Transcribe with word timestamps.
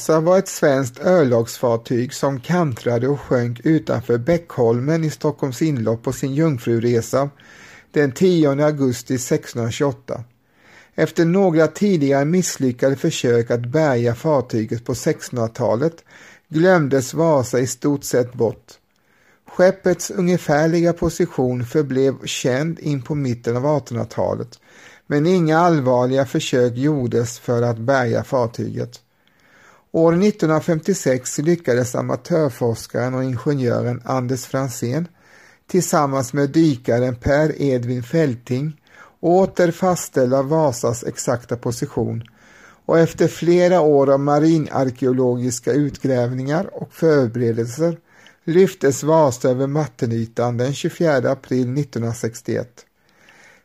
Vasa 0.00 0.20
var 0.20 0.38
ett 0.38 0.48
svenskt 0.48 1.00
örlogsfartyg 1.00 2.14
som 2.14 2.40
kantrade 2.40 3.08
och 3.08 3.20
sjönk 3.20 3.60
utanför 3.64 4.18
Bäckholmen 4.18 5.04
i 5.04 5.10
Stockholms 5.10 5.62
inlopp 5.62 6.02
på 6.02 6.12
sin 6.12 6.34
jungfruresa 6.34 7.30
den 7.92 8.12
10 8.12 8.64
augusti 8.64 9.14
1628. 9.14 10.24
Efter 10.94 11.24
några 11.24 11.66
tidigare 11.66 12.24
misslyckade 12.24 12.96
försök 12.96 13.50
att 13.50 13.66
bärga 13.66 14.14
fartyget 14.14 14.84
på 14.84 14.92
1600-talet 14.92 16.04
glömdes 16.48 17.14
Vasa 17.14 17.58
i 17.58 17.66
stort 17.66 18.04
sett 18.04 18.32
bort. 18.32 18.72
Skeppets 19.48 20.10
ungefärliga 20.10 20.92
position 20.92 21.64
förblev 21.64 22.14
känd 22.24 22.78
in 22.78 23.02
på 23.02 23.14
mitten 23.14 23.56
av 23.56 23.64
1800-talet 23.64 24.60
men 25.06 25.26
inga 25.26 25.58
allvarliga 25.58 26.26
försök 26.26 26.76
gjordes 26.76 27.38
för 27.38 27.62
att 27.62 27.78
bärga 27.78 28.24
fartyget. 28.24 29.00
År 29.92 30.12
1956 30.12 31.38
lyckades 31.38 31.94
amatörforskaren 31.94 33.14
och 33.14 33.24
ingenjören 33.24 34.02
Anders 34.04 34.46
Fransén 34.46 35.08
tillsammans 35.66 36.32
med 36.32 36.50
dykaren 36.50 37.16
Per 37.16 37.62
Edvin 37.62 38.02
Fälting 38.02 38.80
åter 39.20 39.70
fastställa 39.70 40.42
Vasas 40.42 41.04
exakta 41.04 41.56
position 41.56 42.22
och 42.86 42.98
efter 42.98 43.28
flera 43.28 43.80
år 43.80 44.10
av 44.10 44.20
marinarkeologiska 44.20 45.72
utgrävningar 45.72 46.70
och 46.72 46.92
förberedelser 46.92 47.98
lyftes 48.44 49.02
Vasa 49.02 49.50
över 49.50 49.66
mattenytan 49.66 50.56
den 50.56 50.74
24 50.74 51.16
april 51.16 51.78
1961. 51.78 52.86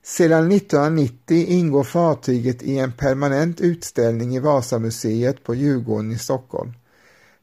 Sedan 0.07 0.51
1990 0.51 1.45
ingår 1.47 1.83
fartyget 1.83 2.63
i 2.63 2.77
en 2.79 2.91
permanent 2.91 3.61
utställning 3.61 4.35
i 4.35 4.39
Vasamuseet 4.39 5.43
på 5.43 5.55
Djurgården 5.55 6.11
i 6.11 6.17
Stockholm. 6.17 6.73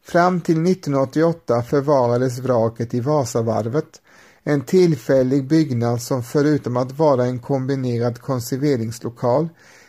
Fram 0.04 0.40
till 0.40 0.66
1988 0.66 1.62
förvarades 1.62 2.38
vraket 2.38 2.94
i 2.94 3.00
Vasavarvet, 3.00 4.00
en 4.42 4.60
tillfällig 4.60 5.48
byggnad 5.48 6.02
som 6.02 6.22
förutom 6.22 6.76
att 6.76 6.98
vara 6.98 7.24
en 7.24 7.38
kombinerad 7.38 8.20
konserveringslokal 8.20 9.48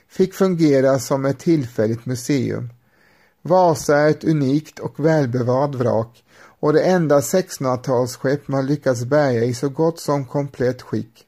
fick 0.10 0.34
fungera 0.34 1.00
som 1.00 1.26
ett 1.26 1.40
tillfälligt 1.40 2.06
museum. 2.06 2.70
Vasa 3.42 3.98
är 3.98 4.10
ett 4.10 4.24
unikt 4.24 4.80
och 4.80 5.06
välbevarat 5.06 5.76
vrak 5.76 6.24
och 6.59 6.74
det 6.74 6.84
enda 6.84 7.20
1600-talsskepp 7.20 8.42
man 8.46 8.66
lyckats 8.66 9.06
bärga 9.06 9.44
i 9.44 9.53
så 9.53 9.70
gott 9.70 10.00
som 10.00 10.26
komplett 10.26 10.81
skick. 10.81 11.28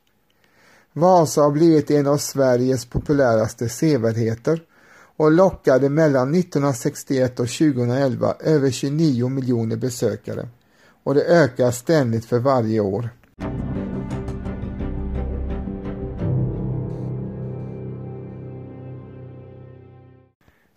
Vasa 0.98 1.42
har 1.42 1.52
blivit 1.52 1.92
en 1.92 2.08
av 2.08 2.18
Sveriges 2.18 2.86
populäraste 2.86 3.70
sevärdheter 3.70 4.62
och 5.18 5.32
lockade 5.32 5.90
mellan 5.90 6.36
1961 6.36 7.40
och 7.40 7.48
2011 7.48 8.36
över 8.40 8.72
29 8.72 9.30
miljoner 9.30 9.76
besökare 9.76 10.48
och 11.04 11.16
det 11.16 11.24
ökar 11.24 11.72
ständigt 11.72 12.26
för 12.26 12.40
varje 12.40 12.80
år. 12.80 13.10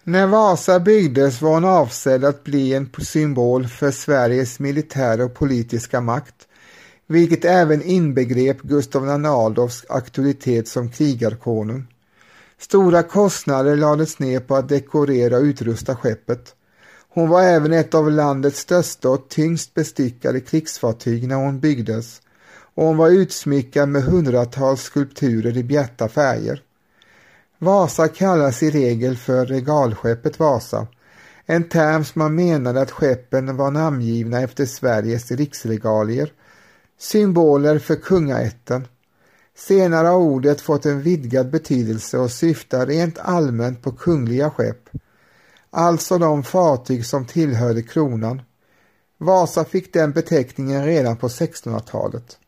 När 0.05 0.27
Vasa 0.27 0.81
byggdes 0.81 1.43
var 1.43 1.55
hon 1.55 1.65
avsedd 1.65 2.25
att 2.25 2.45
bli 2.45 2.75
en 2.75 2.91
symbol 3.03 3.67
för 3.67 3.91
Sveriges 3.91 4.59
militära 4.59 5.25
och 5.25 5.35
politiska 5.35 6.01
makt, 6.01 6.48
vilket 7.09 7.45
även 7.45 7.83
inbegrep 7.83 8.63
Gustav 8.63 9.07
II 9.07 9.27
Adolfs 9.27 9.85
auktoritet 9.89 10.69
som 10.69 10.91
krigarkonung. 10.91 11.87
Stora 12.59 13.03
kostnader 13.03 13.77
lades 13.77 14.19
ner 14.19 14.41
på 14.41 14.57
att 14.57 14.69
dekorera 14.69 15.37
och 15.37 15.43
utrusta 15.43 15.97
skeppet. 15.97 16.55
Hon 17.09 17.29
var 17.29 17.43
även 17.43 17.73
ett 17.73 17.95
av 17.95 18.11
landets 18.11 18.59
största 18.59 19.11
och 19.11 19.29
tyngst 19.29 19.75
bestyckade 19.75 20.41
krigsfartyg 20.41 21.29
när 21.29 21.37
hon 21.37 21.61
byggdes 21.61 22.21
och 22.75 22.85
hon 22.85 22.97
var 22.97 23.11
utsmyckad 23.11 23.89
med 23.89 24.03
hundratals 24.03 24.83
skulpturer 24.83 25.57
i 25.57 25.65
bjärta 25.65 26.09
färger. 26.09 26.63
Vasa 27.59 28.09
kallas 28.09 28.63
i 28.63 28.71
regel 28.71 29.17
för 29.17 29.47
regalskeppet 29.47 30.39
Vasa, 30.39 30.87
en 31.47 31.69
term 31.69 32.05
som 32.05 32.19
man 32.19 32.35
menade 32.35 32.81
att 32.81 32.91
skeppen 32.91 33.57
var 33.57 33.71
namngivna 33.71 34.41
efter 34.41 34.67
Sveriges 34.67 35.31
riksregalier, 35.31 36.33
symboler 36.99 37.79
för 37.79 37.97
kungaätten. 37.97 38.89
Senare 39.57 40.07
har 40.07 40.17
ordet 40.17 40.61
fått 40.61 40.87
en 40.87 41.03
vidgad 41.03 41.51
betydelse 41.51 42.19
och 42.19 42.31
syftar 42.31 42.87
rent 42.87 43.19
allmänt 43.19 43.83
på 43.83 43.93
kungliga 43.93 44.51
skepp, 44.51 44.89
alltså 45.71 46.19
de 46.19 46.43
fartyg 46.43 47.07
som 47.07 47.27
tillhörde 47.27 47.83
kronan. 47.83 48.43
Vasa 49.19 49.65
fick 49.65 49.93
den 49.93 50.13
beteckningen 50.13 50.85
redan 50.85 51.17
på 51.17 51.29
1600-talet. 51.29 52.39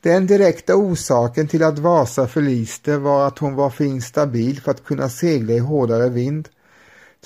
Den 0.00 0.26
direkta 0.26 0.74
orsaken 0.76 1.48
till 1.48 1.62
att 1.62 1.78
Vasa 1.78 2.26
förliste 2.26 2.98
var 2.98 3.26
att 3.26 3.38
hon 3.38 3.54
var 3.54 3.70
för 3.70 3.84
instabil 3.84 4.60
för 4.60 4.70
att 4.70 4.84
kunna 4.84 5.08
segla 5.08 5.52
i 5.52 5.58
hårdare 5.58 6.08
vind. 6.08 6.48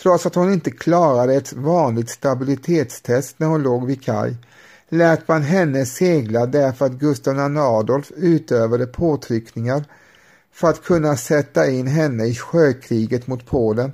Trots 0.02 0.26
att 0.26 0.34
hon 0.34 0.52
inte 0.52 0.70
klarade 0.70 1.34
ett 1.34 1.52
vanligt 1.52 2.10
stabilitetstest 2.10 3.38
när 3.38 3.46
hon 3.46 3.62
låg 3.62 3.86
vid 3.86 4.04
kaj 4.04 4.36
lät 4.90 5.28
man 5.28 5.42
henne 5.42 5.86
segla 5.86 6.46
därför 6.46 6.86
att 6.86 6.92
Gustav 6.92 7.36
II 7.36 7.58
Adolf 7.58 8.12
utövade 8.16 8.86
påtryckningar 8.86 9.84
för 10.52 10.68
att 10.68 10.84
kunna 10.84 11.16
sätta 11.16 11.70
in 11.70 11.86
henne 11.86 12.24
i 12.24 12.34
sjökriget 12.34 13.26
mot 13.26 13.46
Polen, 13.46 13.92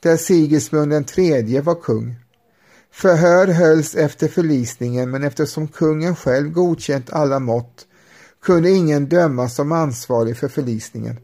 där 0.00 0.16
Sigismund 0.16 1.10
III 1.16 1.60
var 1.60 1.74
kung. 1.74 2.16
Förhör 2.92 3.46
hölls 3.46 3.94
efter 3.94 4.28
förlisningen 4.28 5.10
men 5.10 5.24
eftersom 5.24 5.68
kungen 5.68 6.16
själv 6.16 6.50
godkänt 6.50 7.12
alla 7.12 7.38
mått 7.38 7.86
kunde 8.42 8.70
ingen 8.70 9.06
dömas 9.06 9.54
som 9.54 9.72
ansvarig 9.72 10.36
för 10.36 10.48
förlisningen. 10.48 11.16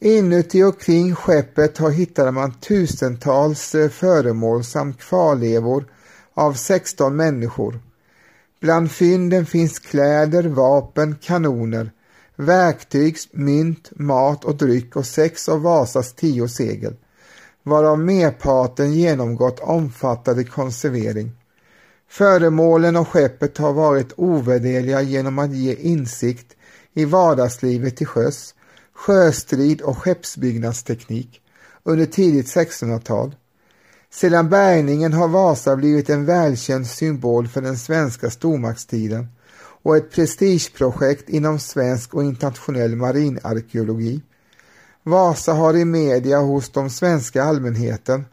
Inuti 0.00 0.62
och 0.62 0.80
kring 0.80 1.14
skeppet 1.14 1.78
har 1.78 1.90
hittade 1.90 2.30
man 2.30 2.52
tusentals 2.52 3.74
eh, 3.74 3.88
föremål 3.88 4.64
samt 4.64 5.00
kvarlevor 5.00 5.84
av 6.40 6.52
16 6.52 7.16
människor. 7.16 7.80
Bland 8.60 8.90
fynden 8.90 9.46
finns 9.46 9.78
kläder, 9.78 10.42
vapen, 10.42 11.16
kanoner, 11.20 11.90
verktyg, 12.36 13.16
mynt, 13.32 13.90
mat 13.90 14.44
och 14.44 14.56
dryck 14.56 14.96
och 14.96 15.06
sex 15.06 15.48
av 15.48 15.62
Vasas 15.62 16.12
tio 16.12 16.48
segel, 16.48 16.96
varav 17.62 17.98
merparten 17.98 18.92
genomgått 18.92 19.60
omfattande 19.60 20.44
konservering. 20.44 21.30
Föremålen 22.08 22.96
och 22.96 23.08
skeppet 23.08 23.58
har 23.58 23.72
varit 23.72 24.12
ovärderliga 24.16 25.02
genom 25.02 25.38
att 25.38 25.52
ge 25.52 25.74
insikt 25.74 26.56
i 26.94 27.04
vardagslivet 27.04 27.96
till 27.96 28.06
sjöss, 28.06 28.54
sjöstrid 28.92 29.80
och 29.80 29.98
skeppsbyggnadsteknik 29.98 31.40
under 31.82 32.06
tidigt 32.06 32.46
1600-tal. 32.46 33.34
Sedan 34.12 34.48
bärgningen 34.48 35.12
har 35.12 35.28
Vasa 35.28 35.76
blivit 35.76 36.10
en 36.10 36.24
välkänd 36.24 36.86
symbol 36.86 37.48
för 37.48 37.62
den 37.62 37.78
svenska 37.78 38.30
stormaktstiden 38.30 39.28
och 39.82 39.96
ett 39.96 40.10
prestigeprojekt 40.10 41.28
inom 41.28 41.58
svensk 41.58 42.14
och 42.14 42.24
internationell 42.24 42.96
marinarkeologi. 42.96 44.22
Vasa 45.02 45.52
har 45.52 45.76
i 45.76 45.84
media 45.84 46.38
hos 46.38 46.70
de 46.70 46.90
svenska 46.90 47.42
allmänheten 47.44 48.24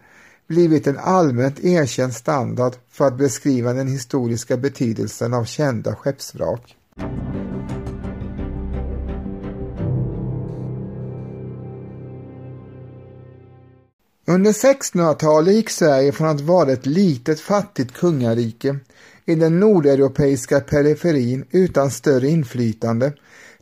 blivit 0.47 0.88
en 0.88 0.97
allmänt 0.97 1.59
erkänd 1.59 2.13
standard 2.13 2.74
för 2.89 3.07
att 3.07 3.18
beskriva 3.18 3.74
den 3.74 3.88
historiska 3.88 4.57
betydelsen 4.57 5.33
av 5.33 5.45
kända 5.45 5.95
skeppsvrak. 5.95 6.75
Under 14.29 14.51
1600-talet 14.51 15.53
gick 15.53 15.69
Sverige 15.69 16.12
från 16.12 16.27
att 16.27 16.41
vara 16.41 16.71
ett 16.71 16.85
litet 16.85 17.39
fattigt 17.39 17.94
kungarike 17.94 18.79
i 19.25 19.35
den 19.35 19.59
nordeuropeiska 19.59 20.59
periferin 20.59 21.45
utan 21.51 21.91
större 21.91 22.27
inflytande 22.27 23.13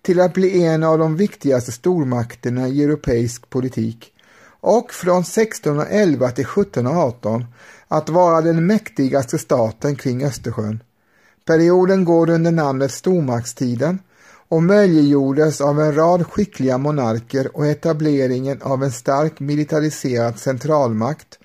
till 0.01 0.19
att 0.19 0.33
bli 0.33 0.63
en 0.63 0.83
av 0.83 0.97
de 0.97 1.17
viktigaste 1.17 1.71
stormakterna 1.71 2.67
i 2.67 2.83
europeisk 2.83 3.49
politik 3.49 4.13
och 4.61 4.93
från 4.93 5.21
1611 5.21 6.31
till 6.31 6.45
1718 6.45 7.45
att 7.87 8.09
vara 8.09 8.41
den 8.41 8.65
mäktigaste 8.65 9.37
staten 9.37 9.95
kring 9.95 10.25
Östersjön. 10.25 10.83
Perioden 11.45 12.05
går 12.05 12.29
under 12.29 12.51
namnet 12.51 12.91
stormaktstiden 12.91 13.99
och 14.49 14.63
möjliggjordes 14.63 15.61
av 15.61 15.81
en 15.81 15.95
rad 15.95 16.27
skickliga 16.27 16.77
monarker 16.77 17.57
och 17.57 17.67
etableringen 17.67 18.61
av 18.61 18.83
en 18.83 18.91
stark 18.91 19.39
militariserad 19.39 20.39
centralmakt 20.39 21.39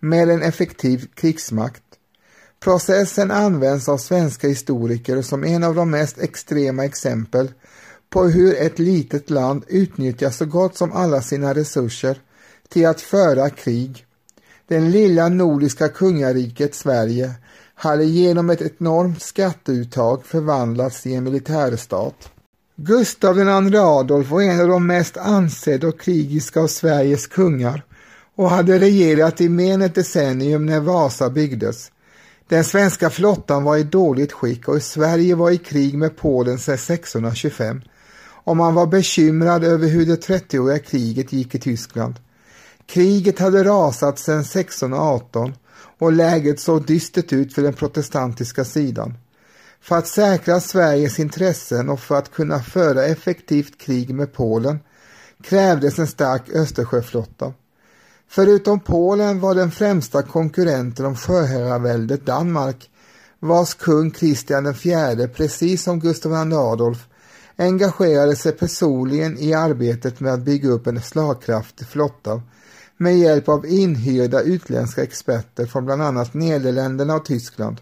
med 0.00 0.30
en 0.30 0.42
effektiv 0.42 1.06
krigsmakt. 1.14 1.82
Processen 2.60 3.30
används 3.30 3.88
av 3.88 3.98
svenska 3.98 4.48
historiker 4.48 5.22
som 5.22 5.44
en 5.44 5.64
av 5.64 5.74
de 5.74 5.90
mest 5.90 6.18
extrema 6.18 6.84
exempel 6.84 7.52
på 8.10 8.24
hur 8.24 8.56
ett 8.56 8.78
litet 8.78 9.30
land 9.30 9.64
utnyttjar 9.68 10.30
så 10.30 10.46
gott 10.46 10.76
som 10.76 10.92
alla 10.92 11.22
sina 11.22 11.54
resurser 11.54 12.20
till 12.68 12.86
att 12.86 13.00
föra 13.00 13.50
krig. 13.50 14.04
Den 14.68 14.90
lilla 14.90 15.28
nordiska 15.28 15.88
kungariket 15.88 16.74
Sverige 16.74 17.34
hade 17.74 18.04
genom 18.04 18.50
ett 18.50 18.80
enormt 18.80 19.22
skatteuttag 19.22 20.24
förvandlats 20.24 21.02
till 21.02 21.14
en 21.14 21.24
militärstat. 21.24 22.30
Gustav 22.80 23.38
II 23.38 23.76
Adolf 23.76 24.30
var 24.30 24.42
en 24.42 24.60
av 24.60 24.68
de 24.68 24.86
mest 24.86 25.16
ansedda 25.16 25.88
och 25.88 26.00
krigiska 26.00 26.60
av 26.60 26.66
Sveriges 26.66 27.26
kungar 27.26 27.82
och 28.34 28.50
hade 28.50 28.78
regerat 28.78 29.40
i 29.40 29.48
mer 29.48 29.74
än 29.74 29.82
ett 29.82 29.94
decennium 29.94 30.66
när 30.66 30.80
Vasa 30.80 31.30
byggdes. 31.30 31.90
Den 32.48 32.64
svenska 32.64 33.10
flottan 33.10 33.64
var 33.64 33.76
i 33.76 33.82
dåligt 33.82 34.32
skick 34.32 34.68
och 34.68 34.82
Sverige 34.82 35.34
var 35.34 35.50
i 35.50 35.58
krig 35.58 35.98
med 35.98 36.16
Polen 36.16 36.58
sedan 36.58 36.74
1625 36.74 37.80
och 38.44 38.56
man 38.56 38.74
var 38.74 38.86
bekymrad 38.86 39.64
över 39.64 39.88
hur 39.88 40.06
det 40.06 40.28
30-åriga 40.28 40.78
kriget 40.78 41.32
gick 41.32 41.54
i 41.54 41.58
Tyskland. 41.58 42.14
Kriget 42.86 43.38
hade 43.38 43.64
rasat 43.64 44.18
sedan 44.18 44.40
1618 44.40 45.54
och 45.98 46.12
läget 46.12 46.60
såg 46.60 46.86
dystert 46.86 47.32
ut 47.32 47.54
för 47.54 47.62
den 47.62 47.74
protestantiska 47.74 48.64
sidan. 48.64 49.14
För 49.80 49.96
att 49.96 50.06
säkra 50.06 50.60
Sveriges 50.60 51.18
intressen 51.18 51.88
och 51.88 52.00
för 52.00 52.14
att 52.14 52.32
kunna 52.32 52.60
föra 52.60 53.04
effektivt 53.04 53.78
krig 53.78 54.14
med 54.14 54.32
Polen 54.32 54.78
krävdes 55.42 55.98
en 55.98 56.06
stark 56.06 56.48
Östersjöflotta. 56.48 57.52
Förutom 58.28 58.80
Polen 58.80 59.40
var 59.40 59.54
den 59.54 59.70
främsta 59.70 60.22
konkurrenten 60.22 61.06
om 61.06 61.16
sjöherraväldet 61.16 62.26
Danmark, 62.26 62.90
vars 63.40 63.74
kung 63.74 64.10
Kristian 64.10 64.66
IV, 64.66 65.26
precis 65.26 65.82
som 65.82 66.00
Gustav 66.00 66.32
II 66.32 66.54
Adolf, 66.54 67.06
engagerade 67.56 68.36
sig 68.36 68.52
personligen 68.52 69.38
i 69.38 69.54
arbetet 69.54 70.20
med 70.20 70.32
att 70.32 70.44
bygga 70.44 70.68
upp 70.68 70.86
en 70.86 71.02
slagkraftig 71.02 71.86
flotta 71.86 72.42
med 72.96 73.18
hjälp 73.18 73.48
av 73.48 73.66
inhyrda 73.66 74.40
utländska 74.40 75.02
experter 75.02 75.66
från 75.66 75.84
bland 75.84 76.02
annat 76.02 76.34
Nederländerna 76.34 77.14
och 77.14 77.24
Tyskland. 77.24 77.80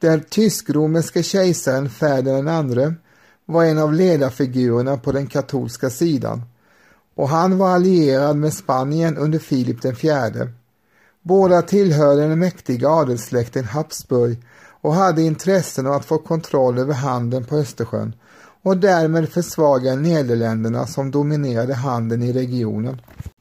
Den 0.00 0.20
tysk-romerske 0.20 1.22
kejsaren 1.22 1.90
Ferdinand 1.90 2.78
II 2.78 2.94
var 3.46 3.64
en 3.64 3.78
av 3.78 3.92
ledarfigurerna 3.92 4.96
på 4.96 5.12
den 5.12 5.26
katolska 5.26 5.90
sidan 5.90 6.42
och 7.18 7.28
han 7.28 7.58
var 7.58 7.70
allierad 7.70 8.36
med 8.36 8.54
Spanien 8.54 9.16
under 9.16 9.38
Filip 9.38 9.84
IV. 9.84 10.52
Båda 11.22 11.62
tillhörde 11.62 12.28
den 12.28 12.38
mäktiga 12.38 12.88
adelssläkten 12.88 13.64
Habsburg 13.64 14.42
och 14.80 14.94
hade 14.94 15.22
intressen 15.22 15.86
av 15.86 15.92
att 15.92 16.04
få 16.04 16.18
kontroll 16.18 16.78
över 16.78 16.94
handeln 16.94 17.44
på 17.44 17.56
Östersjön 17.56 18.14
och 18.62 18.76
därmed 18.76 19.28
försvaga 19.28 19.94
Nederländerna 19.94 20.86
som 20.86 21.10
dominerade 21.10 21.74
handeln 21.74 22.22
i 22.22 22.32
regionen. 22.32 23.00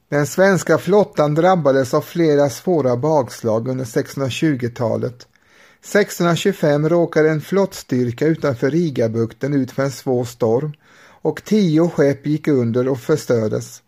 Den 0.09 0.27
svenska 0.27 0.77
flottan 0.77 1.35
drabbades 1.35 1.93
av 1.93 2.01
flera 2.01 2.49
svåra 2.49 2.97
bakslag 2.97 3.67
under 3.67 3.85
1620-talet. 3.85 5.27
1625 5.81 6.89
råkade 6.89 7.29
en 7.29 7.41
flottstyrka 7.41 8.27
utanför 8.27 8.71
Rigabukten 8.71 9.53
ut 9.53 9.71
för 9.71 9.83
en 9.83 9.91
svår 9.91 10.25
storm 10.25 10.73
och 11.21 11.43
tio 11.43 11.89
skepp 11.89 12.27
gick 12.27 12.47
under 12.47 12.87
och 12.87 12.99
förstördes. 12.99 13.81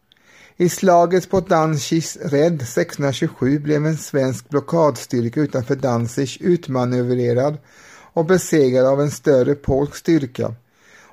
I 0.57 0.69
slaget 0.69 1.29
på 1.29 1.39
Danzigs 1.39 2.17
rädd 2.17 2.61
1627 2.61 3.59
blev 3.59 3.85
en 3.85 3.97
svensk 3.97 4.49
blockadstyrka 4.49 5.41
utanför 5.41 5.75
Danzig 5.75 6.37
utmanövrerad 6.41 7.57
och 8.13 8.25
besegrad 8.25 8.85
av 8.85 9.01
en 9.01 9.11
större 9.11 9.55
polsk 9.55 9.95
styrka 9.95 10.55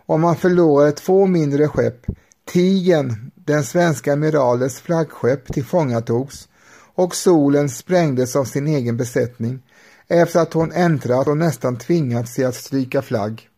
och 0.07 0.21
man 0.21 0.37
förlorade 0.37 0.93
två 0.93 1.27
mindre 1.27 1.69
skepp. 1.69 2.07
Tigen, 2.49 3.31
den 3.35 3.65
svenska 3.65 4.13
amiralens 4.13 4.81
flaggskepp, 4.81 5.53
tillfångatogs 5.53 6.49
och 6.95 7.15
solen 7.15 7.69
sprängdes 7.69 8.37
av 8.37 8.45
sin 8.45 8.67
egen 8.67 8.97
besättning 8.97 9.63
efter 10.09 10.41
att 10.41 10.53
hon 10.53 10.73
äntrat 10.73 11.29
och 11.29 11.37
nästan 11.37 11.79
tvingats 11.79 12.35
till 12.35 12.47
att 12.47 12.55
stryka 12.55 13.03
flagg. 13.03 13.49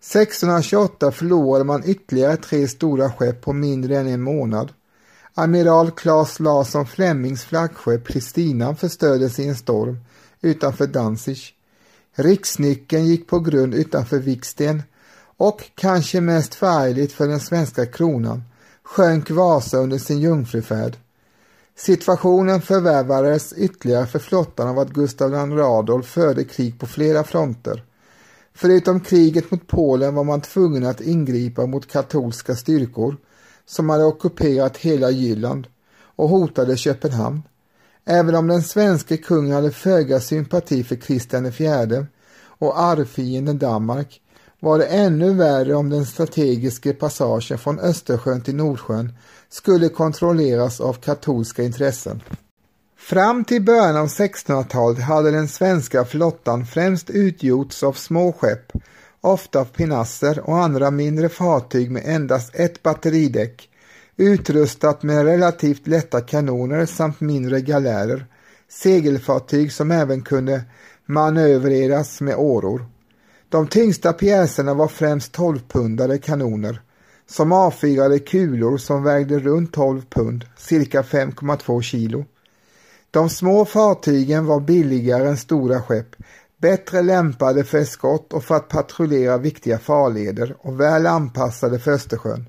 1628 0.00 1.12
förlorade 1.12 1.64
man 1.64 1.82
ytterligare 1.84 2.36
tre 2.36 2.68
stora 2.68 3.12
skepp 3.12 3.40
på 3.40 3.52
mindre 3.52 3.98
än 3.98 4.06
en 4.06 4.22
månad. 4.22 4.72
Amiral 5.34 5.90
Claes 5.90 6.40
Larsson 6.40 6.86
Flemings 6.86 7.44
flaggskepp 7.44 8.08
Kristina 8.08 8.74
förstördes 8.74 9.38
i 9.38 9.48
en 9.48 9.56
storm 9.56 9.98
utanför 10.40 10.86
Danzig. 10.86 11.38
Riksnyckeln 12.14 13.06
gick 13.06 13.26
på 13.26 13.40
grund 13.40 13.74
utanför 13.74 14.18
Viksten 14.18 14.82
och 15.36 15.62
kanske 15.74 16.20
mest 16.20 16.54
förargligt 16.54 17.12
för 17.12 17.28
den 17.28 17.40
svenska 17.40 17.86
kronan 17.86 18.42
sjönk 18.82 19.30
Vasa 19.30 19.78
under 19.78 19.98
sin 19.98 20.20
jungfrufärd. 20.20 20.96
Situationen 21.78 22.60
förvärvades 22.60 23.52
ytterligare 23.52 24.06
för 24.06 24.18
flottan 24.18 24.68
av 24.68 24.78
att 24.78 24.90
Gustav 24.90 25.34
II 25.34 25.60
Adolf 25.60 26.06
förde 26.06 26.44
krig 26.44 26.80
på 26.80 26.86
flera 26.86 27.24
fronter. 27.24 27.84
Förutom 28.54 29.00
kriget 29.00 29.50
mot 29.50 29.66
Polen 29.66 30.14
var 30.14 30.24
man 30.24 30.40
tvungen 30.40 30.86
att 30.86 31.00
ingripa 31.00 31.66
mot 31.66 31.92
katolska 31.92 32.56
styrkor 32.56 33.16
som 33.66 33.90
hade 33.90 34.04
ockuperat 34.04 34.76
hela 34.76 35.10
Jylland 35.10 35.66
och 36.00 36.28
hotade 36.28 36.76
Köpenhamn. 36.76 37.42
Även 38.04 38.34
om 38.34 38.46
den 38.46 38.62
svenske 38.62 39.16
kungen 39.16 39.52
hade 39.52 39.70
föga 39.70 40.20
sympati 40.20 40.84
för 40.84 40.96
Kristian 40.96 41.46
IV 41.46 42.06
och 42.58 42.80
arvfienden 42.80 43.58
Danmark 43.58 44.20
var 44.60 44.78
det 44.78 44.86
ännu 44.86 45.34
värre 45.34 45.74
om 45.74 45.90
den 45.90 46.06
strategiska 46.06 46.92
passagen 46.92 47.58
från 47.58 47.78
Östersjön 47.78 48.40
till 48.40 48.56
Nordsjön 48.56 49.12
skulle 49.50 49.88
kontrolleras 49.88 50.80
av 50.80 50.92
katolska 50.92 51.62
intressen. 51.62 52.22
Fram 52.98 53.44
till 53.44 53.62
början 53.62 53.96
av 53.96 54.06
1600-talet 54.06 55.02
hade 55.02 55.30
den 55.30 55.48
svenska 55.48 56.04
flottan 56.04 56.66
främst 56.66 57.10
utgjorts 57.10 57.82
av 57.82 57.92
små 57.92 58.32
skepp, 58.32 58.72
ofta 59.20 59.64
pinasser 59.64 60.40
och 60.40 60.58
andra 60.58 60.90
mindre 60.90 61.28
fartyg 61.28 61.90
med 61.90 62.02
endast 62.06 62.54
ett 62.54 62.82
batteridäck, 62.82 63.68
utrustat 64.16 65.02
med 65.02 65.24
relativt 65.24 65.86
lätta 65.86 66.20
kanoner 66.20 66.86
samt 66.86 67.20
mindre 67.20 67.60
galärer, 67.60 68.26
segelfartyg 68.68 69.72
som 69.72 69.90
även 69.90 70.22
kunde 70.22 70.62
manövreras 71.06 72.20
med 72.20 72.36
åror. 72.36 72.86
De 73.48 73.66
tyngsta 73.66 74.12
pjäserna 74.12 74.74
var 74.74 74.88
främst 74.88 75.36
12-pundare 75.36 76.18
kanoner 76.18 76.80
som 77.30 77.52
avfyrade 77.52 78.18
kulor 78.18 78.78
som 78.78 79.02
vägde 79.02 79.38
runt 79.38 79.72
12 79.72 80.02
pund, 80.10 80.44
cirka 80.56 81.02
5,2 81.02 81.82
kilo. 81.82 82.24
De 83.10 83.30
små 83.30 83.64
fartygen 83.64 84.46
var 84.46 84.60
billigare 84.60 85.28
än 85.28 85.36
stora 85.36 85.82
skepp, 85.82 86.16
bättre 86.56 87.02
lämpade 87.02 87.64
för 87.64 87.84
skott 87.84 88.32
och 88.32 88.44
för 88.44 88.54
att 88.54 88.68
patrullera 88.68 89.38
viktiga 89.38 89.78
farleder 89.78 90.56
och 90.58 90.80
väl 90.80 91.06
anpassade 91.06 91.78
för 91.78 91.90
Östersjön. 91.90 92.46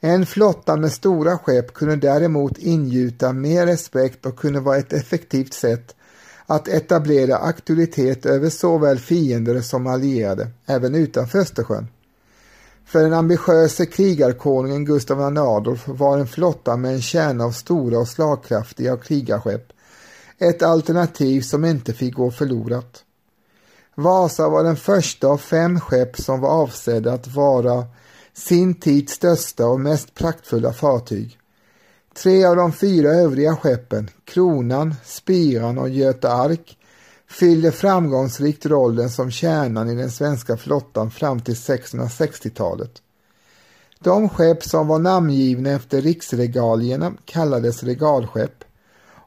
En 0.00 0.26
flotta 0.26 0.76
med 0.76 0.92
stora 0.92 1.38
skepp 1.38 1.74
kunde 1.74 1.96
däremot 1.96 2.58
ingjuta 2.58 3.32
mer 3.32 3.66
respekt 3.66 4.26
och 4.26 4.38
kunde 4.38 4.60
vara 4.60 4.78
ett 4.78 4.92
effektivt 4.92 5.54
sätt 5.54 5.94
att 6.46 6.68
etablera 6.68 7.36
auktoritet 7.36 8.26
över 8.26 8.50
såväl 8.50 8.98
fiender 8.98 9.60
som 9.60 9.86
allierade, 9.86 10.48
även 10.66 10.94
utanför 10.94 11.38
Östersjön. 11.38 11.86
För 12.90 13.02
den 13.02 13.12
ambitiöse 13.12 13.86
krigarkonungen 13.86 14.84
Gustav 14.84 15.32
II 15.32 15.38
Adolf 15.38 15.88
var 15.88 16.18
en 16.18 16.26
flotta 16.26 16.76
med 16.76 16.94
en 16.94 17.02
kärna 17.02 17.44
av 17.44 17.50
stora 17.50 17.98
och 17.98 18.08
slagkraftiga 18.08 18.96
krigarskepp 18.96 19.72
ett 20.38 20.62
alternativ 20.62 21.40
som 21.40 21.64
inte 21.64 21.92
fick 21.92 22.14
gå 22.14 22.30
förlorat. 22.30 23.04
Vasa 23.94 24.48
var 24.48 24.64
den 24.64 24.76
första 24.76 25.26
av 25.28 25.38
fem 25.38 25.80
skepp 25.80 26.16
som 26.16 26.40
var 26.40 26.50
avsedda 26.50 27.12
att 27.12 27.28
vara 27.28 27.84
sin 28.32 28.74
tids 28.74 29.12
största 29.12 29.66
och 29.66 29.80
mest 29.80 30.14
praktfulla 30.14 30.72
fartyg. 30.72 31.38
Tre 32.14 32.44
av 32.44 32.56
de 32.56 32.72
fyra 32.72 33.10
övriga 33.10 33.56
skeppen, 33.56 34.10
Kronan, 34.24 34.94
Spiran 35.04 35.78
och 35.78 35.88
Göta 35.88 36.32
Ark, 36.32 36.78
fyllde 37.30 37.72
framgångsrikt 37.72 38.66
rollen 38.66 39.10
som 39.10 39.30
kärnan 39.30 39.90
i 39.90 39.94
den 39.94 40.10
svenska 40.10 40.56
flottan 40.56 41.10
fram 41.10 41.40
till 41.40 41.54
1660-talet. 41.54 43.02
De 43.98 44.28
skepp 44.28 44.64
som 44.64 44.88
var 44.88 44.98
namngivna 44.98 45.70
efter 45.70 46.00
riksregalierna 46.00 47.12
kallades 47.24 47.82
regalskepp 47.82 48.64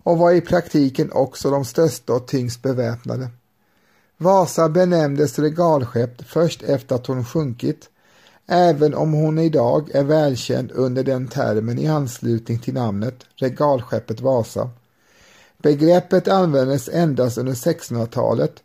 och 0.04 0.18
var 0.18 0.32
i 0.32 0.42
praktiken 0.42 1.12
också 1.12 1.50
de 1.50 1.66
största 1.66 2.14
och 2.14 2.28
tyngst 2.28 2.62
beväpnade. 2.62 3.30
Vasa 4.18 4.70
benämndes 4.70 5.40
regalskepp 5.40 6.22
först 6.28 6.64
efter 6.64 6.96
att 6.96 7.08
hon 7.08 7.26
sjunkit 7.26 7.90
även 8.48 8.94
om 8.94 9.14
hon 9.14 9.40
idag 9.40 9.90
är 9.96 10.04
välkänd 10.04 10.72
under 10.72 11.04
den 11.04 11.28
termen 11.28 11.80
i 11.80 11.88
anslutning 11.88 12.60
till 12.60 12.74
namnet 12.74 13.26
regalskeppet 13.36 14.22
Vasa. 14.22 14.70
Begreppet 15.64 16.28
användes 16.28 16.90
endast 16.90 17.38
under 17.38 17.54
1600-talet 17.54 18.64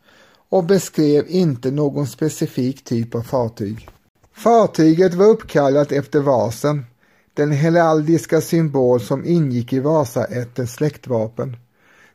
och 0.49 0.65
beskrev 0.65 1.25
inte 1.29 1.71
någon 1.71 2.07
specifik 2.07 2.85
typ 2.85 3.15
av 3.15 3.23
fartyg. 3.23 3.89
Fartyget 4.33 5.15
var 5.15 5.27
uppkallat 5.27 5.93
efter 5.93 6.21
vasen, 6.21 6.87
den 7.35 7.53
heraldiska 7.53 8.41
symbol 8.41 9.01
som 9.01 9.25
ingick 9.25 9.73
i 9.73 9.81
Vasaättens 9.81 10.73
släktvapen 10.73 11.57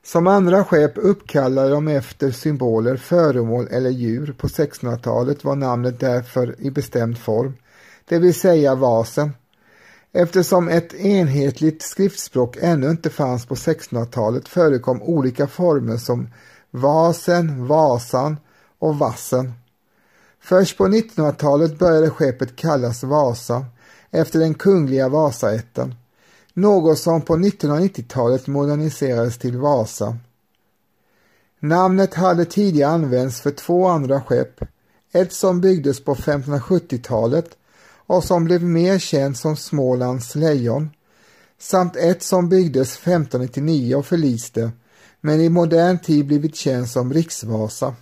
Som 0.05 0.27
andra 0.27 0.63
skepp 0.63 0.93
uppkallade 0.95 1.69
de 1.69 1.87
efter 1.87 2.31
symboler, 2.31 2.97
föremål 2.97 3.67
eller 3.71 3.89
djur. 3.89 4.35
På 4.37 4.47
1600-talet 4.47 5.43
var 5.43 5.55
namnet 5.55 5.99
därför 5.99 6.55
i 6.59 6.71
bestämd 6.71 7.17
form, 7.17 7.53
det 8.05 8.19
vill 8.19 8.33
säga 8.33 8.75
vasen. 8.75 9.31
Eftersom 10.15 10.67
ett 10.67 10.93
enhetligt 10.93 11.81
skriftspråk 11.81 12.57
ännu 12.61 12.89
inte 12.89 13.09
fanns 13.09 13.45
på 13.45 13.55
1600-talet 13.55 14.47
förekom 14.47 15.01
olika 15.01 15.47
former 15.47 15.97
som 15.97 16.27
vasen, 16.71 17.67
vasan 17.67 18.37
och 18.79 18.99
vassen. 18.99 19.53
Först 20.39 20.77
på 20.77 20.87
1900-talet 20.87 21.79
började 21.79 22.09
skeppet 22.09 22.55
kallas 22.55 23.03
Vasa 23.03 23.65
efter 24.11 24.39
den 24.39 24.53
kungliga 24.53 25.09
Vasaätten, 25.09 25.95
något 26.53 26.99
som 26.99 27.21
på 27.21 27.35
1990-talet 27.35 28.47
moderniserades 28.47 29.37
till 29.37 29.57
Vasa. 29.57 30.17
Namnet 31.59 32.13
hade 32.13 32.45
tidigare 32.45 32.91
använts 32.91 33.41
för 33.41 33.51
två 33.51 33.87
andra 33.87 34.21
skepp, 34.21 34.61
ett 35.11 35.33
som 35.33 35.61
byggdes 35.61 36.03
på 36.03 36.15
1570-talet 36.15 37.57
och 38.07 38.23
som 38.23 38.43
blev 38.45 38.63
mer 38.63 38.99
känd 38.99 39.37
som 39.37 39.55
Smålands 39.55 40.35
lejon, 40.35 40.89
samt 41.59 41.95
ett 41.95 42.23
som 42.23 42.49
byggdes 42.49 42.97
1599 42.97 43.95
och 43.95 44.05
förliste, 44.05 44.71
men 45.21 45.41
i 45.41 45.49
modern 45.49 45.99
tid 45.99 46.27
blivit 46.27 46.55
känd 46.55 46.89
som 46.89 47.13
Riksvasa. 47.13 47.95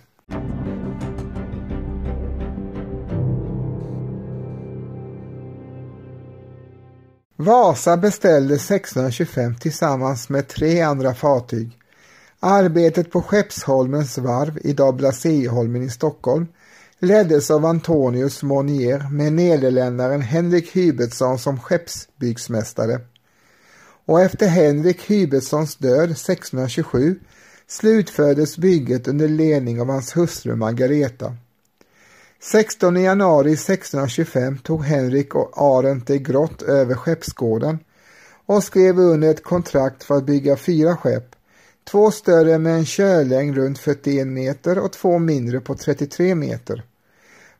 Vasa 7.36 7.96
beställde 7.96 8.54
1625 8.54 9.54
tillsammans 9.54 10.28
med 10.28 10.48
tre 10.48 10.80
andra 10.80 11.14
fartyg. 11.14 11.78
Arbetet 12.40 13.10
på 13.10 13.22
Skeppsholmens 13.22 14.18
varv, 14.18 14.58
idag 14.62 14.96
Blaséholmen 14.96 15.82
i 15.82 15.90
Stockholm, 15.90 16.46
leddes 17.02 17.50
av 17.50 17.66
Antonius 17.66 18.42
Monier 18.42 19.08
med 19.10 19.32
nederländaren 19.32 20.20
Henrik 20.20 20.76
Hybertsson 20.76 21.38
som 21.38 21.60
skeppsbyggsmästare. 21.60 23.00
Och 24.06 24.20
efter 24.20 24.46
Henrik 24.46 25.10
Hybertssons 25.10 25.76
död 25.76 26.10
1627 26.10 27.18
slutfördes 27.66 28.58
bygget 28.58 29.08
under 29.08 29.28
ledning 29.28 29.80
av 29.80 29.86
hans 29.86 30.16
hustru 30.16 30.56
Margareta. 30.56 31.36
16 32.42 33.02
januari 33.02 33.52
1625 33.52 34.58
tog 34.58 34.84
Henrik 34.84 35.34
och 35.34 35.52
Arent 35.56 36.06
de 36.06 36.18
Grott 36.18 36.62
över 36.62 36.94
skeppsgården 36.94 37.78
och 38.46 38.64
skrev 38.64 38.98
under 38.98 39.30
ett 39.30 39.44
kontrakt 39.44 40.04
för 40.04 40.14
att 40.14 40.26
bygga 40.26 40.56
fyra 40.56 40.96
skepp, 40.96 41.36
två 41.90 42.10
större 42.10 42.58
med 42.58 42.74
en 42.74 42.84
körlängd 42.84 43.56
runt 43.56 43.78
41 43.78 44.26
meter 44.26 44.78
och 44.78 44.92
två 44.92 45.18
mindre 45.18 45.60
på 45.60 45.74
33 45.74 46.34
meter. 46.34 46.84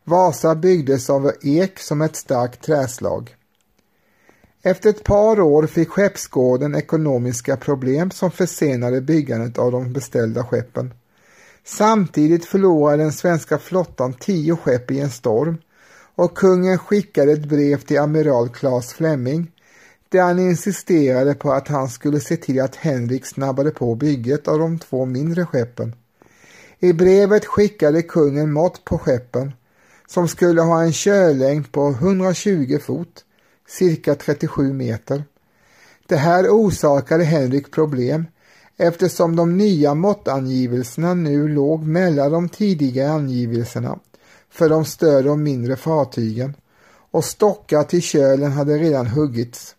Vasa 0.04 0.54
byggdes 0.54 1.11
av 1.11 1.32
ek 1.42 1.78
som 1.78 2.02
ett 2.02 2.16
starkt 2.16 2.62
träslag. 2.62 3.37
Efter 4.62 4.90
ett 4.90 5.04
par 5.04 5.40
år 5.40 5.66
fick 5.66 5.88
skeppsgården 5.88 6.75
ekonomiska 6.75 7.56
problem 7.56 8.11
som 8.11 8.30
försenade 8.30 9.00
byggandet 9.00 9.59
av 9.59 9.73
de 9.73 9.92
beställda 9.92 10.44
skeppen. 10.44 10.94
Samtidigt 11.64 12.44
förlorade 12.44 13.02
den 13.02 13.12
svenska 13.12 13.59
flottan 13.59 14.12
tio 14.12 14.56
skepp 14.56 14.90
i 14.90 15.00
en 15.00 15.11
storm 15.11 15.59
och 16.14 16.37
kungen 16.37 16.78
skickade 16.78 17.32
ett 17.32 17.49
brev 17.49 17.80
till 17.80 17.99
amiral 17.99 18.49
Claes 18.49 18.92
Fleming 18.92 19.52
där 20.09 20.23
han 20.23 20.38
insisterade 20.38 21.35
på 21.35 21.52
att 21.52 21.68
han 21.68 21.88
skulle 21.88 22.21
se 22.21 22.37
till 22.37 22.61
att 22.61 22.76
Henrik 22.76 23.26
snabbade 23.26 23.71
på 23.71 23.94
bygget 23.94 24.49
av 24.49 24.59
de 24.59 24.78
två 24.78 25.04
mindre 25.04 25.47
skeppen. 25.47 25.94
I 26.78 26.92
brevet 26.92 27.47
skickade 27.47 28.02
kungen 28.02 28.52
mått 28.52 28.85
på 28.85 28.99
skeppen 28.99 29.52
som 30.12 30.28
skulle 30.28 30.62
ha 30.62 30.83
en 30.83 30.92
körlängd 30.92 31.73
på 31.73 31.88
120 31.88 32.78
fot, 32.83 33.25
cirka 33.69 34.14
37 34.14 34.73
meter. 34.73 35.25
Det 36.07 36.16
här 36.16 36.49
orsakade 36.49 37.25
Henrik 37.25 37.71
problem 37.71 38.26
eftersom 38.76 39.37
de 39.37 39.59
nya 39.59 39.95
måttangivelserna 39.95 41.14
nu 41.14 41.49
låg 41.49 41.83
mellan 41.87 42.33
de 42.33 42.49
tidigare 42.49 43.11
angivelserna 43.11 43.99
för 44.50 44.69
de 44.69 44.85
större 44.85 45.31
och 45.31 45.38
mindre 45.38 45.76
fartygen 45.76 46.57
och 47.11 47.25
stockar 47.25 47.83
till 47.83 48.02
kölen 48.02 48.52
hade 48.52 48.78
redan 48.78 49.07
huggits. 49.07 49.75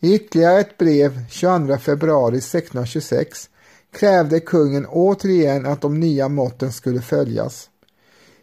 I 0.00 0.14
ytterligare 0.14 0.60
ett 0.60 0.78
brev 0.78 1.20
22 1.30 1.76
februari 1.76 2.36
1626 2.38 3.48
krävde 3.92 4.40
kungen 4.40 4.86
återigen 4.86 5.66
att 5.66 5.80
de 5.80 6.00
nya 6.00 6.28
måtten 6.28 6.72
skulle 6.72 7.00
följas. 7.00 7.67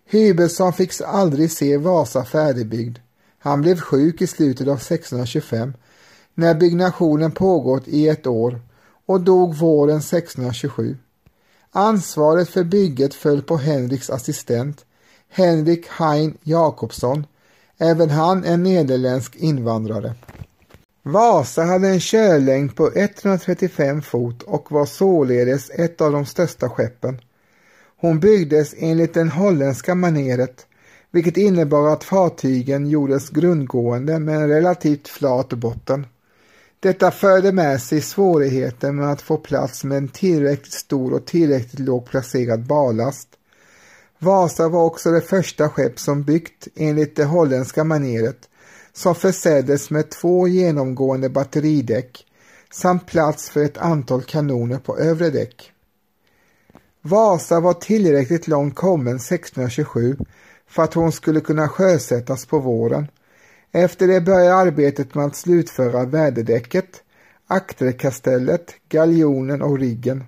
Hybelsson 0.05 0.73
fick 0.73 1.01
aldrig 1.05 1.51
se 1.51 1.77
Vasa 1.77 2.25
färdigbyggd. 2.25 2.97
Han 3.39 3.61
blev 3.61 3.79
sjuk 3.79 4.21
i 4.21 4.27
slutet 4.27 4.67
av 4.67 4.75
1625 4.77 5.73
när 6.33 6.55
byggnationen 6.55 7.31
pågått 7.31 7.87
i 7.87 8.09
ett 8.09 8.27
år 8.27 8.61
och 9.05 9.21
dog 9.21 9.55
våren 9.55 9.97
1627. 9.97 10.97
Ansvaret 11.71 12.49
för 12.49 12.63
bygget 12.63 13.13
föll 13.13 13.41
på 13.41 13.57
Henriks 13.57 14.09
assistent 14.09 14.85
Henrik 15.29 15.87
Hein 15.87 16.37
Jakobsson, 16.43 17.25
även 17.77 18.09
han 18.09 18.43
en 18.43 18.63
nederländsk 18.63 19.35
invandrare. 19.35 20.15
Vasa 21.03 21.63
hade 21.63 21.87
en 21.87 21.99
körlängd 21.99 22.75
på 22.75 22.91
135 22.95 24.01
fot 24.01 24.43
och 24.43 24.71
var 24.71 24.85
således 24.85 25.69
ett 25.69 26.01
av 26.01 26.11
de 26.11 26.25
största 26.25 26.69
skeppen. 26.69 27.19
Hon 28.05 28.19
byggdes 28.19 28.75
enligt 28.77 29.13
det 29.13 29.23
holländska 29.23 29.95
maneret, 29.95 30.65
vilket 31.11 31.37
innebar 31.37 31.93
att 31.93 32.03
fartygen 32.03 32.87
gjordes 32.87 33.29
grundgående 33.29 34.19
med 34.19 34.35
en 34.35 34.49
relativt 34.49 35.07
flat 35.07 35.49
botten. 35.49 36.07
Detta 36.79 37.11
förde 37.11 37.51
med 37.51 37.81
sig 37.81 38.01
svårigheter 38.01 38.91
med 38.91 39.11
att 39.11 39.21
få 39.21 39.37
plats 39.37 39.83
med 39.83 39.97
en 39.97 40.07
tillräckligt 40.07 40.73
stor 40.73 41.13
och 41.13 41.25
tillräckligt 41.25 41.79
lågt 41.79 42.09
placerad 42.09 42.65
ballast. 42.65 43.27
Vasa 44.19 44.69
var 44.69 44.83
också 44.83 45.11
det 45.11 45.21
första 45.21 45.69
skepp 45.69 45.99
som 45.99 46.23
byggt 46.23 46.67
enligt 46.75 47.15
det 47.15 47.25
holländska 47.25 47.83
maneret 47.83 48.49
som 48.93 49.15
förseddes 49.15 49.89
med 49.89 50.09
två 50.09 50.47
genomgående 50.47 51.29
batteridäck 51.29 52.25
samt 52.71 53.05
plats 53.05 53.49
för 53.49 53.63
ett 53.63 53.77
antal 53.77 54.21
kanoner 54.21 54.77
på 54.77 54.97
övre 54.97 55.29
däck. 55.29 55.71
Vasa 57.07 57.59
var 57.59 57.73
tillräckligt 57.73 58.47
långt 58.47 58.75
kommen 58.75 59.15
1627 59.15 60.17
för 60.67 60.83
att 60.83 60.93
hon 60.93 61.11
skulle 61.11 61.39
kunna 61.39 61.67
sjösättas 61.67 62.45
på 62.45 62.59
våren 62.59 63.07
efter 63.71 64.07
det 64.07 64.21
började 64.21 64.55
arbetet 64.55 65.15
med 65.15 65.25
att 65.25 65.35
slutföra 65.35 66.05
väderdäcket, 66.05 67.03
akterkastellet, 67.47 68.75
galjonen 68.89 69.61
och 69.61 69.79
riggen. 69.79 70.23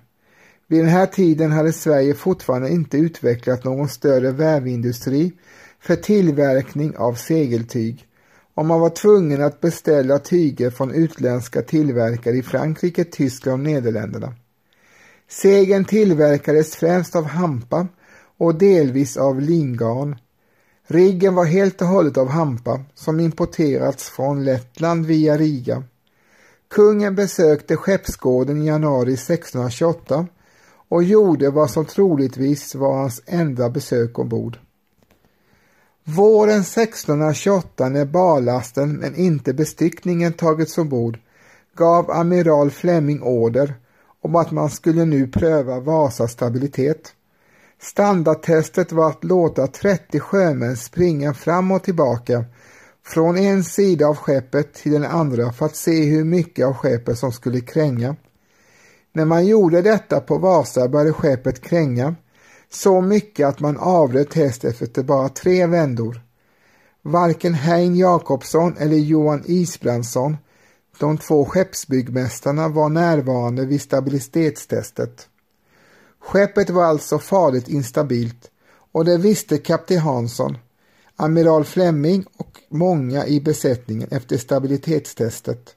Vid 0.66 0.80
den 0.80 0.88
här 0.88 1.06
tiden 1.06 1.52
hade 1.52 1.72
Sverige 1.72 2.14
fortfarande 2.14 2.70
inte 2.70 2.98
utvecklat 2.98 3.64
någon 3.64 3.88
större 3.88 4.30
vävindustri 4.32 5.32
för 5.80 5.96
tillverkning 5.96 6.96
av 6.96 7.14
segeltyg 7.14 8.06
och 8.54 8.66
man 8.66 8.80
var 8.80 8.90
tvungen 8.90 9.42
att 9.42 9.60
beställa 9.60 10.18
tyger 10.18 10.70
från 10.70 10.94
utländska 10.94 11.62
tillverkare 11.62 12.36
i 12.36 12.42
Frankrike, 12.42 13.04
Tyskland 13.04 13.52
och 13.52 13.72
Nederländerna. 13.72 14.34
Segen 15.28 15.84
tillverkades 15.84 16.76
främst 16.76 17.16
av 17.16 17.24
hampa 17.24 17.86
och 18.38 18.54
delvis 18.54 19.16
av 19.16 19.40
lingarn 19.40 20.16
Riggen 20.90 21.34
var 21.34 21.44
helt 21.44 21.82
och 21.82 21.88
hållet 21.88 22.16
av 22.16 22.28
hampa 22.28 22.80
som 22.94 23.20
importerats 23.20 24.10
från 24.10 24.44
Lettland 24.44 25.06
via 25.06 25.36
Riga. 25.36 25.82
Kungen 26.70 27.14
besökte 27.14 27.76
skeppsgården 27.76 28.62
i 28.62 28.66
januari 28.66 29.12
1628 29.12 30.26
och 30.88 31.04
gjorde 31.04 31.50
vad 31.50 31.70
som 31.70 31.84
troligtvis 31.84 32.74
var 32.74 32.96
hans 32.96 33.22
enda 33.26 33.70
besök 33.70 34.18
ombord. 34.18 34.58
Våren 36.04 36.60
1628 36.60 37.88
när 37.88 38.04
barlasten 38.04 38.92
men 38.92 39.16
inte 39.16 39.54
bestyckningen 39.54 40.32
tagits 40.32 40.78
ombord 40.78 41.18
gav 41.76 42.10
amiral 42.10 42.70
Fleming 42.70 43.22
order 43.22 43.74
om 44.22 44.36
att 44.36 44.50
man 44.50 44.70
skulle 44.70 45.04
nu 45.04 45.26
pröva 45.26 45.80
Vasas 45.80 46.32
stabilitet. 46.32 47.12
Standardtestet 47.80 48.92
var 48.92 49.10
att 49.10 49.24
låta 49.24 49.66
30 49.66 50.20
sjömän 50.20 50.76
springa 50.76 51.34
fram 51.34 51.70
och 51.70 51.82
tillbaka 51.82 52.44
från 53.06 53.38
en 53.38 53.64
sida 53.64 54.06
av 54.06 54.16
skeppet 54.16 54.74
till 54.74 54.92
den 54.92 55.04
andra 55.04 55.52
för 55.52 55.66
att 55.66 55.76
se 55.76 56.04
hur 56.04 56.24
mycket 56.24 56.66
av 56.66 56.74
skeppet 56.74 57.18
som 57.18 57.32
skulle 57.32 57.60
kränga. 57.60 58.16
När 59.12 59.24
man 59.24 59.46
gjorde 59.46 59.82
detta 59.82 60.20
på 60.20 60.38
Vasa 60.38 60.88
började 60.88 61.12
skeppet 61.12 61.60
kränga 61.60 62.14
så 62.70 63.00
mycket 63.00 63.46
att 63.46 63.60
man 63.60 63.76
avbröt 63.76 64.30
testet 64.30 64.82
efter 64.82 65.02
bara 65.02 65.28
tre 65.28 65.66
vändor. 65.66 66.20
Varken 67.02 67.54
Hein 67.54 67.96
Jakobsson 67.96 68.76
eller 68.78 68.96
Johan 68.96 69.42
Isbrandsson 69.46 70.36
de 70.98 71.18
två 71.18 71.44
skeppsbyggmästarna 71.44 72.68
var 72.68 72.88
närvarande 72.88 73.64
vid 73.64 73.82
stabilitetstestet. 73.82 75.28
Skeppet 76.20 76.70
var 76.70 76.84
alltså 76.84 77.18
farligt 77.18 77.68
instabilt 77.68 78.50
och 78.92 79.04
det 79.04 79.18
visste 79.18 79.58
kapten 79.58 79.98
Hansson, 79.98 80.58
amiral 81.16 81.64
Flemming 81.64 82.24
och 82.36 82.60
många 82.68 83.26
i 83.26 83.40
besättningen 83.40 84.08
efter 84.10 84.36
stabilitetstestet. 84.36 85.74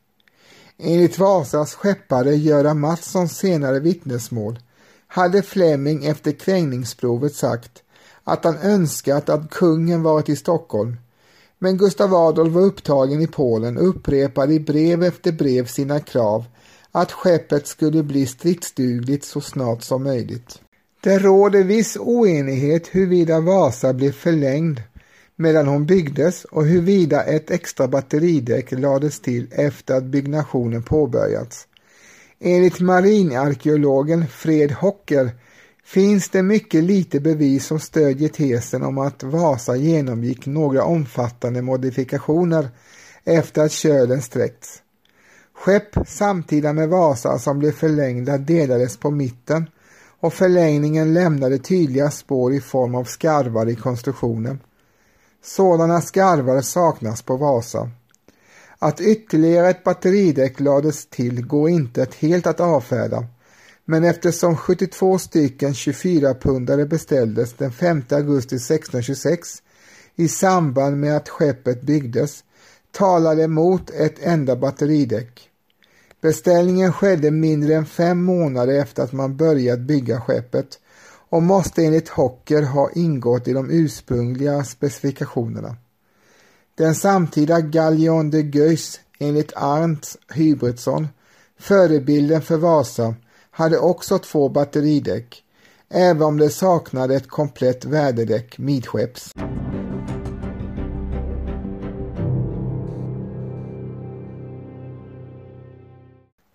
Enligt 0.77 1.19
Vasas 1.19 1.73
skeppare 1.73 2.35
Göran 2.35 2.79
Mattssons 2.79 3.37
senare 3.37 3.79
vittnesmål 3.79 4.59
hade 5.07 5.41
Flemming 5.41 6.05
efter 6.05 6.31
krängningsprovet 6.31 7.35
sagt 7.35 7.83
att 8.23 8.43
han 8.43 8.57
önskat 8.57 9.29
att 9.29 9.49
kungen 9.49 10.03
varit 10.03 10.29
i 10.29 10.35
Stockholm 10.35 10.97
men 11.63 11.77
Gustav 11.77 12.13
Adolf 12.13 12.53
var 12.53 12.61
upptagen 12.61 13.21
i 13.21 13.27
Polen 13.27 13.77
och 13.77 13.89
upprepade 13.89 14.53
i 14.53 14.59
brev 14.59 15.03
efter 15.03 15.31
brev 15.31 15.65
sina 15.65 15.99
krav 15.99 16.45
att 16.91 17.11
skeppet 17.11 17.67
skulle 17.67 18.03
bli 18.03 18.25
stridsdugligt 18.25 19.25
så 19.25 19.41
snart 19.41 19.83
som 19.83 20.03
möjligt. 20.03 20.61
Det 21.03 21.19
råder 21.19 21.63
viss 21.63 21.97
oenighet 21.97 22.87
huruvida 22.87 23.39
Vasa 23.39 23.93
blev 23.93 24.11
förlängd 24.11 24.81
medan 25.35 25.67
hon 25.67 25.85
byggdes 25.85 26.45
och 26.45 26.65
huruvida 26.65 27.23
ett 27.23 27.51
extra 27.51 27.87
batteridäck 27.87 28.71
lades 28.71 29.19
till 29.19 29.47
efter 29.51 29.95
att 29.95 30.03
byggnationen 30.03 30.83
påbörjats. 30.83 31.67
Enligt 32.39 32.79
marinarkeologen 32.79 34.27
Fred 34.27 34.71
Hocker 34.71 35.31
finns 35.93 36.29
det 36.29 36.43
mycket 36.43 36.83
lite 36.83 37.19
bevis 37.19 37.65
som 37.65 37.79
stödjer 37.79 38.29
tesen 38.29 38.83
om 38.83 38.97
att 38.97 39.23
Vasa 39.23 39.75
genomgick 39.75 40.45
några 40.45 40.83
omfattande 40.83 41.61
modifikationer 41.61 42.69
efter 43.23 43.61
att 43.63 43.71
kölen 43.71 44.21
sträckts. 44.21 44.81
Skepp 45.53 46.07
samtida 46.07 46.73
med 46.73 46.89
Vasa 46.89 47.39
som 47.39 47.59
blev 47.59 47.71
förlängda 47.71 48.37
delades 48.37 48.97
på 48.97 49.11
mitten 49.11 49.69
och 50.19 50.33
förlängningen 50.33 51.13
lämnade 51.13 51.57
tydliga 51.57 52.11
spår 52.11 52.53
i 52.53 52.61
form 52.61 52.95
av 52.95 53.03
skarvar 53.03 53.69
i 53.69 53.75
konstruktionen. 53.75 54.59
Sådana 55.43 56.01
skarvar 56.01 56.61
saknas 56.61 57.21
på 57.21 57.37
Vasa. 57.37 57.89
Att 58.79 59.01
ytterligare 59.01 59.69
ett 59.69 59.83
batteridäck 59.83 60.59
lades 60.59 61.05
till 61.05 61.45
går 61.45 61.69
inte 61.69 62.07
helt 62.19 62.47
att 62.47 62.59
avfärda 62.59 63.25
men 63.91 64.03
eftersom 64.03 64.57
72 64.57 65.19
stycken 65.19 65.73
24-pundare 65.73 66.85
beställdes 66.85 67.53
den 67.53 67.71
5 67.71 68.03
augusti 68.09 68.55
1626 68.55 69.63
i 70.15 70.27
samband 70.27 70.97
med 70.97 71.17
att 71.17 71.29
skeppet 71.29 71.81
byggdes 71.81 72.43
talade 72.91 73.47
mot 73.47 73.89
ett 73.89 74.15
enda 74.19 74.55
batteridäck. 74.55 75.49
Beställningen 76.21 76.93
skedde 76.93 77.31
mindre 77.31 77.75
än 77.75 77.85
fem 77.85 78.23
månader 78.23 78.81
efter 78.81 79.03
att 79.03 79.11
man 79.11 79.37
börjat 79.37 79.79
bygga 79.79 80.21
skeppet 80.21 80.79
och 81.29 81.43
måste 81.43 81.83
enligt 81.83 82.09
Hocker 82.09 82.61
ha 82.61 82.89
ingått 82.95 83.47
i 83.47 83.53
de 83.53 83.69
ursprungliga 83.71 84.63
specifikationerna. 84.63 85.75
Den 86.75 86.95
samtida 86.95 87.61
Gallion 87.61 88.31
de 88.31 88.41
Geus 88.41 88.99
enligt 89.19 89.53
Arndt 89.55 90.17
Hybretsson, 90.33 91.07
förebilden 91.59 92.41
för 92.41 92.57
Vasa, 92.57 93.15
hade 93.61 93.79
också 93.79 94.19
två 94.19 94.49
batteridäck, 94.49 95.43
även 95.89 96.23
om 96.23 96.37
det 96.37 96.49
saknade 96.49 97.15
ett 97.15 97.27
komplett 97.27 97.85
väderdäck 97.85 98.57
midskepps. 98.57 99.33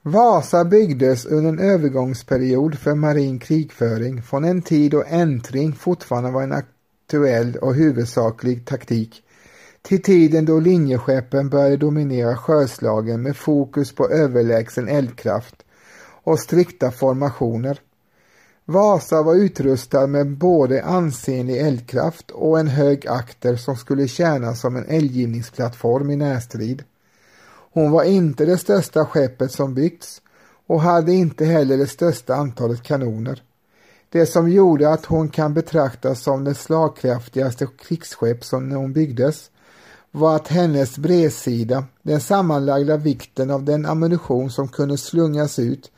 Vasa 0.02 0.64
byggdes 0.64 1.26
under 1.26 1.48
en 1.48 1.58
övergångsperiod 1.58 2.78
för 2.78 2.94
marin 2.94 3.38
krigföring 3.38 4.22
från 4.22 4.44
en 4.44 4.62
tid 4.62 4.90
då 4.90 5.04
äntring 5.08 5.72
fortfarande 5.72 6.30
var 6.30 6.42
en 6.42 6.52
aktuell 6.52 7.56
och 7.56 7.74
huvudsaklig 7.74 8.66
taktik 8.66 9.22
till 9.82 10.02
tiden 10.02 10.44
då 10.44 10.60
linjeskeppen 10.60 11.48
började 11.48 11.76
dominera 11.76 12.36
sjöslagen 12.36 13.22
med 13.22 13.36
fokus 13.36 13.94
på 13.94 14.08
överlägsen 14.08 14.88
eldkraft 14.88 15.65
och 16.26 16.40
strikta 16.40 16.90
formationer. 16.90 17.80
Vasa 18.64 19.22
var 19.22 19.34
utrustad 19.34 20.06
med 20.06 20.36
både 20.36 20.84
ansenlig 20.84 21.58
eldkraft 21.58 22.30
och 22.30 22.60
en 22.60 22.68
hög 22.68 23.06
akter 23.06 23.56
som 23.56 23.76
skulle 23.76 24.08
tjäna 24.08 24.54
som 24.54 24.76
en 24.76 24.86
eldgivningsplattform 24.86 26.10
i 26.10 26.16
närstrid. 26.16 26.84
Hon 27.72 27.90
var 27.90 28.04
inte 28.04 28.44
det 28.44 28.58
största 28.58 29.06
skeppet 29.06 29.52
som 29.52 29.74
byggts 29.74 30.22
och 30.66 30.80
hade 30.80 31.12
inte 31.12 31.44
heller 31.44 31.76
det 31.78 31.86
största 31.86 32.34
antalet 32.34 32.82
kanoner. 32.82 33.42
Det 34.08 34.26
som 34.26 34.50
gjorde 34.50 34.92
att 34.92 35.04
hon 35.04 35.28
kan 35.28 35.54
betraktas 35.54 36.22
som 36.22 36.44
det 36.44 36.54
slagkraftigaste 36.54 37.66
krigsskepp 37.78 38.44
som 38.44 38.72
hon 38.72 38.92
byggdes 38.92 39.50
var 40.10 40.36
att 40.36 40.48
hennes 40.48 40.98
bredsida, 40.98 41.84
den 42.02 42.20
sammanlagda 42.20 42.96
vikten 42.96 43.50
av 43.50 43.64
den 43.64 43.86
ammunition 43.86 44.50
som 44.50 44.68
kunde 44.68 44.98
slungas 44.98 45.58
ut 45.58 45.90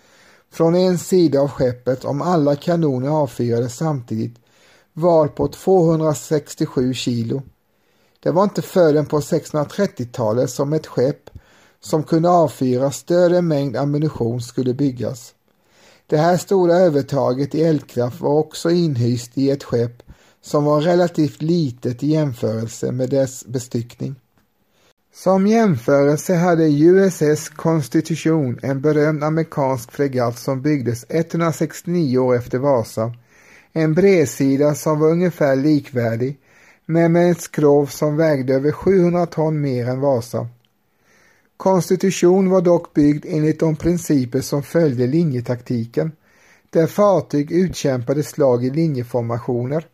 från 0.51 0.75
en 0.75 0.99
sida 0.99 1.41
av 1.41 1.49
skeppet 1.49 2.05
om 2.05 2.23
alla 2.23 2.57
kanoner 2.57 3.09
avfyrades 3.09 3.77
samtidigt 3.77 4.37
var 4.93 5.29
på 5.29 5.49
267 5.49 6.95
kilo. 6.95 7.43
Det 8.21 8.31
var 8.31 8.43
inte 8.43 8.63
förrän 8.63 9.07
på 9.07 9.21
1630-talet 9.21 10.51
som 10.51 10.73
ett 10.73 10.87
skepp 10.87 11.31
som 11.81 12.03
kunde 12.03 12.31
avfyra 12.31 12.91
större 12.91 13.43
mängd 13.43 13.77
ammunition 13.77 14.41
skulle 14.41 14.75
byggas. 14.75 15.35
Det 16.07 16.17
här 16.17 16.37
stora 16.37 16.75
övertaget 16.75 17.55
i 17.55 17.63
eldkraft 17.65 18.21
var 18.21 18.39
också 18.39 18.71
inhyst 18.71 19.39
i 19.39 19.51
ett 19.51 19.65
skepp 19.65 20.03
som 20.43 20.65
var 20.65 20.81
relativt 20.81 21.43
litet 21.43 22.03
i 22.03 22.09
jämförelse 22.09 22.93
med 22.93 23.11
dess 23.11 23.45
bestyckning. 23.47 24.15
Som 25.23 25.47
jämförelse 25.47 26.35
hade 26.35 26.65
USS 26.65 27.49
Constitution, 27.49 28.59
en 28.63 28.81
berömd 28.81 29.25
amerikansk 29.25 29.93
fregatt 29.93 30.39
som 30.39 30.63
byggdes 30.63 31.07
169 31.09 32.19
år 32.19 32.37
efter 32.37 32.59
Vasa, 32.59 33.13
en 33.73 33.95
bredsida 33.95 34.75
som 34.75 35.01
var 35.01 35.11
ungefär 35.11 35.57
likvärdig, 35.57 36.37
men 36.87 37.13
med 37.13 37.31
ett 37.31 37.41
skrov 37.41 37.87
som 37.87 38.17
vägde 38.17 38.55
över 38.55 38.73
700 38.73 39.27
ton 39.27 39.61
mer 39.61 39.89
än 39.89 40.01
Vasa. 40.01 40.49
Konstitution 41.57 42.51
var 42.51 42.61
dock 42.61 42.95
byggd 42.95 43.25
enligt 43.29 43.61
de 43.61 43.77
principer 43.77 44.41
som 44.41 44.63
följde 44.63 45.07
linjetaktiken, 45.07 46.13
där 46.71 46.87
fartyg 46.87 47.53
utkämpade 47.53 48.23
slag 48.23 48.65
i 48.65 48.71
linjeformationer 48.71 49.85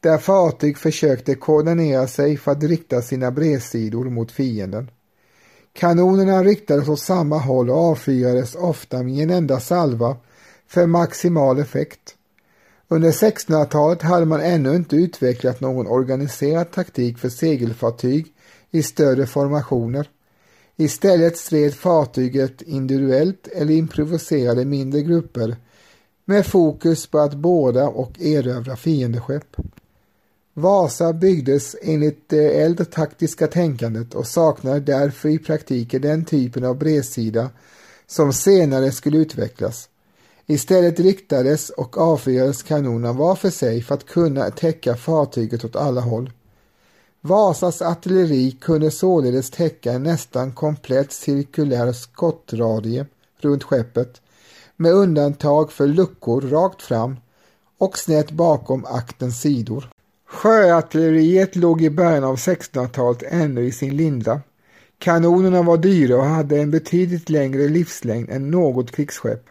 där 0.00 0.18
fartyg 0.18 0.78
försökte 0.78 1.34
koordinera 1.34 2.06
sig 2.06 2.36
för 2.36 2.52
att 2.52 2.62
rikta 2.62 3.02
sina 3.02 3.30
bredsidor 3.30 4.04
mot 4.04 4.32
fienden. 4.32 4.90
Kanonerna 5.72 6.44
riktades 6.44 6.88
åt 6.88 7.00
samma 7.00 7.38
håll 7.38 7.70
och 7.70 7.76
avfyrades 7.76 8.54
ofta 8.54 9.02
med 9.02 9.22
en 9.22 9.30
enda 9.30 9.60
salva 9.60 10.16
för 10.66 10.86
maximal 10.86 11.58
effekt. 11.58 12.14
Under 12.88 13.10
1600-talet 13.10 14.02
hade 14.02 14.26
man 14.26 14.40
ännu 14.40 14.76
inte 14.76 14.96
utvecklat 14.96 15.60
någon 15.60 15.86
organiserad 15.86 16.70
taktik 16.70 17.18
för 17.18 17.28
segelfartyg 17.28 18.26
i 18.70 18.82
större 18.82 19.26
formationer. 19.26 20.08
Istället 20.76 21.36
stred 21.36 21.74
fartyget 21.74 22.62
individuellt 22.62 23.48
eller 23.48 23.74
improviserade 23.74 24.64
mindre 24.64 25.02
grupper 25.02 25.56
med 26.24 26.46
fokus 26.46 27.06
på 27.06 27.18
att 27.18 27.34
båda 27.34 27.88
och 27.88 28.20
erövra 28.20 28.76
fiendeskepp. 28.76 29.56
Vasa 30.58 31.12
byggdes 31.12 31.76
enligt 31.82 32.28
det 32.28 32.62
äldre 32.62 32.84
taktiska 32.84 33.46
tänkandet 33.46 34.14
och 34.14 34.26
saknade 34.26 34.80
därför 34.80 35.28
i 35.28 35.38
praktiken 35.38 36.02
den 36.02 36.24
typen 36.24 36.64
av 36.64 36.78
bredsida 36.78 37.50
som 38.06 38.32
senare 38.32 38.92
skulle 38.92 39.18
utvecklas. 39.18 39.88
Istället 40.46 41.00
riktades 41.00 41.70
och 41.70 41.98
avfyrades 41.98 42.62
kanonerna 42.62 43.12
var 43.12 43.34
för 43.34 43.50
sig 43.50 43.82
för 43.82 43.94
att 43.94 44.06
kunna 44.06 44.50
täcka 44.50 44.96
fartyget 44.96 45.64
åt 45.64 45.76
alla 45.76 46.00
håll. 46.00 46.32
Vasas 47.20 47.82
artilleri 47.82 48.50
kunde 48.60 48.90
således 48.90 49.50
täcka 49.50 49.92
en 49.92 50.02
nästan 50.02 50.52
komplett 50.52 51.12
cirkulär 51.12 51.92
skottradie 51.92 53.06
runt 53.40 53.64
skeppet 53.64 54.20
med 54.76 54.92
undantag 54.92 55.72
för 55.72 55.86
luckor 55.86 56.40
rakt 56.40 56.82
fram 56.82 57.16
och 57.78 57.98
snett 57.98 58.30
bakom 58.30 58.84
aktens 58.84 59.40
sidor. 59.40 59.90
Sjöartilleriet 60.30 61.56
låg 61.56 61.82
i 61.82 61.90
början 61.90 62.24
av 62.24 62.36
1600-talet 62.36 63.22
ännu 63.28 63.64
i 63.64 63.72
sin 63.72 63.96
linda. 63.96 64.40
Kanonerna 64.98 65.62
var 65.62 65.76
dyra 65.76 66.16
och 66.16 66.24
hade 66.24 66.58
en 66.58 66.70
betydligt 66.70 67.30
längre 67.30 67.68
livslängd 67.68 68.30
än 68.30 68.50
något 68.50 68.90
krigsskepp. 68.90 69.48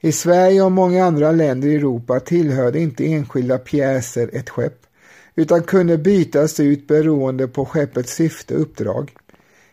I 0.00 0.12
Sverige 0.12 0.62
och 0.62 0.72
många 0.72 1.04
andra 1.04 1.32
länder 1.32 1.68
i 1.68 1.74
Europa 1.74 2.20
tillhörde 2.20 2.80
inte 2.80 3.04
enskilda 3.04 3.58
pjäser 3.58 4.30
ett 4.32 4.50
skepp 4.50 4.86
utan 5.34 5.62
kunde 5.62 5.98
bytas 5.98 6.60
ut 6.60 6.86
beroende 6.86 7.48
på 7.48 7.64
skeppets 7.64 8.14
syfte 8.14 8.54
och 8.54 8.60
uppdrag. 8.60 9.12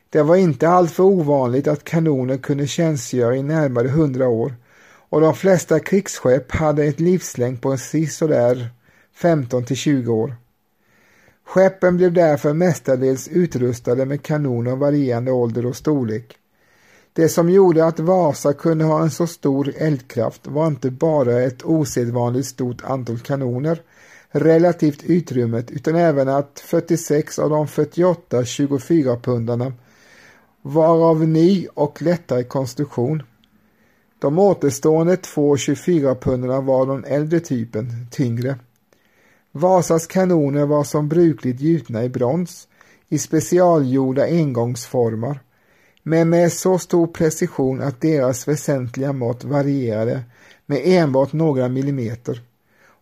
Det 0.10 0.22
var 0.22 0.36
inte 0.36 0.70
alltför 0.70 1.04
ovanligt 1.04 1.68
att 1.68 1.84
kanoner 1.84 2.38
kunde 2.38 2.68
tjänstgöra 2.68 3.36
i 3.36 3.44
närmare 3.44 3.88
hundra 3.88 4.28
år 4.28 4.54
och 5.10 5.22
de 5.22 5.36
flesta 5.36 5.80
krigsskepp 5.80 6.52
hade 6.52 6.84
ett 6.84 7.00
livslängd 7.00 7.62
på 7.62 7.78
sisådär 7.78 8.70
15 9.22 9.64
till 9.64 9.76
20 9.76 10.14
år. 10.14 10.36
Skeppen 11.46 11.98
blev 11.98 12.14
därför 12.14 12.54
mestadels 12.54 13.28
utrustade 13.28 14.06
med 14.06 14.22
kanoner 14.22 14.72
av 14.72 14.80
varierande 14.80 15.32
ålder 15.32 15.66
och 15.66 15.76
storlek. 15.76 16.38
Det 17.14 17.30
som 17.30 17.50
gjorde 17.50 17.86
att 17.86 18.00
Vasa 18.00 18.54
kunde 18.54 18.86
ha 18.86 19.02
en 19.02 19.12
så 19.12 19.28
stor 19.28 19.74
eldkraft 19.78 20.48
var 20.48 20.68
inte 20.68 20.92
bara 20.92 21.42
ett 21.42 21.66
osedvanligt 21.66 22.48
stort 22.48 22.84
antal 22.84 23.20
kanoner 23.20 23.82
relativt 24.30 25.04
utrymmet 25.04 25.72
utan 25.72 25.96
även 25.96 26.30
att 26.30 26.60
46 26.60 27.40
av 27.40 27.50
de 27.50 27.68
48 27.68 28.42
24-pundarna 28.42 29.74
var 30.62 31.10
av 31.10 31.28
ny 31.28 31.68
och 31.74 32.02
lättare 32.02 32.44
konstruktion. 32.44 33.24
De 34.20 34.40
återstående 34.40 35.18
två 35.18 35.56
24-pundarna 35.56 36.62
var 36.62 36.86
den 36.86 37.06
äldre 37.06 37.40
typen, 37.40 38.08
tyngre. 38.12 38.56
Vasas 39.52 40.08
kanoner 40.08 40.66
var 40.66 40.84
som 40.84 41.10
brukligt 41.10 41.60
gjutna 41.60 42.04
i 42.04 42.10
brons 42.10 42.68
i 43.10 43.18
specialgjorda 43.18 44.26
engångsformar 44.26 45.40
men 46.04 46.30
med 46.30 46.54
så 46.54 46.80
stor 46.80 47.08
precision 47.08 47.82
att 47.82 48.02
deras 48.02 48.48
väsentliga 48.48 49.14
mått 49.14 49.44
varierade 49.44 50.22
med 50.66 50.82
enbart 50.84 51.34
några 51.34 51.70
millimeter 51.70 52.42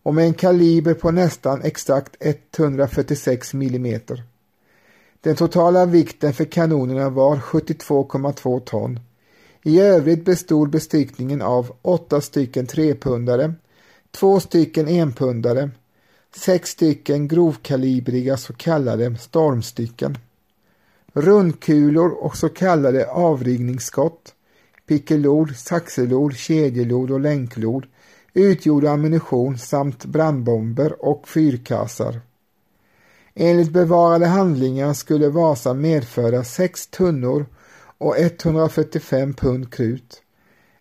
och 0.02 0.14
med 0.14 0.24
en 0.24 0.34
kaliber 0.34 0.94
på 0.94 1.10
nästan 1.10 1.62
exakt 1.62 2.16
146 2.20 3.54
millimeter. 3.54 4.22
Den 5.20 5.36
totala 5.36 5.86
vikten 5.86 6.32
för 6.32 6.44
kanonerna 6.44 7.10
var 7.10 7.36
72,2 7.36 8.60
ton. 8.60 9.00
I 9.62 9.80
övrigt 9.80 10.24
bestod 10.24 10.70
bestyckningen 10.70 11.42
av 11.42 11.76
åtta 11.82 12.20
stycken 12.20 12.66
trepundare, 12.66 13.54
två 14.10 14.40
stycken 14.40 14.88
enpundare, 14.88 15.70
sex 16.34 16.70
stycken 16.70 17.28
grovkalibriga 17.28 18.36
så 18.36 18.52
kallade 18.52 19.16
stormstycken, 19.16 20.18
rundkulor 21.12 22.10
och 22.10 22.36
så 22.36 22.48
kallade 22.48 23.10
avringningsskott, 23.10 24.34
pickelod, 24.86 25.56
saxelod, 25.56 26.36
kedjelod 26.36 27.10
och 27.10 27.20
länklod 27.20 27.86
utgjorde 28.34 28.90
ammunition 28.90 29.58
samt 29.58 30.04
brandbomber 30.04 31.04
och 31.04 31.28
fyrkassar. 31.28 32.20
Enligt 33.34 33.70
bevarade 33.70 34.26
handlingar 34.26 34.92
skulle 34.92 35.28
Vasa 35.28 35.74
medföra 35.74 36.44
sex 36.44 36.86
tunnor 36.86 37.46
och 37.98 38.18
145 38.18 39.34
pund 39.34 39.72
krut. 39.72 40.22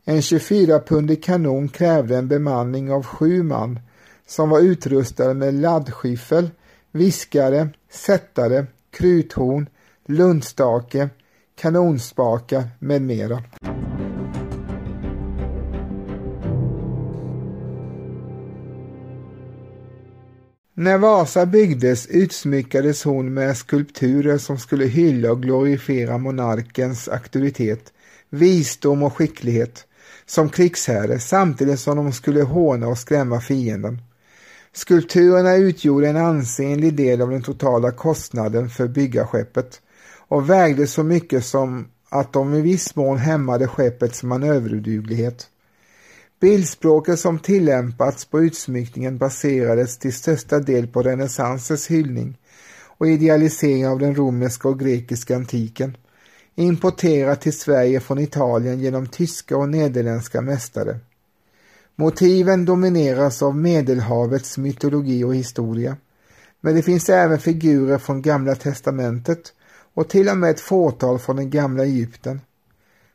En 0.06 0.22
24-pundig 0.22 1.24
kanon 1.24 1.70
krävde 1.70 2.18
en 2.18 2.28
bemanning 2.28 2.92
av 2.92 3.04
sju 3.04 3.44
man 3.44 3.80
som 4.28 4.50
var 4.50 4.60
utrustade 4.60 5.34
med 5.34 5.54
laddskiffel, 5.54 6.50
viskare, 6.92 7.70
sättare, 7.90 8.66
kruthorn, 8.92 9.70
lundstake, 10.06 11.10
kanonspakar 11.56 12.70
med 12.80 13.02
mera. 13.02 13.44
När 20.74 20.98
Vasa 20.98 21.46
byggdes 21.46 22.08
utsmyckades 22.08 23.04
hon 23.04 23.34
med 23.34 23.58
skulpturer 23.58 24.38
som 24.38 24.58
skulle 24.58 24.86
hylla 24.86 25.32
och 25.32 25.42
glorifiera 25.42 26.18
monarkens 26.18 27.08
auktoritet, 27.08 27.94
visdom 28.30 29.04
och 29.04 29.14
skicklighet 29.14 29.88
som 30.26 30.50
krigsherre 30.50 31.20
samtidigt 31.20 31.80
som 31.80 31.98
de 31.98 32.14
skulle 32.14 32.42
håna 32.44 32.88
och 32.88 32.98
skrämma 32.98 33.42
fienden. 33.42 34.02
Skulpturerna 34.78 35.56
utgjorde 35.56 36.08
en 36.08 36.18
ansenlig 36.18 36.94
del 36.94 37.22
av 37.22 37.30
den 37.30 37.42
totala 37.42 37.92
kostnaden 37.92 38.70
för 38.70 38.88
byggarskeppet 38.88 39.82
och 40.28 40.50
vägde 40.50 40.88
så 40.88 41.04
mycket 41.04 41.46
som 41.46 41.88
att 42.10 42.34
de 42.34 42.54
i 42.54 42.62
viss 42.62 42.96
mån 42.96 43.18
hämmade 43.18 43.68
skeppets 43.68 44.24
manöverduglighet. 44.24 45.48
Bildspråket 46.40 47.20
som 47.20 47.40
tillämpats 47.40 48.26
på 48.26 48.40
utsmyckningen 48.42 49.18
baserades 49.18 49.98
till 49.98 50.14
största 50.14 50.60
del 50.60 50.88
på 50.88 51.04
renässansens 51.04 51.88
hyllning 51.88 52.38
och 52.98 53.08
idealisering 53.08 53.88
av 53.88 54.00
den 54.00 54.16
romerska 54.16 54.70
och 54.70 54.80
grekiska 54.80 55.36
antiken, 55.36 55.98
importerat 56.56 57.42
till 57.42 57.60
Sverige 57.60 58.00
från 58.00 58.20
Italien 58.20 58.80
genom 58.80 59.08
tyska 59.08 59.58
och 59.58 59.70
nederländska 59.70 60.42
mästare. 60.42 61.00
Motiven 62.00 62.66
domineras 62.66 63.42
av 63.42 63.56
Medelhavets 63.56 64.58
mytologi 64.58 65.24
och 65.24 65.36
historia, 65.36 65.98
men 66.62 66.76
det 66.76 66.82
finns 66.82 67.10
även 67.10 67.40
figurer 67.40 67.98
från 67.98 68.22
Gamla 68.22 68.56
testamentet 68.56 69.54
och 69.94 70.10
till 70.10 70.30
och 70.30 70.38
med 70.38 70.50
ett 70.50 70.60
fåtal 70.60 71.20
från 71.20 71.36
den 71.36 71.50
gamla 71.50 71.84
Egypten. 71.84 72.42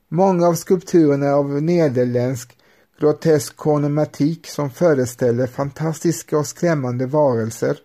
Många 0.08 0.46
av 0.46 0.54
skulpturerna 0.54 1.26
är 1.26 1.32
av 1.32 1.62
nederländsk 1.62 2.58
grotesk 3.00 3.56
konomatik 3.56 4.46
som 4.46 4.70
föreställer 4.70 5.46
fantastiska 5.46 6.38
och 6.38 6.46
skrämmande 6.46 7.06
varelser 7.06 7.78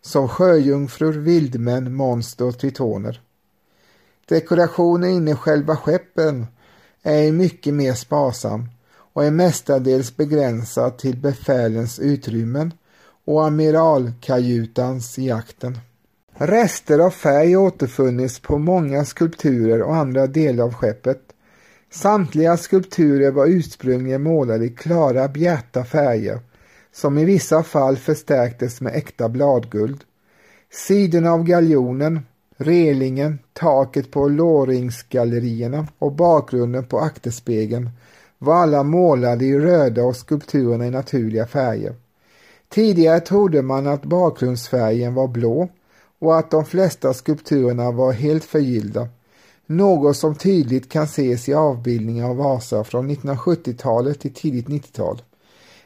som 0.00 0.28
sjöjungfrur, 0.28 1.12
vildmän, 1.12 1.94
monster 1.94 2.44
och 2.44 2.58
tritoner. 2.58 3.20
Dekorationen 4.28 5.10
inne 5.10 5.30
i 5.30 5.34
själva 5.34 5.76
skeppen 5.76 6.46
är 7.02 7.32
mycket 7.32 7.74
mer 7.74 7.94
sparsam 7.94 8.68
och 9.12 9.24
är 9.24 9.30
mestadels 9.30 10.16
begränsad 10.16 10.98
till 10.98 11.16
befälens 11.16 11.98
utrymmen 11.98 12.72
och 13.24 13.46
amiralkajutans 13.46 15.18
i 15.18 15.26
jakten. 15.26 15.78
Rester 16.34 16.98
av 16.98 17.10
färg 17.10 17.56
återfunnits 17.56 18.40
på 18.40 18.58
många 18.58 19.04
skulpturer 19.04 19.82
och 19.82 19.96
andra 19.96 20.26
delar 20.26 20.64
av 20.64 20.74
skeppet. 20.74 21.20
Samtliga 21.90 22.56
skulpturer 22.56 23.30
var 23.30 23.46
ursprungligen 23.46 24.22
målade 24.22 24.64
i 24.64 24.68
klara 24.68 25.28
bjärta 25.28 25.84
färger 25.84 26.40
som 26.92 27.18
i 27.18 27.24
vissa 27.24 27.62
fall 27.62 27.96
förstärktes 27.96 28.80
med 28.80 28.94
äkta 28.94 29.28
bladguld. 29.28 30.04
Sidorna 30.70 31.32
av 31.32 31.44
galjonen, 31.44 32.20
relingen, 32.56 33.38
taket 33.52 34.10
på 34.10 34.28
låringsgallerierna 34.28 35.86
och 35.98 36.12
bakgrunden 36.12 36.84
på 36.84 36.98
akterspegeln 36.98 37.90
var 38.42 38.54
alla 38.54 38.82
målade 38.82 39.44
i 39.44 39.58
röda 39.58 40.04
och 40.04 40.16
skulpturerna 40.16 40.86
i 40.86 40.90
naturliga 40.90 41.46
färger. 41.46 41.94
Tidigare 42.68 43.20
trodde 43.20 43.62
man 43.62 43.86
att 43.86 44.04
bakgrundsfärgen 44.04 45.14
var 45.14 45.28
blå 45.28 45.68
och 46.18 46.38
att 46.38 46.50
de 46.50 46.64
flesta 46.64 47.14
skulpturerna 47.14 47.90
var 47.90 48.12
helt 48.12 48.44
förgyllda. 48.44 49.08
Något 49.66 50.16
som 50.16 50.34
tydligt 50.34 50.88
kan 50.88 51.04
ses 51.04 51.48
i 51.48 51.54
avbildningar 51.54 52.28
av 52.28 52.36
Vasa 52.36 52.84
från 52.84 53.10
1970-talet 53.10 54.20
till 54.20 54.34
tidigt 54.34 54.68
90-tal. 54.68 55.22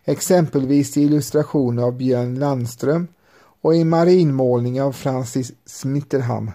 Exempelvis 0.04 0.96
i 0.96 1.02
illustrationer 1.02 1.82
av 1.82 1.96
Björn 1.96 2.38
Landström 2.38 3.08
och 3.60 3.74
i 3.74 3.84
marinmålningar 3.84 4.84
av 4.84 4.92
Francis 4.92 5.52
Smitterham. 5.64 6.50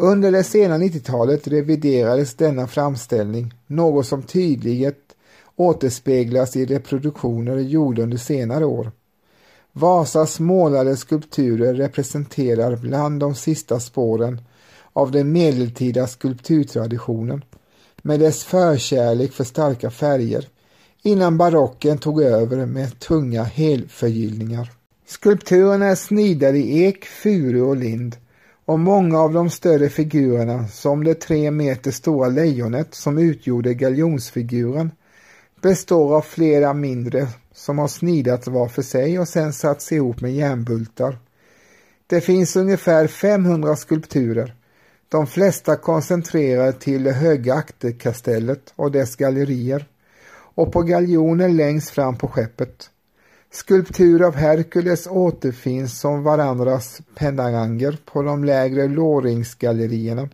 Under 0.00 0.32
det 0.32 0.44
sena 0.44 0.78
90-talet 0.78 1.48
reviderades 1.48 2.34
denna 2.34 2.66
framställning, 2.66 3.54
något 3.66 4.06
som 4.06 4.22
tydligt 4.22 5.16
återspeglas 5.56 6.56
i 6.56 6.66
reproduktioner 6.66 7.56
gjorda 7.56 8.02
under 8.02 8.16
senare 8.16 8.64
år. 8.64 8.92
Vasas 9.72 10.40
målade 10.40 10.96
skulpturer 10.96 11.74
representerar 11.74 12.76
bland 12.76 13.20
de 13.20 13.34
sista 13.34 13.80
spåren 13.80 14.40
av 14.92 15.10
den 15.10 15.32
medeltida 15.32 16.06
skulpturtraditionen 16.06 17.44
med 18.02 18.20
dess 18.20 18.44
förkärlek 18.44 19.32
för 19.32 19.44
starka 19.44 19.90
färger 19.90 20.48
innan 21.02 21.38
barocken 21.38 21.98
tog 21.98 22.22
över 22.22 22.66
med 22.66 22.98
tunga 22.98 23.42
helförgyllningar. 23.42 24.72
Skulpturerna 25.06 25.86
är 25.86 25.94
snidade 25.94 26.58
i 26.58 26.84
ek, 26.84 27.04
furu 27.04 27.60
och 27.60 27.76
lind 27.76 28.16
och 28.68 28.78
många 28.78 29.18
av 29.20 29.32
de 29.32 29.50
större 29.50 29.88
figurerna 29.88 30.68
som 30.68 31.04
det 31.04 31.14
tre 31.14 31.50
meter 31.50 31.90
stora 31.90 32.28
lejonet 32.28 32.94
som 32.94 33.18
utgjorde 33.18 33.74
galjonsfiguren 33.74 34.90
består 35.62 36.16
av 36.16 36.20
flera 36.20 36.74
mindre 36.74 37.28
som 37.52 37.78
har 37.78 37.88
snidats 37.88 38.48
var 38.48 38.68
för 38.68 38.82
sig 38.82 39.18
och 39.18 39.28
sen 39.28 39.52
satts 39.52 39.92
ihop 39.92 40.20
med 40.20 40.34
järnbultar. 40.34 41.18
Det 42.06 42.20
finns 42.20 42.56
ungefär 42.56 43.06
500 43.06 43.76
skulpturer, 43.76 44.54
de 45.08 45.26
flesta 45.26 45.76
koncentrerade 45.76 46.72
till 46.72 47.02
det 47.02 47.12
höga 47.12 47.54
akterkastellet 47.54 48.72
och 48.76 48.92
dess 48.92 49.16
gallerier 49.16 49.86
och 50.30 50.72
på 50.72 50.82
galjonen 50.82 51.56
längst 51.56 51.90
fram 51.90 52.16
på 52.16 52.28
skeppet. 52.28 52.90
Skulpturer 53.50 54.26
av 54.26 54.34
Herkules 54.34 55.06
återfinns 55.06 56.00
som 56.00 56.22
varandras 56.22 57.00
pendanger 57.14 57.98
på 58.04 58.22
de 58.22 58.44
lägre 58.44 58.88
låringsgallerierna 58.88 60.28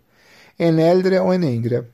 en 0.57 0.79
äldre 0.79 1.21
och 1.21 1.35
en 1.35 1.45
yngre. 1.45 1.85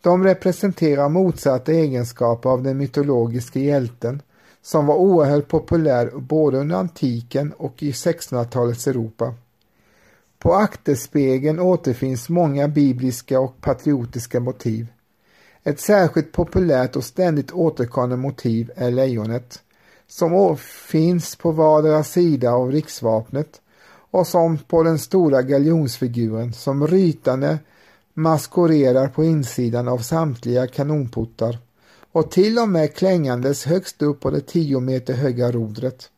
De 0.00 0.24
representerar 0.24 1.08
motsatta 1.08 1.72
egenskaper 1.72 2.50
av 2.50 2.62
den 2.62 2.78
mytologiska 2.78 3.58
hjälten 3.58 4.22
som 4.62 4.86
var 4.86 4.96
oerhört 4.96 5.48
populär 5.48 6.10
både 6.14 6.58
under 6.58 6.76
antiken 6.76 7.52
och 7.52 7.82
i 7.82 7.90
1600-talets 7.90 8.86
Europa. 8.86 9.34
På 10.38 10.54
akterspegeln 10.54 11.60
återfinns 11.60 12.28
många 12.28 12.68
bibliska 12.68 13.40
och 13.40 13.60
patriotiska 13.60 14.40
motiv. 14.40 14.86
Ett 15.64 15.80
särskilt 15.80 16.32
populärt 16.32 16.96
och 16.96 17.04
ständigt 17.04 17.52
återkommande 17.52 18.16
motiv 18.16 18.70
är 18.76 18.90
lejonet, 18.90 19.62
som 20.08 20.56
finns 20.56 21.36
på 21.36 21.52
vardera 21.52 22.04
sida 22.04 22.50
av 22.50 22.72
riksvapnet 22.72 23.60
och 24.10 24.26
som 24.26 24.58
på 24.58 24.82
den 24.82 24.98
stora 24.98 25.42
galjonsfiguren 25.42 26.52
som 26.52 26.86
rytande 26.86 27.58
maskorerar 28.14 29.08
på 29.08 29.24
insidan 29.24 29.88
av 29.88 29.98
samtliga 29.98 30.66
kanonportar 30.66 31.58
och 32.12 32.30
till 32.30 32.58
och 32.58 32.68
med 32.68 32.94
klängandes 32.94 33.64
högst 33.64 34.02
upp 34.02 34.20
på 34.20 34.30
det 34.30 34.40
tio 34.40 34.80
meter 34.80 35.14
höga 35.14 35.52
rodret. 35.52 36.10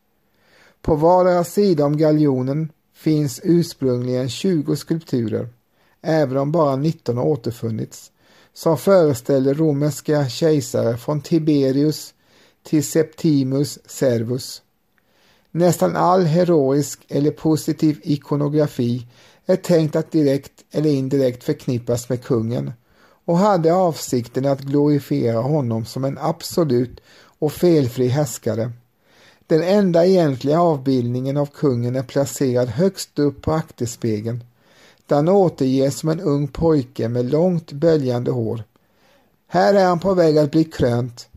På 0.83 0.95
vardera 0.95 1.45
sida 1.45 1.85
om 1.85 1.97
galjonen 1.97 2.73
finns 2.95 3.41
ursprungligen 3.45 4.29
20 4.29 4.77
skulpturer, 4.77 5.49
även 6.03 6.37
om 6.37 6.53
bara 6.53 6.77
19 6.77 7.17
har 7.17 7.25
återfunnits, 7.25 8.13
som 8.53 8.79
föreställer 8.79 9.55
romerska 9.55 10.29
kejsare 10.29 10.97
från 10.97 11.21
Tiberius 11.21 12.15
till 12.63 12.85
Septimus 12.85 13.79
Servus. 13.87 14.63
Nästan 15.51 15.97
all 15.97 16.23
heroisk 16.23 17.05
eller 17.09 17.31
positiv 17.31 18.01
ikonografi 18.03 19.07
är 19.47 19.57
tänkt 19.57 19.97
att 19.97 20.13
direkt 20.13 20.65
eller 20.71 20.91
indirekt 20.91 21.45
förknippas 21.45 22.09
med 22.09 22.25
kungen 22.25 22.73
och 23.25 23.39
hade 23.39 23.75
avsikten 23.75 24.47
att 24.47 24.61
glorifiera 24.61 25.39
honom 25.41 25.85
som 25.85 26.05
en 26.05 26.19
absolut 26.19 27.01
och 27.39 27.53
felfri 27.53 28.09
härskare. 28.09 28.73
Den 29.47 29.63
enda 29.63 30.07
egentliga 30.07 30.61
avbildningen 30.61 31.37
av 31.37 31.47
kungen 31.47 31.97
är 31.97 32.03
placerad 32.03 32.69
högst 32.69 33.19
upp 33.19 33.43
på 33.43 33.53
akterspegeln 33.53 34.45
där 35.07 35.17
han 35.17 35.29
återges 35.29 35.99
som 35.99 36.09
en 36.09 36.21
ung 36.21 36.49
pojke 36.49 37.09
med 37.09 37.31
långt 37.31 37.73
böljande 37.73 38.31
hår. 38.31 38.65
Här 39.47 39.75
är 39.75 39.85
han 39.85 39.99
på 39.99 40.15
väg 40.15 40.39
att 40.39 40.51
bli 40.51 40.65
krönt 40.65 41.28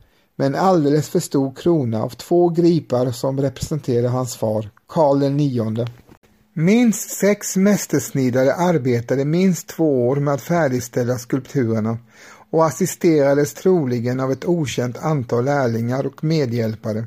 med 0.41 0.47
en 0.47 0.56
alldeles 0.56 1.10
för 1.10 1.19
stor 1.19 1.54
krona 1.56 2.04
av 2.04 2.10
två 2.10 2.49
gripar 2.49 3.12
som 3.12 3.41
representerar 3.41 4.08
hans 4.08 4.36
far, 4.36 4.69
Karl 4.88 5.23
IX. 5.23 5.91
Minst 6.54 7.10
sex 7.10 7.58
mästersnidare 7.58 8.54
arbetade 8.54 9.25
minst 9.25 9.67
två 9.67 10.08
år 10.08 10.15
med 10.15 10.34
att 10.34 10.41
färdigställa 10.41 11.17
skulpturerna 11.17 11.97
och 12.51 12.65
assisterades 12.65 13.54
troligen 13.54 14.19
av 14.19 14.32
ett 14.32 14.45
okänt 14.45 14.97
antal 14.97 15.45
lärlingar 15.45 16.06
och 16.06 16.23
medhjälpare. 16.23 17.06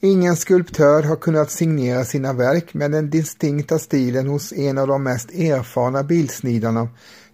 Ingen 0.00 0.36
skulptör 0.36 1.02
har 1.02 1.16
kunnat 1.16 1.50
signera 1.50 2.04
sina 2.04 2.32
verk 2.32 2.74
med 2.74 2.90
den 2.90 3.10
distinkta 3.10 3.78
stilen 3.78 4.26
hos 4.26 4.52
en 4.52 4.78
av 4.78 4.86
de 4.86 5.02
mest 5.02 5.30
erfarna 5.30 6.02
bildsnidarna, 6.02 6.88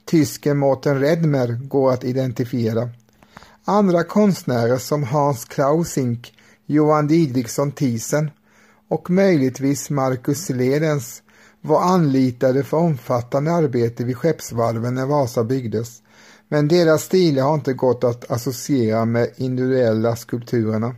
tysken 0.04 0.58
Morten 0.58 1.00
Redmer, 1.00 1.60
går 1.68 1.92
att 1.92 2.04
identifiera. 2.04 2.90
Andra 3.66 4.04
konstnärer 4.04 4.78
som 4.78 5.02
Hans 5.02 5.44
Klausink, 5.44 6.32
Johan 6.66 7.06
Didriksson 7.06 7.72
Thyssen 7.72 8.30
och 8.88 9.10
möjligtvis 9.10 9.90
Marcus 9.90 10.50
Ledens 10.50 11.22
var 11.60 11.82
anlitade 11.82 12.64
för 12.64 12.76
omfattande 12.76 13.52
arbete 13.52 14.04
vid 14.04 14.16
skeppsvarven 14.16 14.94
när 14.94 15.06
Vasa 15.06 15.44
byggdes, 15.44 16.02
men 16.48 16.68
deras 16.68 17.02
stilar 17.02 17.42
har 17.42 17.54
inte 17.54 17.72
gått 17.72 18.04
att 18.04 18.30
associera 18.30 19.04
med 19.04 19.30
individuella 19.36 20.16
skulpturerna. 20.16 20.94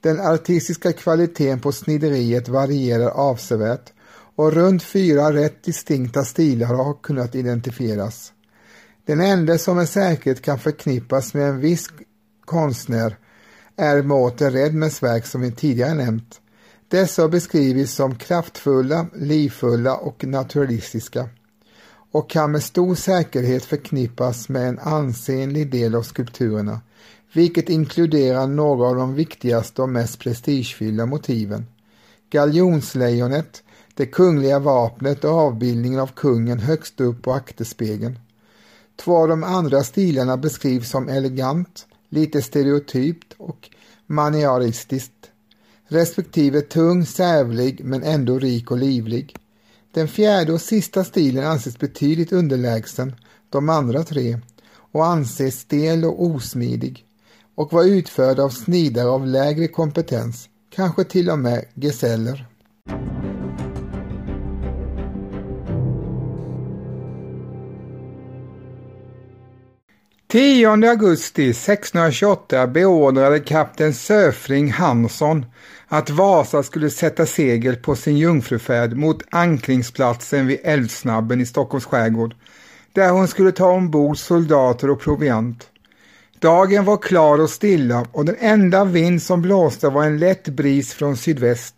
Den 0.00 0.20
artistiska 0.20 0.92
kvaliteten 0.92 1.60
på 1.60 1.72
snideriet 1.72 2.48
varierar 2.48 3.08
avsevärt 3.08 3.92
och 4.36 4.52
runt 4.52 4.82
fyra 4.82 5.32
rätt 5.32 5.64
distinkta 5.64 6.24
stilar 6.24 6.74
har 6.74 6.94
kunnat 7.02 7.34
identifieras. 7.34 8.32
Den 9.10 9.20
enda 9.20 9.58
som 9.58 9.76
med 9.76 9.88
säkerhet 9.88 10.42
kan 10.42 10.58
förknippas 10.58 11.34
med 11.34 11.48
en 11.48 11.60
viss 11.60 11.88
konstnär 12.44 13.16
är 13.76 14.02
Mårten 14.02 14.52
Redmers 14.52 15.02
verk 15.02 15.26
som 15.26 15.40
vi 15.40 15.52
tidigare 15.52 15.94
nämnt. 15.94 16.40
Dessa 16.88 17.22
har 17.22 17.28
beskrivits 17.28 17.92
som 17.92 18.14
kraftfulla, 18.14 19.06
livfulla 19.14 19.96
och 19.96 20.24
naturalistiska 20.24 21.28
och 22.12 22.30
kan 22.30 22.52
med 22.52 22.62
stor 22.62 22.94
säkerhet 22.94 23.64
förknippas 23.64 24.48
med 24.48 24.68
en 24.68 24.78
ansenlig 24.78 25.70
del 25.70 25.94
av 25.94 26.02
skulpturerna, 26.02 26.80
vilket 27.32 27.68
inkluderar 27.68 28.46
några 28.46 28.88
av 28.88 28.96
de 28.96 29.14
viktigaste 29.14 29.82
och 29.82 29.88
mest 29.88 30.18
prestigefyllda 30.18 31.06
motiven. 31.06 31.66
Galjonslejonet, 32.30 33.62
det 33.94 34.06
kungliga 34.06 34.58
vapnet 34.58 35.24
och 35.24 35.30
avbildningen 35.30 36.00
av 36.00 36.10
kungen 36.16 36.58
högst 36.58 37.00
upp 37.00 37.22
på 37.22 37.32
akterspegeln. 37.32 38.18
Två 39.00 39.16
av 39.16 39.28
de 39.28 39.44
andra 39.44 39.82
stilarna 39.82 40.36
beskrivs 40.36 40.90
som 40.90 41.08
elegant, 41.08 41.86
lite 42.08 42.42
stereotypt 42.42 43.34
och 43.38 43.70
manieristiskt 44.06 45.30
respektive 45.88 46.60
tung, 46.60 47.06
sävlig 47.06 47.80
men 47.84 48.02
ändå 48.02 48.38
rik 48.38 48.70
och 48.70 48.78
livlig. 48.78 49.36
Den 49.92 50.08
fjärde 50.08 50.52
och 50.52 50.60
sista 50.60 51.04
stilen 51.04 51.46
anses 51.46 51.78
betydligt 51.78 52.32
underlägsen 52.32 53.14
de 53.50 53.68
andra 53.68 54.02
tre 54.02 54.38
och 54.92 55.06
anses 55.06 55.60
stel 55.60 56.04
och 56.04 56.24
osmidig 56.24 57.04
och 57.54 57.72
var 57.72 57.84
utförd 57.84 58.38
av 58.38 58.48
snidare 58.48 59.08
av 59.08 59.26
lägre 59.26 59.68
kompetens, 59.68 60.48
kanske 60.70 61.04
till 61.04 61.30
och 61.30 61.38
med 61.38 61.64
gesäller. 61.74 62.46
10 70.32 70.88
augusti 70.88 71.50
1628 71.50 72.66
beordrade 72.66 73.40
kapten 73.40 73.94
Söfring 73.94 74.72
Hansson 74.72 75.46
att 75.88 76.10
Vasa 76.10 76.62
skulle 76.62 76.90
sätta 76.90 77.26
segel 77.26 77.76
på 77.76 77.96
sin 77.96 78.18
jungfrufärd 78.18 78.96
mot 78.96 79.22
ankringsplatsen 79.30 80.46
vid 80.46 80.60
Älvsnabben 80.64 81.40
i 81.40 81.46
Stockholms 81.46 81.84
skärgård, 81.84 82.34
där 82.92 83.10
hon 83.10 83.28
skulle 83.28 83.52
ta 83.52 83.70
ombord 83.70 84.18
soldater 84.18 84.90
och 84.90 85.00
proviant. 85.00 85.68
Dagen 86.38 86.84
var 86.84 86.96
klar 86.96 87.40
och 87.40 87.50
stilla 87.50 88.06
och 88.12 88.24
den 88.24 88.36
enda 88.38 88.84
vind 88.84 89.22
som 89.22 89.42
blåste 89.42 89.88
var 89.88 90.04
en 90.04 90.18
lätt 90.18 90.48
bris 90.48 90.94
från 90.94 91.16
sydväst. 91.16 91.74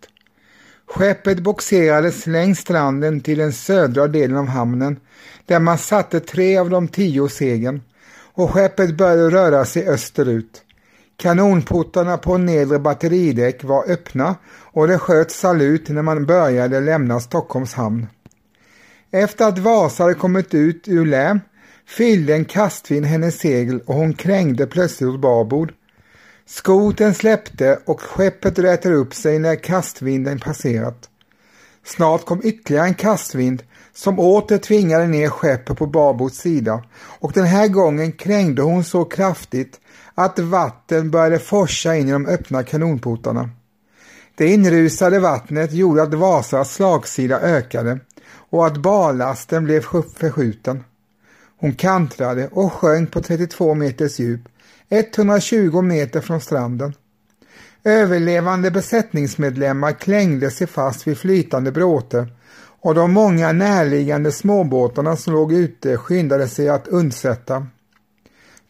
Skeppet 0.87 1.39
boxerades 1.39 2.27
längs 2.27 2.59
stranden 2.59 3.21
till 3.21 3.37
den 3.37 3.53
södra 3.53 4.07
delen 4.07 4.37
av 4.37 4.47
hamnen, 4.47 4.99
där 5.45 5.59
man 5.59 5.77
satte 5.77 6.19
tre 6.19 6.57
av 6.57 6.69
de 6.69 6.87
tio 6.87 7.29
seglen 7.29 7.81
och 8.33 8.51
skeppet 8.51 8.97
började 8.97 9.29
röra 9.29 9.65
sig 9.65 9.87
österut. 9.87 10.61
Kanonportarna 11.17 12.17
på 12.17 12.37
nedre 12.37 12.79
batteridäck 12.79 13.63
var 13.63 13.91
öppna 13.91 14.35
och 14.55 14.87
det 14.87 14.97
sköts 14.97 15.39
salut 15.39 15.89
när 15.89 16.01
man 16.01 16.25
började 16.25 16.79
lämna 16.79 17.19
Stockholms 17.19 17.73
hamn. 17.73 18.07
Efter 19.11 19.47
att 19.47 19.59
Vasa 19.59 20.03
hade 20.03 20.15
kommit 20.15 20.53
ut 20.53 20.87
ur 20.87 21.05
lä 21.05 21.39
fyllde 21.87 22.33
en 22.33 22.45
kastvind 22.45 23.05
hennes 23.05 23.39
segel 23.39 23.81
och 23.85 23.95
hon 23.95 24.13
krängde 24.13 24.67
plötsligt 24.67 25.09
åt 25.09 25.19
babord. 25.19 25.73
Skoten 26.45 27.13
släppte 27.13 27.79
och 27.85 28.01
skeppet 28.01 28.59
rätade 28.59 28.95
upp 28.95 29.13
sig 29.13 29.39
när 29.39 29.55
kastvinden 29.55 30.39
passerat. 30.39 31.09
Snart 31.85 32.25
kom 32.25 32.41
ytterligare 32.43 32.87
en 32.87 32.93
kastvind 32.93 33.63
som 33.95 34.19
åter 34.19 34.57
tvingade 34.57 35.07
ner 35.07 35.29
skeppet 35.29 35.77
på 35.77 35.85
babords 35.85 36.37
sida 36.37 36.83
och 37.19 37.31
den 37.31 37.45
här 37.45 37.67
gången 37.67 38.11
krängde 38.11 38.61
hon 38.61 38.83
så 38.83 39.05
kraftigt 39.05 39.79
att 40.15 40.39
vatten 40.39 41.11
började 41.11 41.39
forsa 41.39 41.95
in 41.95 42.09
i 42.09 42.11
de 42.11 42.25
öppna 42.25 42.63
kanonportarna. 42.63 43.49
Det 44.35 44.47
inrusade 44.47 45.19
vattnet 45.19 45.73
gjorde 45.73 46.03
att 46.03 46.13
Vasas 46.13 46.73
slagsida 46.73 47.39
ökade 47.39 47.99
och 48.49 48.67
att 48.67 48.77
barlasten 48.77 49.63
blev 49.63 49.81
förskjuten. 50.17 50.83
Hon 51.57 51.73
kantrade 51.73 52.49
och 52.51 52.73
sjönk 52.73 53.11
på 53.11 53.21
32 53.21 53.73
meters 53.73 54.19
djup, 54.19 54.41
120 54.89 55.81
meter 55.81 56.21
från 56.21 56.41
stranden. 56.41 56.93
Överlevande 57.83 58.71
besättningsmedlemmar 58.71 59.91
klängde 59.91 60.51
sig 60.51 60.67
fast 60.67 61.07
vid 61.07 61.17
flytande 61.17 61.71
bråte 61.71 62.27
och 62.83 62.95
de 62.95 63.13
många 63.13 63.51
närliggande 63.51 64.31
småbåtarna 64.31 65.15
som 65.15 65.33
låg 65.33 65.53
ute 65.53 65.97
skyndade 65.97 66.47
sig 66.47 66.69
att 66.69 66.87
undsätta. 66.87 67.67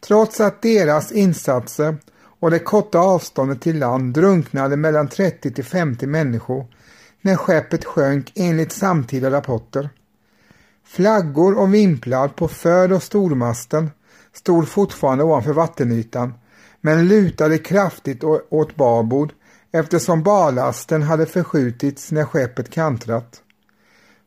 Trots 0.08 0.42
att 0.42 0.62
deras 0.62 1.12
insatser 1.12 1.98
och 2.40 2.52
det 2.52 2.60
korta 2.60 3.00
avståndet 3.00 3.62
till 3.62 3.80
land 3.80 4.14
drunknade 4.14 4.78
mellan 4.78 5.08
30 5.08 5.52
till 5.52 5.64
50 5.64 6.08
människor 6.08 6.66
när 7.22 7.36
skeppet 7.36 7.86
sjönk 7.86 8.32
enligt 8.36 8.72
samtida 8.72 9.32
rapporter. 9.32 9.90
Flaggor 10.86 11.58
och 11.58 11.74
vimplar 11.74 12.28
på 12.28 12.48
för 12.48 12.94
och 12.94 13.04
stormasten 13.04 13.92
stod 14.34 14.68
fortfarande 14.68 15.24
ovanför 15.24 15.54
vattenytan 15.54 16.34
men 16.82 17.08
lutade 17.08 17.58
kraftigt 17.58 18.24
åt 18.50 18.76
babord 18.76 19.34
eftersom 19.72 20.24
ballasten 20.24 21.02
hade 21.04 21.26
förskjutits 21.26 22.12
när 22.12 22.26
skeppet 22.26 22.70
kantrat. 22.70 23.40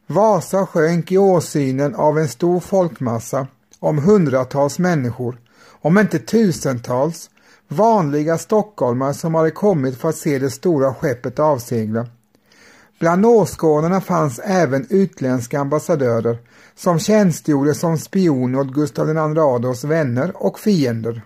Vasa 0.08 0.66
sjönk 0.66 1.12
i 1.12 1.18
åsynen 1.18 1.94
av 1.94 2.18
en 2.18 2.28
stor 2.28 2.60
folkmassa 2.60 3.46
om 3.80 3.98
hundratals 3.98 4.78
människor, 4.78 5.38
om 5.80 5.98
inte 5.98 6.18
tusentals, 6.18 7.30
vanliga 7.68 8.38
stockholmare 8.38 9.14
som 9.14 9.34
hade 9.34 9.50
kommit 9.50 9.96
för 9.96 10.08
att 10.08 10.16
se 10.16 10.38
det 10.38 10.50
stora 10.50 10.94
skeppet 10.94 11.38
avsegla. 11.38 12.06
Bland 13.00 13.26
åskådarna 13.26 14.00
fanns 14.00 14.38
även 14.38 14.86
utländska 14.90 15.60
ambassadörer 15.60 16.38
som 16.74 16.98
tjänstgjorde 16.98 17.74
som 17.74 17.98
spioner 17.98 18.60
åt 18.60 18.72
Gustav 18.72 19.10
II 19.10 19.38
Adolfs 19.38 19.84
vänner 19.84 20.32
och 20.34 20.58
fiender. 20.58 21.22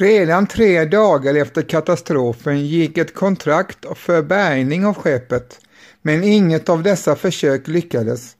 Redan 0.00 0.46
tre 0.46 0.84
dagar 0.84 1.34
efter 1.34 1.62
katastrofen 1.62 2.66
gick 2.66 2.98
ett 2.98 3.14
kontrakt 3.14 3.86
för 3.96 4.22
bärgning 4.22 4.86
av 4.86 4.94
skeppet, 4.94 5.60
men 6.02 6.24
inget 6.24 6.68
av 6.68 6.82
dessa 6.82 7.16
försök 7.16 7.68
lyckades. 7.68 8.36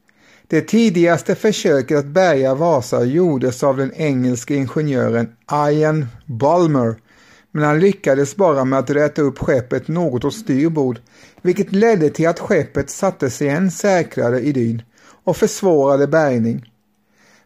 Det 0.47 0.61
tidigaste 0.61 1.35
försöket 1.35 1.99
att 1.99 2.07
bärga 2.07 2.55
Vasa 2.55 3.05
gjordes 3.05 3.63
av 3.63 3.77
den 3.77 3.93
engelske 3.95 4.55
ingenjören 4.55 5.29
Ian 5.71 6.07
Balmer, 6.27 6.95
men 7.51 7.65
han 7.65 7.81
lyckades 7.81 8.37
bara 8.37 8.65
med 8.65 8.79
att 8.79 8.91
räta 8.91 9.23
upp 9.23 9.39
skeppet 9.39 9.89
något 9.89 10.25
åt 10.25 10.35
styrbord, 10.35 10.99
vilket 11.43 11.73
ledde 11.73 12.11
till 12.11 12.29
att 12.29 12.41
skeppet 12.41 12.91
sattes 12.91 13.43
än 13.43 13.71
säkrare 13.71 14.41
i 14.41 14.53
dyn 14.53 14.83
och 15.25 15.37
försvårade 15.37 16.07
bärgning. 16.07 16.70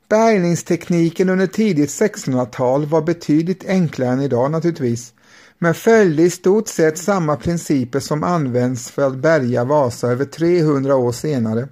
Bärgningstekniken 0.08 1.28
under 1.28 1.46
tidigt 1.46 1.90
1600-tal 1.90 2.86
var 2.86 3.02
betydligt 3.02 3.68
enklare 3.68 4.10
än 4.10 4.20
idag 4.20 4.50
naturligtvis, 4.50 5.12
men 5.58 5.74
följde 5.74 6.22
i 6.22 6.30
stort 6.30 6.68
sett 6.68 6.98
samma 6.98 7.36
principer 7.36 8.00
som 8.00 8.24
används 8.24 8.90
för 8.90 9.06
att 9.06 9.16
bärga 9.16 9.64
Vasa 9.64 10.08
över 10.08 10.24
300 10.24 10.96
år 10.96 11.12
senare. 11.12 11.68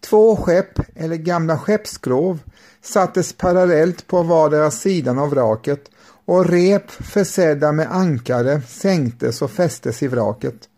Två 0.00 0.36
skepp, 0.36 0.80
eller 0.94 1.16
gamla 1.16 1.58
skeppsskrov, 1.58 2.38
sattes 2.82 3.32
parallellt 3.32 4.06
på 4.06 4.22
vardera 4.22 4.70
sidan 4.70 5.18
av 5.18 5.30
vraket 5.30 5.90
och 6.24 6.46
rep 6.46 6.90
försedda 6.90 7.72
med 7.72 7.92
ankare 7.92 8.62
sänktes 8.68 9.42
och 9.42 9.50
fästes 9.50 10.02
i 10.02 10.08
vraket. 10.08 10.68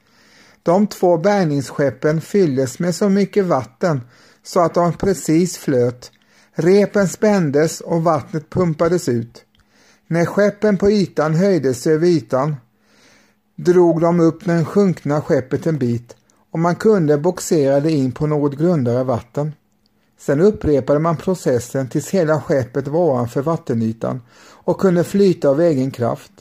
De 0.62 0.86
två 0.86 1.18
bärgningsskeppen 1.18 2.20
fylldes 2.20 2.78
med 2.78 2.94
så 2.94 3.08
mycket 3.08 3.44
vatten 3.44 4.00
så 4.42 4.60
att 4.60 4.74
de 4.74 4.92
precis 4.92 5.58
flöt 5.58 6.10
Repen 6.56 7.08
spändes 7.08 7.80
och 7.80 8.04
vattnet 8.04 8.50
pumpades 8.50 9.08
ut. 9.08 9.44
När 10.06 10.24
skeppen 10.24 10.76
på 10.76 10.90
ytan 10.90 11.34
höjdes 11.34 11.86
över 11.86 12.06
ytan 12.06 12.56
drog 13.56 14.00
de 14.00 14.20
upp 14.20 14.44
den 14.44 14.64
sjunkna 14.64 15.22
skeppet 15.22 15.66
en 15.66 15.78
bit 15.78 16.16
och 16.50 16.58
man 16.58 16.76
kunde 16.76 17.18
boxera 17.18 17.80
det 17.80 17.90
in 17.90 18.12
på 18.12 18.26
något 18.26 18.58
grundare 18.58 19.04
vatten. 19.04 19.52
Sen 20.18 20.40
upprepade 20.40 20.98
man 20.98 21.16
processen 21.16 21.88
tills 21.88 22.10
hela 22.10 22.40
skeppet 22.40 22.88
var 22.88 23.00
ovanför 23.00 23.42
vattenytan 23.42 24.22
och 24.50 24.80
kunde 24.80 25.04
flyta 25.04 25.48
av 25.48 25.60
egen 25.60 25.90
kraft. 25.90 26.32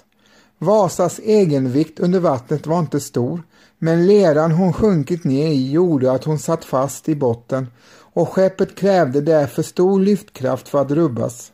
Vasas 0.57 1.19
egenvikt 1.19 1.99
under 1.99 2.19
vattnet 2.19 2.67
var 2.67 2.79
inte 2.79 2.99
stor, 2.99 3.43
men 3.79 4.07
leran 4.07 4.51
hon 4.51 4.73
sjunkit 4.73 5.23
ner 5.23 5.47
i 5.47 5.71
gjorde 5.71 6.11
att 6.11 6.23
hon 6.23 6.39
satt 6.39 6.65
fast 6.65 7.09
i 7.09 7.15
botten 7.15 7.67
och 8.13 8.29
skeppet 8.29 8.75
krävde 8.75 9.21
därför 9.21 9.63
stor 9.63 9.99
lyftkraft 9.99 10.69
för 10.69 10.81
att 10.81 10.91
rubbas. 10.91 11.51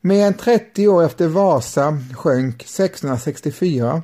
Mer 0.00 0.26
än 0.26 0.34
30 0.34 0.88
år 0.88 1.04
efter 1.04 1.28
Vasa 1.28 1.98
sjönk 2.14 2.54
1664 2.54 4.02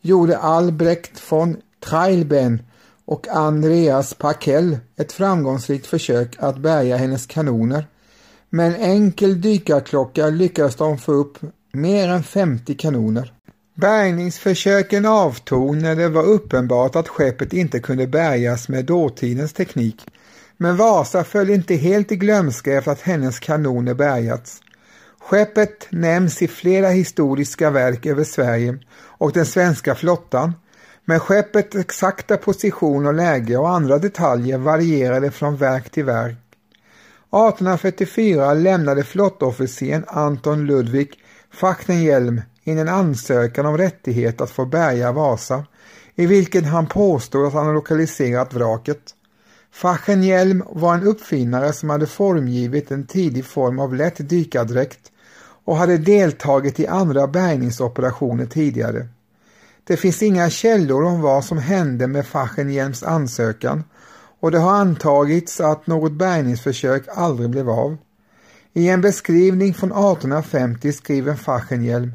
gjorde 0.00 0.38
Albrecht 0.38 1.32
von 1.32 1.56
Trailben 1.84 2.62
och 3.04 3.28
Andreas 3.28 4.14
Pakell 4.14 4.78
ett 4.96 5.12
framgångsrikt 5.12 5.86
försök 5.86 6.36
att 6.38 6.58
bärga 6.58 6.96
hennes 6.96 7.26
kanoner. 7.26 7.86
Med 8.50 8.66
en 8.66 8.74
enkel 8.74 9.40
dykarklocka 9.40 10.26
lyckades 10.26 10.76
de 10.76 10.98
få 10.98 11.12
upp 11.12 11.38
mer 11.72 12.08
än 12.08 12.22
50 12.22 12.74
kanoner. 12.74 13.32
Bärgningsförsöken 13.74 15.06
avtog 15.06 15.76
när 15.76 15.96
det 15.96 16.08
var 16.08 16.24
uppenbart 16.24 16.96
att 16.96 17.08
skeppet 17.08 17.52
inte 17.52 17.80
kunde 17.80 18.06
bärgas 18.06 18.68
med 18.68 18.84
dåtidens 18.84 19.52
teknik 19.52 20.06
men 20.62 20.76
Vasa 20.76 21.24
föll 21.24 21.50
inte 21.50 21.74
helt 21.74 22.12
i 22.12 22.16
glömska 22.16 22.72
efter 22.72 22.92
att 22.92 23.00
hennes 23.00 23.38
kanoner 23.38 23.94
bärgats. 23.94 24.60
Skeppet 25.20 25.86
nämns 25.90 26.42
i 26.42 26.48
flera 26.48 26.88
historiska 26.88 27.70
verk 27.70 28.06
över 28.06 28.24
Sverige 28.24 28.78
och 28.94 29.32
den 29.32 29.46
svenska 29.46 29.94
flottan, 29.94 30.52
men 31.04 31.20
skeppets 31.20 31.76
exakta 31.76 32.36
position 32.36 33.06
och 33.06 33.14
läge 33.14 33.56
och 33.56 33.70
andra 33.70 33.98
detaljer 33.98 34.58
varierade 34.58 35.30
från 35.30 35.56
verk 35.56 35.90
till 35.90 36.04
verk. 36.04 36.36
1844 37.32 38.54
lämnade 38.54 39.04
flottofficeren 39.04 40.04
Anton 40.08 40.66
Ludvig 40.66 41.12
Fachtenhjelm 41.52 42.40
in 42.64 42.78
en 42.78 42.88
ansökan 42.88 43.66
om 43.66 43.78
rättighet 43.78 44.40
att 44.40 44.50
få 44.50 44.64
bärga 44.64 45.12
Vasa, 45.12 45.64
i 46.14 46.26
vilken 46.26 46.64
han 46.64 46.86
påstod 46.86 47.46
att 47.46 47.52
han 47.52 47.74
lokaliserat 47.74 48.54
vraket. 48.54 49.14
Fachenhielm 49.72 50.64
var 50.70 50.94
en 50.94 51.02
uppfinnare 51.02 51.72
som 51.72 51.90
hade 51.90 52.06
formgivit 52.06 52.90
en 52.90 53.06
tidig 53.06 53.44
form 53.44 53.78
av 53.78 53.94
lätt 53.94 54.28
dykardräkt 54.28 55.12
och 55.64 55.76
hade 55.76 55.98
deltagit 55.98 56.80
i 56.80 56.86
andra 56.86 57.26
bärgningsoperationer 57.26 58.46
tidigare. 58.46 59.08
Det 59.84 59.96
finns 59.96 60.22
inga 60.22 60.50
källor 60.50 61.04
om 61.04 61.20
vad 61.20 61.44
som 61.44 61.58
hände 61.58 62.06
med 62.06 62.26
Fachenhielms 62.26 63.02
ansökan 63.02 63.84
och 64.40 64.50
det 64.50 64.58
har 64.58 64.72
antagits 64.72 65.60
att 65.60 65.86
något 65.86 66.12
bärgningsförsök 66.12 67.04
aldrig 67.08 67.50
blev 67.50 67.70
av. 67.70 67.96
I 68.72 68.88
en 68.88 69.00
beskrivning 69.00 69.74
från 69.74 69.90
1850 69.90 70.92
skriver 70.92 71.34
Fachenhielm 71.34 72.12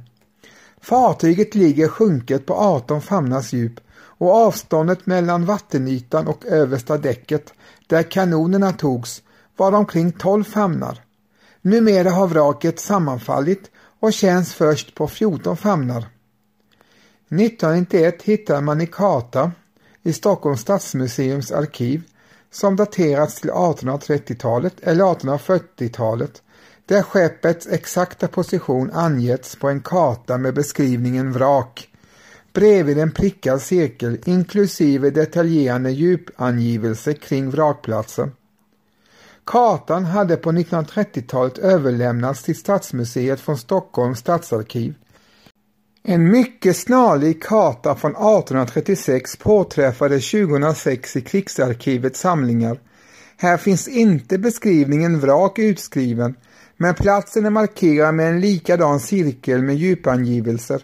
Fartyget 0.82 1.56
ligger 1.56 1.88
sjunket 1.88 2.46
på 2.46 2.54
18 2.54 3.02
famnars 3.02 3.54
djup 3.54 3.80
och 4.18 4.36
avståndet 4.36 5.06
mellan 5.06 5.46
vattenytan 5.46 6.28
och 6.28 6.46
översta 6.46 6.98
däcket 6.98 7.54
där 7.88 8.04
kanonerna 8.04 8.72
togs 8.72 9.22
var 9.58 9.72
omkring 9.72 10.12
12 10.12 10.44
famnar. 10.44 11.02
Numera 11.62 12.10
har 12.10 12.28
vraket 12.28 12.80
sammanfallit 12.80 13.72
och 14.00 14.14
känns 14.14 14.54
först 14.54 14.96
på 14.96 15.08
14 15.08 15.58
famnar. 15.58 16.06
1991 17.30 18.22
hittar 18.22 18.62
man 18.62 18.82
i 18.82 18.88
karta 18.88 19.52
i 20.04 20.14
Stockholms 20.14 20.62
stadsmuseums 20.62 21.52
arkiv 21.52 22.04
som 22.52 22.76
daterats 22.76 23.42
till 23.42 23.52
1830-talet 23.52 24.74
eller 24.82 25.04
1840-talet 25.04 26.42
där 26.86 27.02
skeppets 27.02 27.68
exakta 27.68 28.28
position 28.28 28.92
angetts 28.92 29.56
på 29.56 29.70
en 29.70 29.82
karta 29.82 30.38
med 30.38 30.54
beskrivningen 30.54 31.32
vrak 31.32 31.90
bredvid 32.56 32.98
en 32.98 33.12
prickad 33.12 33.62
cirkel 33.62 34.18
inklusive 34.26 35.10
detaljerande 35.10 35.92
djupangivelse 35.92 37.14
kring 37.14 37.50
vrakplatsen. 37.50 38.32
Kartan 39.44 40.06
hade 40.06 40.38
på 40.38 40.52
1930-talet 40.52 41.58
överlämnats 41.58 42.44
till 42.44 42.56
Stadsmuseet 42.56 43.40
från 43.40 43.58
Stockholms 43.58 44.20
stadsarkiv. 44.20 44.94
En 46.04 46.32
mycket 46.32 46.78
snarlik 46.78 47.44
karta 47.44 47.96
från 47.96 48.12
1836 48.12 49.36
påträffades 49.36 50.32
2006 50.32 51.16
i 51.16 51.22
Krigsarkivets 51.22 52.20
samlingar. 52.20 52.80
Här 53.38 53.58
finns 53.58 53.88
inte 53.88 54.38
beskrivningen 54.38 55.20
vrak 55.20 55.60
utskriven, 55.60 56.36
men 56.78 56.96
platsen 56.96 57.46
är 57.46 57.50
markerad 57.50 58.16
med 58.16 58.30
en 58.30 58.40
likadan 58.40 59.00
cirkel 59.00 59.62
med 59.62 59.76
djupangivelser. 59.76 60.82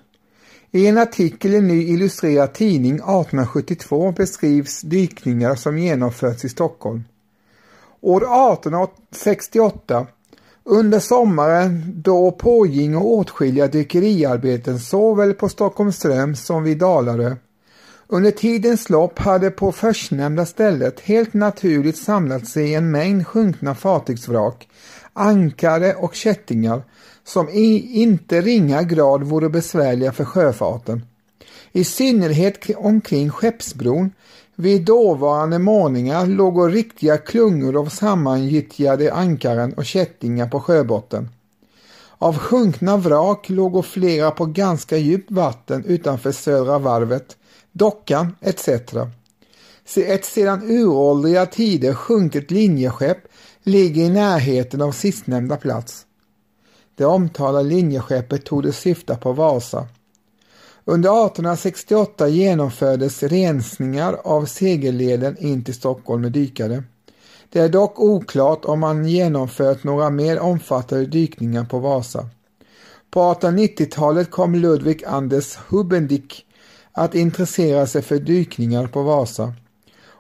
I 0.74 0.88
en 0.88 0.98
artikel 0.98 1.54
i 1.54 1.62
Ny 1.62 1.84
Illustrerad 1.84 2.54
Tidning 2.54 2.96
1872 2.96 4.12
beskrivs 4.12 4.82
dykningar 4.82 5.56
som 5.56 5.78
genomförts 5.78 6.46
i 6.46 6.50
Stockholm. 6.50 7.04
År 8.02 8.22
1868, 8.22 10.08
under 10.64 11.00
sommaren 11.00 11.84
då 11.96 12.32
pågingo 12.32 13.00
åtskilliga 13.00 13.68
dykeriarbeten 13.68 14.80
såväl 14.80 15.34
på 15.34 15.50
Stockholmström 15.50 16.36
som 16.36 16.64
vid 16.64 16.78
Dalarö. 16.78 17.36
Under 18.08 18.32
tidens 18.32 18.90
lopp 18.90 19.20
hade 19.20 19.52
på 19.52 19.72
förstnämnda 19.72 20.46
stället 20.46 21.00
helt 21.00 21.34
naturligt 21.34 21.98
samlat 21.98 22.48
sig 22.48 22.76
en 22.76 22.92
mängd 22.92 23.28
sjunkna 23.28 23.76
fartygsvrak, 23.76 24.70
ankare 25.14 25.94
och 25.94 26.16
kättingar 26.16 26.84
som 27.24 27.50
i 27.50 28.02
inte 28.02 28.42
ringa 28.42 28.84
grad 28.84 29.24
vore 29.24 29.50
besvärliga 29.50 30.12
för 30.12 30.26
sjöfarten. 30.26 31.06
I 31.72 31.84
synnerhet 31.84 32.70
omkring 32.78 33.30
Skeppsbron 33.30 34.12
vid 34.56 34.82
dåvarande 34.82 35.60
målningar 35.60 36.26
låg 36.26 36.76
riktiga 36.76 37.18
klungor 37.18 37.80
av 37.80 37.86
sammangyttjade 37.86 39.14
ankaren 39.14 39.74
och 39.74 39.86
kättingar 39.86 40.48
på 40.48 40.60
sjöbotten. 40.60 41.30
Av 42.18 42.38
sjunkna 42.38 42.98
vrak 42.98 43.50
låg 43.50 43.86
flera 43.86 44.32
på 44.32 44.46
ganska 44.46 44.98
djupt 44.98 45.32
vatten 45.32 45.86
utanför 45.86 46.32
Södra 46.32 46.80
varvet, 46.80 47.38
dockan 47.72 48.36
etc. 48.42 48.70
Ett 49.96 50.26
sedan 50.26 50.72
uråldriga 50.72 51.46
tider 51.46 51.94
sjunket 51.94 52.52
linjeskepp 52.52 53.18
ligger 53.64 54.04
i 54.04 54.10
närheten 54.10 54.82
av 54.82 54.92
sistnämnda 54.92 55.58
plats. 55.58 56.06
Det 56.96 57.06
omtalade 57.06 57.70
linjeskeppet 57.70 58.46
torde 58.46 58.74
syfta 58.74 59.16
på 59.16 59.32
Vasa. 59.32 59.88
Under 60.86 61.10
1868 61.10 62.28
genomfördes 62.28 63.24
rensningar 63.24 64.18
av 64.24 64.46
segelleden 64.46 65.38
in 65.38 65.64
till 65.64 65.74
Stockholm 65.74 66.22
med 66.22 66.32
dykare. 66.32 66.84
Det 67.50 67.60
är 67.60 67.70
dock 67.70 68.00
oklart 68.00 68.66
om 68.66 68.80
man 68.80 69.08
genomfört 69.08 69.84
några 69.84 70.10
mer 70.10 70.40
omfattande 70.40 71.06
dykningar 71.06 71.66
på 71.66 71.80
Vasa. 71.80 72.30
På 73.12 73.20
1890-talet 73.34 74.32
kom 74.32 74.56
Ludvig 74.56 75.06
Anders 75.06 75.56
Hubendick 75.56 76.46
att 76.92 77.16
intressera 77.16 77.88
sig 77.88 78.02
för 78.02 78.20
dykningar 78.20 78.88
på 78.88 79.02
Vasa 79.02 79.54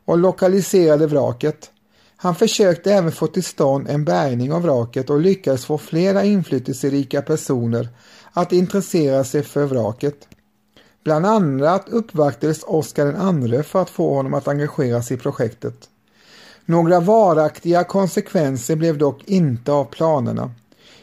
och 0.05 0.17
lokaliserade 0.17 1.07
vraket. 1.07 1.71
Han 2.23 2.35
försökte 2.35 2.93
även 2.93 3.11
få 3.11 3.27
till 3.27 3.43
stånd 3.43 3.89
en 3.89 4.05
bärgning 4.05 4.53
av 4.53 4.61
vraket 4.61 5.09
och 5.09 5.19
lyckades 5.19 5.65
få 5.65 5.77
flera 5.77 6.23
inflytelserika 6.23 7.21
personer 7.21 7.89
att 8.31 8.51
intressera 8.51 9.23
sig 9.23 9.43
för 9.43 9.65
vraket. 9.65 10.27
Bland 11.03 11.25
annat 11.25 11.89
uppvaktades 11.89 12.63
Oscar 12.63 13.07
II 13.53 13.63
för 13.63 13.81
att 13.81 13.89
få 13.89 14.15
honom 14.15 14.33
att 14.33 14.47
engagera 14.47 15.03
sig 15.03 15.17
i 15.17 15.19
projektet. 15.19 15.89
Några 16.65 16.99
varaktiga 16.99 17.83
konsekvenser 17.83 18.75
blev 18.75 18.97
dock 18.97 19.23
inte 19.25 19.71
av 19.71 19.85
planerna. 19.85 20.51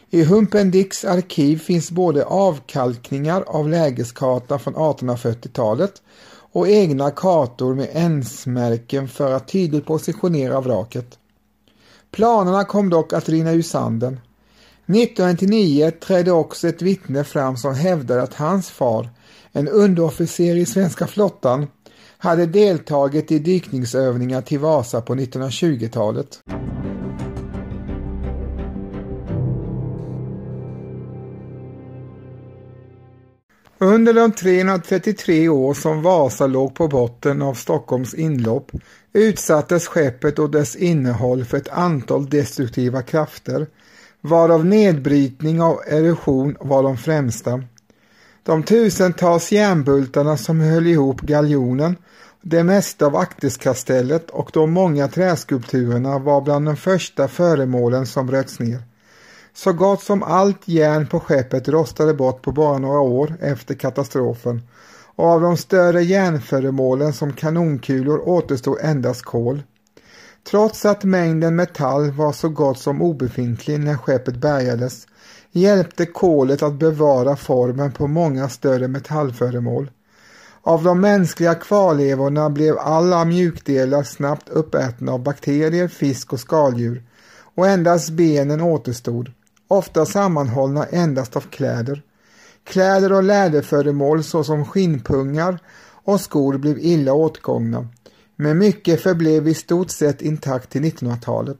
I 0.09 0.23
Humpendicks 0.23 1.05
arkiv 1.05 1.57
finns 1.57 1.91
både 1.91 2.25
avkalkningar 2.25 3.43
av 3.47 3.69
lägeskartan 3.69 4.59
från 4.59 4.75
1840-talet 4.75 6.01
och 6.51 6.67
egna 6.67 7.11
kartor 7.11 7.75
med 7.75 7.89
ensmärken 7.91 9.07
för 9.07 9.31
att 9.31 9.47
tydligt 9.47 9.85
positionera 9.85 10.61
vraket. 10.61 11.19
Planerna 12.11 12.63
kom 12.63 12.89
dock 12.89 13.13
att 13.13 13.29
rinna 13.29 13.51
ur 13.51 13.61
sanden. 13.61 14.19
1999 14.85 15.91
trädde 15.91 16.31
också 16.31 16.67
ett 16.67 16.81
vittne 16.81 17.23
fram 17.23 17.57
som 17.57 17.75
hävdade 17.75 18.21
att 18.21 18.33
hans 18.33 18.69
far, 18.69 19.09
en 19.51 19.67
underofficer 19.67 20.55
i 20.55 20.65
svenska 20.65 21.07
flottan, 21.07 21.67
hade 22.17 22.45
deltagit 22.45 23.31
i 23.31 23.39
dykningsövningar 23.39 24.41
till 24.41 24.59
Vasa 24.59 25.01
på 25.01 25.15
1920-talet. 25.15 26.41
Under 33.81 34.13
de 34.13 34.31
333 34.31 35.49
år 35.49 35.73
som 35.73 36.01
Vasa 36.01 36.47
låg 36.47 36.75
på 36.75 36.87
botten 36.87 37.41
av 37.41 37.53
Stockholms 37.53 38.13
inlopp 38.13 38.71
utsattes 39.13 39.87
skeppet 39.87 40.39
och 40.39 40.49
dess 40.49 40.75
innehåll 40.75 41.45
för 41.45 41.57
ett 41.57 41.69
antal 41.69 42.29
destruktiva 42.29 43.01
krafter, 43.01 43.67
varav 44.21 44.65
nedbrytning 44.65 45.61
och 45.61 45.87
erosion 45.87 46.55
var 46.59 46.83
de 46.83 46.97
främsta. 46.97 47.63
De 48.43 48.63
tusentals 48.63 49.51
järnbultarna 49.51 50.37
som 50.37 50.59
höll 50.59 50.87
ihop 50.87 51.21
galjonen, 51.21 51.95
det 52.41 52.63
mesta 52.63 53.05
av 53.05 53.15
akterskastellet 53.15 54.29
och 54.29 54.49
de 54.53 54.71
många 54.71 55.07
träskulpturerna 55.07 56.19
var 56.19 56.41
bland 56.41 56.65
de 56.65 56.77
första 56.77 57.27
föremålen 57.27 58.05
som 58.05 58.27
bröts 58.27 58.59
ner. 58.59 58.88
Så 59.53 59.73
gott 59.73 60.03
som 60.03 60.23
allt 60.23 60.67
järn 60.67 61.07
på 61.07 61.19
skeppet 61.19 61.67
rostade 61.67 62.13
bort 62.13 62.41
på 62.41 62.51
bara 62.51 62.77
några 62.77 62.99
år 62.99 63.37
efter 63.41 63.75
katastrofen 63.75 64.61
och 65.15 65.25
av 65.25 65.41
de 65.41 65.57
större 65.57 66.03
järnföremålen 66.03 67.13
som 67.13 67.33
kanonkulor 67.33 68.29
återstod 68.29 68.77
endast 68.81 69.21
kol. 69.21 69.61
Trots 70.49 70.85
att 70.85 71.03
mängden 71.03 71.55
metall 71.55 72.11
var 72.11 72.31
så 72.31 72.49
gott 72.49 72.79
som 72.79 73.01
obefintlig 73.01 73.79
när 73.79 73.97
skeppet 73.97 74.35
bärgades 74.35 75.07
hjälpte 75.51 76.05
kolet 76.05 76.63
att 76.63 76.73
bevara 76.73 77.35
formen 77.35 77.91
på 77.91 78.07
många 78.07 78.49
större 78.49 78.87
metallföremål. 78.87 79.91
Av 80.61 80.83
de 80.83 81.01
mänskliga 81.01 81.55
kvarlevorna 81.55 82.49
blev 82.49 82.77
alla 82.77 83.25
mjukdelar 83.25 84.03
snabbt 84.03 84.49
uppätna 84.49 85.11
av 85.11 85.23
bakterier, 85.23 85.87
fisk 85.87 86.33
och 86.33 86.39
skaldjur 86.39 87.03
och 87.55 87.67
endast 87.67 88.09
benen 88.09 88.61
återstod, 88.61 89.31
ofta 89.69 90.05
sammanhållna 90.05 90.85
endast 90.85 91.35
av 91.35 91.41
kläder. 91.41 92.01
Kläder 92.63 93.13
och 93.13 93.23
läderföremål 93.23 94.23
såsom 94.23 94.65
skinnpungar 94.65 95.59
och 96.03 96.21
skor 96.21 96.57
blev 96.57 96.79
illa 96.79 97.13
åtgångna, 97.13 97.87
men 98.35 98.57
mycket 98.57 99.01
förblev 99.01 99.47
i 99.47 99.53
stort 99.53 99.89
sett 99.89 100.21
intakt 100.21 100.69
till 100.69 100.81
1900-talet. 100.81 101.57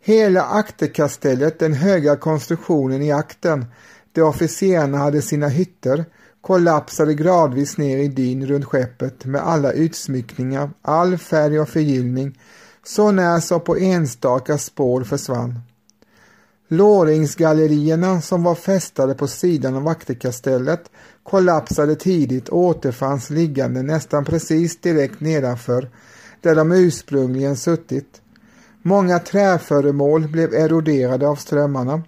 Hela 0.00 0.42
akterkastellet, 0.42 1.58
den 1.58 1.72
höga 1.72 2.16
konstruktionen 2.16 3.02
i 3.02 3.12
akten, 3.12 3.66
där 4.12 4.22
officerarna 4.22 4.98
hade 4.98 5.22
sina 5.22 5.48
hytter, 5.48 6.04
kollapsade 6.40 7.14
gradvis 7.14 7.78
ner 7.78 7.98
i 7.98 8.08
dyn 8.08 8.46
runt 8.46 8.64
skeppet 8.64 9.24
med 9.24 9.40
alla 9.40 9.72
utsmyckningar, 9.72 10.70
all 10.82 11.18
färg 11.18 11.60
och 11.60 11.68
förgyllning, 11.68 12.38
så 12.84 13.10
när 13.10 13.40
så 13.40 13.60
på 13.60 13.76
enstaka 13.76 14.58
spår 14.58 15.04
försvann. 15.04 15.60
Låringsgallerierna 16.70 18.20
som 18.20 18.42
var 18.42 18.54
fästade 18.54 19.14
på 19.14 19.26
sidan 19.26 19.76
av 19.76 19.82
vaktkastellet 19.82 20.90
kollapsade 21.22 21.94
tidigt 21.94 22.48
och 22.48 22.58
återfanns 22.58 23.30
liggande 23.30 23.82
nästan 23.82 24.24
precis 24.24 24.80
direkt 24.80 25.20
nedanför 25.20 25.88
där 26.40 26.54
de 26.54 26.72
ursprungligen 26.72 27.56
suttit. 27.56 28.20
Många 28.82 29.18
träföremål 29.18 30.28
blev 30.28 30.54
eroderade 30.54 31.28
av 31.28 31.36
strömmarna 31.36 32.02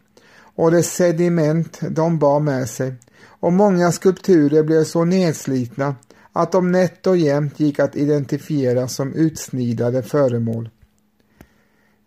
och 0.56 0.70
det 0.70 0.82
sediment 0.82 1.80
de 1.90 2.18
bar 2.18 2.40
med 2.40 2.68
sig 2.68 2.94
och 3.24 3.52
många 3.52 3.92
skulpturer 3.92 4.62
blev 4.62 4.84
så 4.84 5.04
nedslitna 5.04 5.94
att 6.32 6.52
de 6.52 6.72
nätt 6.72 7.06
och 7.06 7.16
jämnt 7.16 7.61
gick 7.61 7.78
att 7.78 7.96
identifiera 7.96 8.88
som 8.88 9.14
utsnidade 9.14 10.02
föremål. 10.02 10.70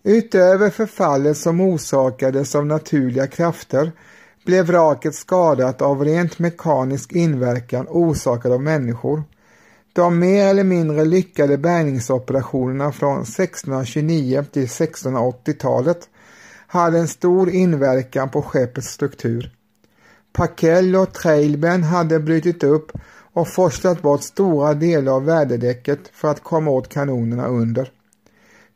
Utöver 0.06 0.70
förfallet 0.70 1.38
som 1.38 1.62
orsakades 1.62 2.56
av 2.56 2.66
naturliga 2.66 3.28
krafter 3.28 3.92
blev 4.46 4.66
vraket 4.66 5.16
skadat 5.16 5.82
av 5.82 6.06
rent 6.06 6.40
mekanisk 6.40 7.12
inverkan 7.12 7.88
orsakad 7.90 8.52
av 8.52 8.62
människor. 8.62 9.24
De 9.94 10.20
mer 10.20 10.48
eller 10.48 10.64
mindre 10.64 11.06
lyckade 11.06 11.58
bärgningsoperationerna 11.58 12.92
från 12.92 13.22
1629 13.22 14.46
till 14.52 14.66
1680-talet 14.66 16.10
hade 16.68 17.00
en 17.00 17.08
stor 17.08 17.50
inverkan 17.50 18.30
på 18.30 18.42
skeppets 18.42 18.88
struktur. 18.88 19.52
Pakell 20.34 20.96
och 20.96 21.14
Trailben 21.14 21.84
hade 21.84 22.20
brutit 22.20 22.64
upp 22.64 22.92
och 23.34 23.48
forslat 23.48 24.02
bort 24.02 24.24
stora 24.24 24.74
delar 24.74 25.12
av 25.14 25.26
värdedäcket 25.26 26.00
för 26.14 26.28
att 26.28 26.44
komma 26.44 26.72
åt 26.72 26.90
kanonerna 26.90 27.48
under. 27.48 27.92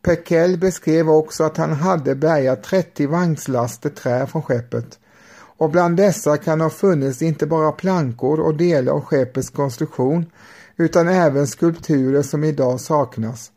Pekell 0.08 0.58
beskrev 0.58 1.10
också 1.10 1.43
att 1.43 1.58
han 1.58 1.72
hade 1.72 2.16
bärgat 2.16 2.64
30 2.64 3.08
vagnslaster 3.08 3.89
trä 3.89 4.28
från 4.28 4.41
skeppet. 4.41 4.99
Och 5.34 5.72
bland 5.72 5.97
dessa 5.97 6.38
kan 6.38 6.62
ha 6.62 6.70
funnits 6.70 7.22
inte 7.22 7.45
bara 7.45 7.72
plankor 7.72 8.39
och 8.39 8.58
delar 8.58 8.93
av 8.93 9.01
skeppets 9.01 9.49
konstruktion 9.49 10.26
utan 10.78 11.08
även 11.08 11.47
skulpturer 11.47 12.22
som 12.22 12.43
idag 12.43 12.80
saknas, 12.80 13.51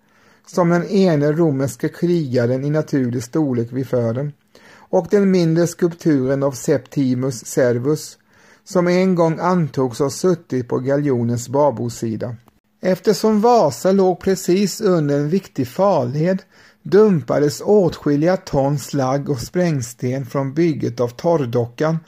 som 0.47 0.69
den 0.69 0.87
ene 0.87 1.33
romerske 1.33 1.89
krigaren 1.89 2.65
i 2.65 2.71
naturlig 2.71 3.23
storlek 3.23 3.73
vid 3.73 3.89
fören 3.89 4.33
och 4.73 5.07
den 5.11 5.31
mindre 5.31 5.67
skulpturen 5.67 6.43
av 6.43 6.53
Septimus 6.53 7.47
Servus 7.47 8.19
som 8.65 8.89
en 8.89 9.15
gång 9.15 9.39
antogs 9.41 9.99
ha 9.99 10.11
suttit 10.11 10.69
på 10.69 10.79
galjonens 10.79 11.49
babordssida. 11.49 12.37
Eftersom 12.81 13.41
Vasa 13.41 13.93
låg 13.93 14.21
precis 14.21 14.81
under 14.81 15.17
en 15.17 15.29
viktig 15.29 15.69
farled 15.69 16.43
dumpades 16.83 17.61
åtskilliga 17.61 18.37
ton 18.37 18.79
slagg 18.79 19.31
och 19.31 19.41
sprängsten 19.41 20.27
från 20.27 20.55
bygget 20.55 21.01
av 21.01 21.09
torrdockan 21.09 21.99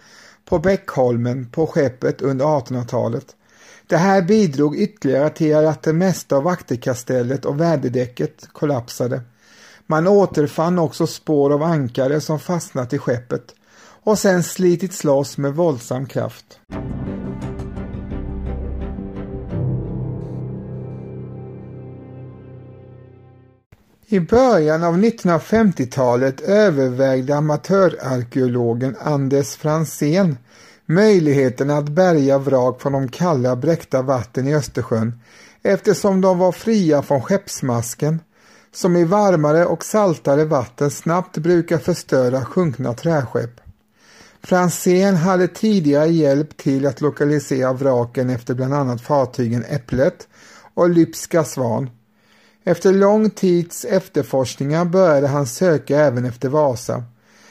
på 0.44 0.58
Bäckholmen 0.58 1.50
på 1.50 1.66
skeppet 1.66 2.22
under 2.22 2.44
1800-talet. 2.44 3.26
Det 3.86 3.96
här 3.96 4.22
bidrog 4.22 4.76
ytterligare 4.76 5.30
till 5.30 5.56
att 5.56 5.82
det 5.82 5.92
mesta 5.92 6.36
av 6.36 6.42
vakterkastellet 6.42 7.44
och 7.44 7.60
väderdäcket 7.60 8.48
kollapsade. 8.52 9.22
Man 9.86 10.06
återfann 10.06 10.78
också 10.78 11.06
spår 11.06 11.52
av 11.52 11.62
ankare 11.62 12.20
som 12.20 12.38
fastnat 12.38 12.92
i 12.92 12.98
skeppet 12.98 13.54
och 14.04 14.18
sen 14.18 14.42
slitits 14.42 15.04
loss 15.04 15.38
med 15.38 15.54
våldsam 15.54 16.06
kraft. 16.06 16.60
I 24.12 24.20
början 24.20 24.84
av 24.84 24.96
1950-talet 24.96 26.40
övervägde 26.40 27.36
amatörarkeologen 27.36 28.96
Anders 29.00 29.56
Fransén 29.56 30.38
möjligheten 30.86 31.70
att 31.70 31.88
bärga 31.88 32.38
vrak 32.38 32.82
från 32.82 32.92
de 32.92 33.08
kalla 33.08 33.56
bräckta 33.56 34.02
vatten 34.02 34.48
i 34.48 34.54
Östersjön 34.54 35.20
eftersom 35.62 36.20
de 36.20 36.38
var 36.38 36.52
fria 36.52 37.02
från 37.02 37.22
skeppsmasken 37.22 38.20
som 38.72 38.96
i 38.96 39.04
varmare 39.04 39.66
och 39.66 39.84
saltare 39.84 40.44
vatten 40.44 40.90
snabbt 40.90 41.38
brukar 41.38 41.78
förstöra 41.78 42.44
sjunkna 42.44 42.94
träskepp. 42.94 43.60
Fransén 44.42 45.16
hade 45.16 45.48
tidigare 45.48 46.08
hjälpt 46.08 46.56
till 46.56 46.86
att 46.86 47.00
lokalisera 47.00 47.72
vraken 47.72 48.30
efter 48.30 48.54
bland 48.54 48.74
annat 48.74 49.00
fartygen 49.00 49.64
Äpplet 49.68 50.28
och 50.74 50.90
Lypska 50.90 51.44
Svan. 51.44 51.90
Efter 52.64 52.92
lång 52.92 53.30
tids 53.30 53.84
efterforskningar 53.84 54.84
började 54.84 55.26
han 55.26 55.46
söka 55.46 55.98
även 55.98 56.24
efter 56.24 56.48
Vasa. 56.48 57.04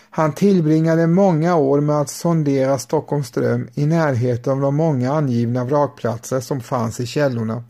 Han 0.10 0.34
tillbringade 0.34 1.08
många 1.08 1.56
år 1.56 1.82
med 1.82 1.96
att 1.96 2.10
sondera 2.10 2.78
Stockholms 2.78 3.28
ström 3.28 3.70
i 3.74 3.86
närheten 3.86 4.54
av 4.54 4.62
de 4.62 4.76
många 4.76 5.14
angivna 5.14 5.66
vrakplatser 5.66 6.40
som 6.40 6.62
fanns 6.62 7.00
i 7.00 7.06
källorna. 7.06 7.64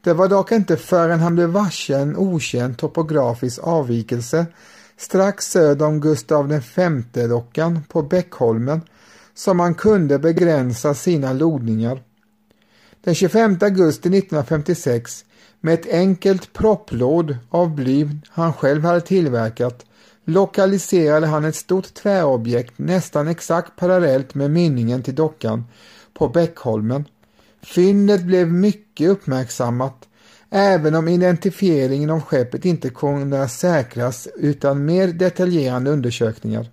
Det 0.00 0.12
var 0.12 0.28
dock 0.28 0.52
inte 0.52 0.76
förrän 0.76 1.20
han 1.20 1.34
blev 1.34 1.48
varse 1.48 1.94
en 1.94 2.16
okänd 2.16 2.78
topografisk 2.78 3.60
avvikelse 3.62 4.46
strax 4.96 5.50
söder 5.50 5.86
om 5.86 6.00
Gustav 6.00 6.48
V-dockan 6.76 7.80
på 7.88 8.02
Bäckholmen 8.02 8.80
som 9.34 9.60
han 9.60 9.74
kunde 9.74 10.18
begränsa 10.18 10.94
sina 10.94 11.32
lodningar. 11.32 12.02
Den 13.04 13.14
25 13.14 13.58
augusti 13.60 14.08
1956 14.08 15.24
med 15.60 15.74
ett 15.74 15.92
enkelt 15.92 16.52
propplåd 16.52 17.36
av 17.50 17.74
bly 17.74 18.08
han 18.28 18.52
själv 18.52 18.84
hade 18.84 19.00
tillverkat 19.00 19.86
lokaliserade 20.24 21.26
han 21.26 21.44
ett 21.44 21.56
stort 21.56 21.94
tvärobjekt 21.94 22.78
nästan 22.78 23.28
exakt 23.28 23.76
parallellt 23.76 24.34
med 24.34 24.50
mynningen 24.50 25.02
till 25.02 25.14
dockan 25.14 25.64
på 26.14 26.28
Bäckholmen. 26.28 27.04
Fyndet 27.62 28.22
blev 28.22 28.52
mycket 28.52 29.08
uppmärksammat 29.08 30.08
även 30.50 30.94
om 30.94 31.08
identifieringen 31.08 32.10
av 32.10 32.20
skeppet 32.20 32.64
inte 32.64 32.90
kunde 32.90 33.48
säkras 33.48 34.28
utan 34.36 34.84
mer 34.84 35.08
detaljerade 35.08 35.90
undersökningar. 35.90 36.66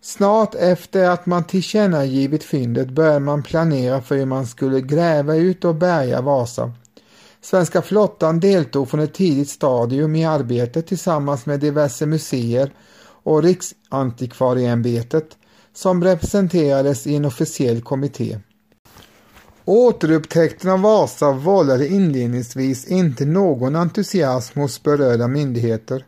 Snart 0.00 0.54
efter 0.54 1.10
att 1.10 1.26
man 1.26 1.44
tillkännagivit 1.44 2.44
fyndet 2.44 2.90
började 2.90 3.20
man 3.20 3.42
planera 3.42 4.02
för 4.02 4.16
hur 4.16 4.26
man 4.26 4.46
skulle 4.46 4.80
gräva 4.80 5.36
ut 5.36 5.64
och 5.64 5.74
bärga 5.74 6.20
Vasa. 6.20 6.72
Svenska 7.44 7.82
flottan 7.82 8.40
deltog 8.40 8.88
från 8.88 9.00
ett 9.00 9.14
tidigt 9.14 9.48
stadium 9.48 10.16
i 10.16 10.24
arbetet 10.24 10.86
tillsammans 10.86 11.46
med 11.46 11.60
diverse 11.60 12.06
museer 12.06 12.72
och 13.22 13.42
Riksantikvarieämbetet 13.42 15.36
som 15.74 16.04
representerades 16.04 17.06
i 17.06 17.16
en 17.16 17.24
officiell 17.24 17.80
kommitté. 17.80 18.38
Återupptäckten 19.64 20.70
av 20.70 20.80
Vasa 20.80 21.32
vållade 21.32 21.88
inledningsvis 21.88 22.86
inte 22.86 23.24
någon 23.24 23.76
entusiasm 23.76 24.60
hos 24.60 24.82
berörda 24.82 25.28
myndigheter. 25.28 26.06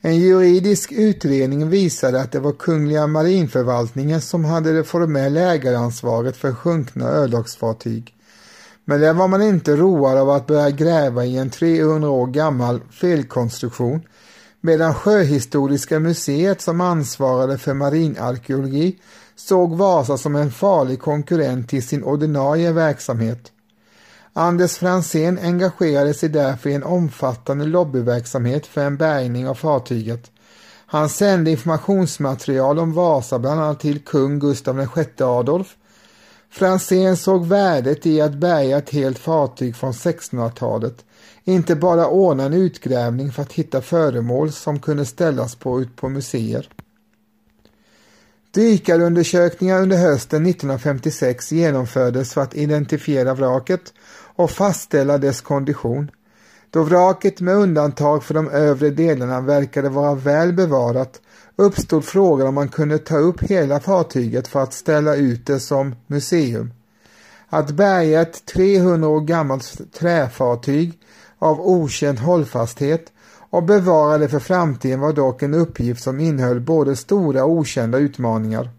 En 0.00 0.18
juridisk 0.18 0.92
utredning 0.92 1.68
visade 1.68 2.20
att 2.20 2.32
det 2.32 2.40
var 2.40 2.52
Kungliga 2.52 3.06
marinförvaltningen 3.06 4.20
som 4.20 4.44
hade 4.44 4.72
det 4.72 4.84
formella 4.84 5.40
ägaransvaret 5.40 6.36
för 6.36 6.54
sjunkna 6.54 7.04
örlogsfartyg. 7.04 8.14
Men 8.90 9.00
där 9.00 9.12
var 9.12 9.28
man 9.28 9.42
inte 9.42 9.76
road 9.76 10.18
av 10.18 10.30
att 10.30 10.46
börja 10.46 10.70
gräva 10.70 11.24
i 11.24 11.36
en 11.36 11.50
300 11.50 12.10
år 12.10 12.26
gammal 12.26 12.80
felkonstruktion 12.90 14.02
medan 14.60 14.94
Sjöhistoriska 14.94 16.00
museet 16.00 16.60
som 16.60 16.80
ansvarade 16.80 17.58
för 17.58 17.74
marinarkeologi 17.74 18.98
såg 19.36 19.76
Vasa 19.76 20.16
som 20.16 20.36
en 20.36 20.50
farlig 20.50 21.00
konkurrent 21.00 21.68
till 21.68 21.86
sin 21.86 22.04
ordinarie 22.04 22.72
verksamhet. 22.72 23.52
Anders 24.32 24.76
Fransén 24.76 25.38
engagerade 25.38 26.14
sig 26.14 26.28
därför 26.28 26.70
i 26.70 26.74
en 26.74 26.84
omfattande 26.84 27.64
lobbyverksamhet 27.64 28.66
för 28.66 28.84
en 28.84 28.96
bärgning 28.96 29.48
av 29.48 29.54
fartyget. 29.54 30.30
Han 30.86 31.08
sände 31.08 31.50
informationsmaterial 31.50 32.78
om 32.78 32.92
Vasa 32.92 33.38
bland 33.38 33.60
annat 33.60 33.80
till 33.80 33.98
kung 33.98 34.38
Gustav 34.38 34.76
VI 34.76 35.22
Adolf. 35.22 35.76
Franzén 36.50 37.16
såg 37.16 37.46
värdet 37.46 38.06
i 38.06 38.20
att 38.20 38.34
bärga 38.34 38.78
ett 38.78 38.90
helt 38.90 39.18
fartyg 39.18 39.76
från 39.76 39.92
1600-talet, 39.92 41.04
inte 41.44 41.76
bara 41.76 42.08
ordna 42.08 42.44
en 42.44 42.52
utgrävning 42.52 43.32
för 43.32 43.42
att 43.42 43.52
hitta 43.52 43.80
föremål 43.80 44.52
som 44.52 44.80
kunde 44.80 45.06
ställas 45.06 45.54
på 45.54 45.80
ut 45.80 45.96
på 45.96 46.08
museer. 46.08 46.68
Dykarundersökningar 48.50 49.82
under 49.82 49.96
hösten 49.96 50.46
1956 50.46 51.52
genomfördes 51.52 52.32
för 52.32 52.40
att 52.40 52.54
identifiera 52.54 53.34
vraket 53.34 53.92
och 54.36 54.50
fastställa 54.50 55.18
dess 55.18 55.40
kondition. 55.40 56.10
Då 56.70 56.82
vraket 56.82 57.40
med 57.40 57.54
undantag 57.54 58.24
för 58.24 58.34
de 58.34 58.48
övre 58.48 58.90
delarna 58.90 59.40
verkade 59.40 59.88
vara 59.88 60.14
väl 60.14 60.52
bevarat 60.52 61.20
uppstod 61.60 62.04
frågan 62.04 62.46
om 62.46 62.54
man 62.54 62.68
kunde 62.68 62.98
ta 62.98 63.16
upp 63.18 63.42
hela 63.42 63.80
fartyget 63.80 64.48
för 64.48 64.62
att 64.62 64.72
ställa 64.72 65.16
ut 65.16 65.46
det 65.46 65.60
som 65.60 65.94
museum. 66.06 66.72
Att 67.48 67.70
bärga 67.70 68.20
ett 68.20 68.44
300 68.44 69.08
år 69.08 69.20
gammalt 69.20 69.92
träfartyg 69.92 70.98
av 71.38 71.60
okänd 71.60 72.18
hållfasthet 72.18 73.12
och 73.50 73.62
bevara 73.62 74.18
det 74.18 74.28
för 74.28 74.38
framtiden 74.38 75.00
var 75.00 75.12
dock 75.12 75.42
en 75.42 75.54
uppgift 75.54 76.02
som 76.02 76.20
innehöll 76.20 76.60
både 76.60 76.96
stora 76.96 77.44
och 77.44 77.50
okända 77.50 77.98
utmaningar. 77.98 78.70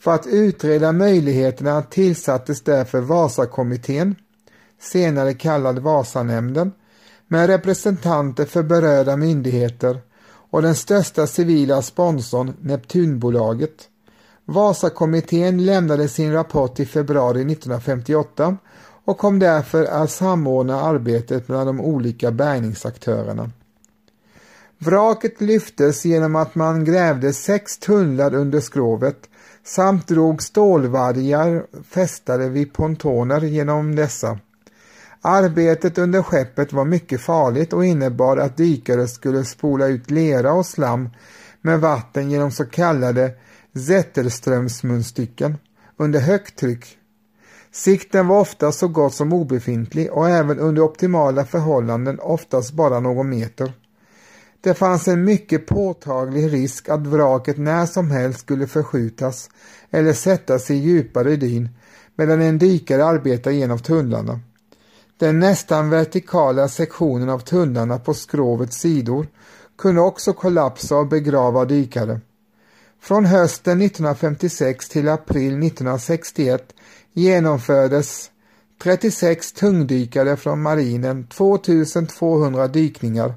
För 0.00 0.14
att 0.14 0.26
utreda 0.26 0.92
möjligheterna 0.92 1.82
tillsattes 1.82 2.62
därför 2.62 3.00
Vasakommittén, 3.00 4.14
senare 4.80 5.34
kallad 5.34 5.78
Vasanämnden, 5.78 6.72
med 7.28 7.46
representanter 7.46 8.44
för 8.44 8.62
berörda 8.62 9.16
myndigheter 9.16 10.00
och 10.50 10.62
den 10.62 10.74
största 10.74 11.26
civila 11.26 11.82
sponsorn 11.82 12.54
Neptunbolaget. 12.60 13.88
Vasakommittén 14.44 15.64
lämnade 15.64 16.08
sin 16.08 16.32
rapport 16.32 16.80
i 16.80 16.86
februari 16.86 17.40
1958 17.40 18.56
och 19.04 19.18
kom 19.18 19.38
därför 19.38 19.84
att 19.84 20.10
samordna 20.10 20.80
arbetet 20.80 21.48
mellan 21.48 21.66
de 21.66 21.80
olika 21.80 22.30
bärgningsaktörerna. 22.30 23.50
Vraket 24.78 25.40
lyftes 25.40 26.04
genom 26.04 26.36
att 26.36 26.54
man 26.54 26.84
grävde 26.84 27.32
sex 27.32 27.78
tunnlar 27.78 28.34
under 28.34 28.60
skrovet 28.60 29.28
samt 29.64 30.08
drog 30.08 30.42
stålvargar 30.42 31.66
fästade 31.82 32.48
vid 32.48 32.72
pontoner 32.72 33.40
genom 33.40 33.96
dessa. 33.96 34.38
Arbetet 35.22 35.98
under 35.98 36.22
skeppet 36.22 36.72
var 36.72 36.84
mycket 36.84 37.20
farligt 37.20 37.72
och 37.72 37.84
innebar 37.84 38.36
att 38.36 38.56
dykare 38.56 39.08
skulle 39.08 39.44
spola 39.44 39.86
ut 39.86 40.10
lera 40.10 40.52
och 40.52 40.66
slam 40.66 41.08
med 41.60 41.80
vatten 41.80 42.30
genom 42.30 42.50
så 42.50 42.64
kallade 42.64 43.32
Zetterströmsmunstycken 43.86 45.56
under 45.96 46.20
högt 46.20 46.58
tryck. 46.58 46.98
Sikten 47.72 48.26
var 48.26 48.40
ofta 48.40 48.72
så 48.72 48.88
gott 48.88 49.14
som 49.14 49.32
obefintlig 49.32 50.12
och 50.12 50.28
även 50.28 50.58
under 50.58 50.82
optimala 50.82 51.44
förhållanden 51.44 52.20
oftast 52.20 52.72
bara 52.72 53.00
någon 53.00 53.28
meter. 53.28 53.72
Det 54.60 54.74
fanns 54.74 55.08
en 55.08 55.24
mycket 55.24 55.66
påtaglig 55.66 56.52
risk 56.52 56.88
att 56.88 57.06
vraket 57.06 57.58
när 57.58 57.86
som 57.86 58.10
helst 58.10 58.40
skulle 58.40 58.66
förskjutas 58.66 59.50
eller 59.90 60.12
sättas 60.12 60.70
i 60.70 60.74
djupare 60.74 61.36
dyn 61.36 61.68
medan 62.16 62.40
en 62.42 62.58
dykare 62.58 63.04
arbetade 63.04 63.56
genom 63.56 63.78
tunnlarna. 63.78 64.40
Den 65.20 65.38
nästan 65.38 65.90
vertikala 65.90 66.68
sektionen 66.68 67.28
av 67.28 67.38
tunnlarna 67.38 67.98
på 67.98 68.14
skrovets 68.14 68.76
sidor 68.76 69.26
kunde 69.78 70.00
också 70.00 70.32
kollapsa 70.32 70.96
och 70.96 71.06
begrava 71.06 71.64
dykare. 71.64 72.20
Från 73.00 73.24
hösten 73.24 73.82
1956 73.82 74.88
till 74.88 75.08
april 75.08 75.46
1961 75.46 76.74
genomfördes 77.12 78.30
36 78.82 79.52
tungdykare 79.52 80.36
från 80.36 80.62
marinen 80.62 81.26
2200 81.26 82.68
dykningar 82.68 83.34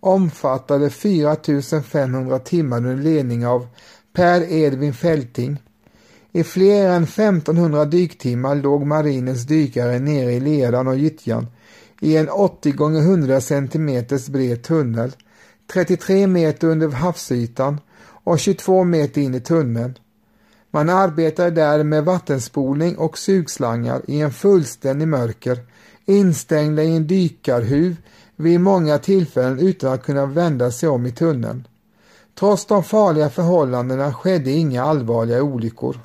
omfattade 0.00 0.90
4500 0.90 2.38
timmar 2.38 2.76
under 2.76 2.96
ledning 2.96 3.46
av 3.46 3.66
Per 4.12 4.52
Edvin 4.52 4.94
Fälting. 4.94 5.58
I 6.36 6.44
fler 6.44 6.88
än 6.88 7.02
1500 7.02 7.84
dyktimmar 7.84 8.54
låg 8.54 8.86
marinens 8.86 9.42
dykare 9.42 9.98
nere 9.98 10.32
i 10.32 10.40
leran 10.40 10.88
och 10.88 10.96
gyttjan 10.96 11.46
i 12.00 12.16
en 12.16 12.28
80 12.28 12.68
x 12.68 12.80
100 12.80 13.40
cm 13.40 14.04
bred 14.28 14.62
tunnel, 14.62 15.12
33 15.72 16.26
meter 16.26 16.68
under 16.68 16.88
havsytan 16.88 17.80
och 18.24 18.38
22 18.38 18.84
meter 18.84 19.20
in 19.20 19.34
i 19.34 19.40
tunneln. 19.40 19.98
Man 20.70 20.88
arbetade 20.88 21.50
där 21.50 21.82
med 21.82 22.04
vattenspolning 22.04 22.98
och 22.98 23.18
sugslangar 23.18 24.02
i 24.06 24.20
en 24.20 24.32
fullständig 24.32 25.08
mörker, 25.08 25.58
instängda 26.04 26.82
i 26.82 26.96
en 26.96 27.06
dykarhuv 27.06 27.96
vid 28.36 28.60
många 28.60 28.98
tillfällen 28.98 29.58
utan 29.58 29.92
att 29.92 30.02
kunna 30.02 30.26
vända 30.26 30.70
sig 30.70 30.88
om 30.88 31.06
i 31.06 31.12
tunneln. 31.12 31.68
Trots 32.38 32.66
de 32.66 32.84
farliga 32.84 33.30
förhållandena 33.30 34.14
skedde 34.14 34.50
inga 34.50 34.84
allvarliga 34.84 35.42
olyckor. 35.42 35.96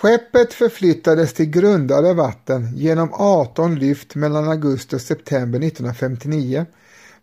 Skeppet 0.00 0.52
förflyttades 0.52 1.32
till 1.32 1.50
grundare 1.50 2.14
vatten 2.14 2.76
genom 2.76 3.08
18 3.12 3.74
lyft 3.74 4.14
mellan 4.14 4.48
augusti 4.48 4.96
och 4.96 5.00
september 5.00 5.58
1959. 5.58 6.66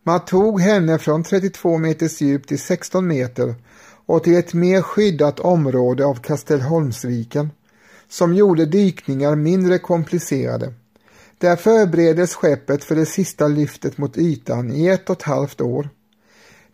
Man 0.03 0.25
tog 0.25 0.61
henne 0.61 0.99
från 0.99 1.23
32 1.23 1.77
meters 1.77 2.21
djup 2.21 2.47
till 2.47 2.59
16 2.59 3.07
meter 3.07 3.55
och 4.05 4.23
till 4.23 4.37
ett 4.37 4.53
mer 4.53 4.81
skyddat 4.81 5.39
område 5.39 6.05
av 6.05 6.15
Kastelholmsviken 6.15 7.49
som 8.09 8.33
gjorde 8.33 8.65
dykningar 8.65 9.35
mindre 9.35 9.79
komplicerade. 9.79 10.73
Där 11.37 11.55
förbereddes 11.55 12.35
skeppet 12.35 12.83
för 12.83 12.95
det 12.95 13.05
sista 13.05 13.47
lyftet 13.47 13.97
mot 13.97 14.17
ytan 14.17 14.71
i 14.71 14.87
ett 14.87 15.09
och 15.09 15.15
ett 15.15 15.23
halvt 15.23 15.61
år. 15.61 15.89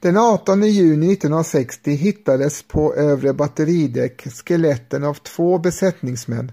Den 0.03 0.17
18 0.17 0.63
juni 0.63 1.13
1960 1.13 1.91
hittades 1.91 2.63
på 2.63 2.95
övre 2.95 3.33
batteridäck 3.33 4.27
skeletten 4.45 5.03
av 5.03 5.13
två 5.13 5.57
besättningsmän. 5.57 6.51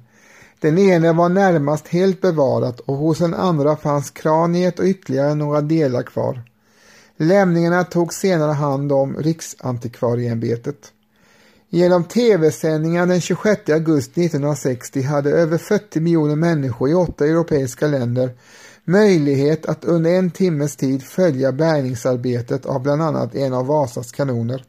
Den 0.61 0.79
ene 0.79 1.13
var 1.13 1.29
närmast 1.29 1.89
helt 1.89 2.21
bevarat 2.21 2.81
och 2.81 2.97
hos 2.97 3.19
den 3.19 3.35
andra 3.35 3.77
fanns 3.77 4.11
kraniet 4.11 4.79
och 4.79 4.85
ytterligare 4.85 5.35
några 5.35 5.61
delar 5.61 6.03
kvar. 6.03 6.43
Lämningarna 7.17 7.85
togs 7.85 8.17
senare 8.17 8.53
hand 8.53 8.93
om 8.93 9.17
Riksantikvarieämbetet. 9.17 10.93
Genom 11.71 12.05
tv-sändningar 12.05 13.07
den 13.07 13.21
26 13.21 13.69
augusti 13.71 14.25
1960 14.25 15.03
hade 15.03 15.31
över 15.31 15.59
40 15.59 16.01
miljoner 16.01 16.37
människor 16.37 16.91
i 16.91 16.95
åtta 16.95 17.27
europeiska 17.27 17.87
länder 17.87 18.31
möjlighet 18.85 19.67
att 19.67 19.85
under 19.85 20.11
en 20.11 20.31
timmes 20.31 20.77
tid 20.77 21.03
följa 21.03 21.53
bärgningsarbetet 21.53 22.67
av 22.67 22.83
bland 22.83 23.03
annat 23.03 23.35
en 23.35 23.55
av 23.55 23.67
Vasas 23.67 24.13
kanoner. 24.13 24.65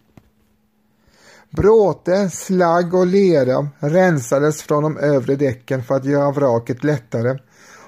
Bråte, 1.49 2.30
slagg 2.30 2.93
och 2.93 3.07
lera 3.07 3.68
rensades 3.80 4.62
från 4.62 4.84
de 4.84 4.97
övre 4.97 5.36
däcken 5.36 5.84
för 5.84 5.95
att 5.95 6.05
göra 6.05 6.32
vraket 6.32 6.84
lättare 6.84 7.38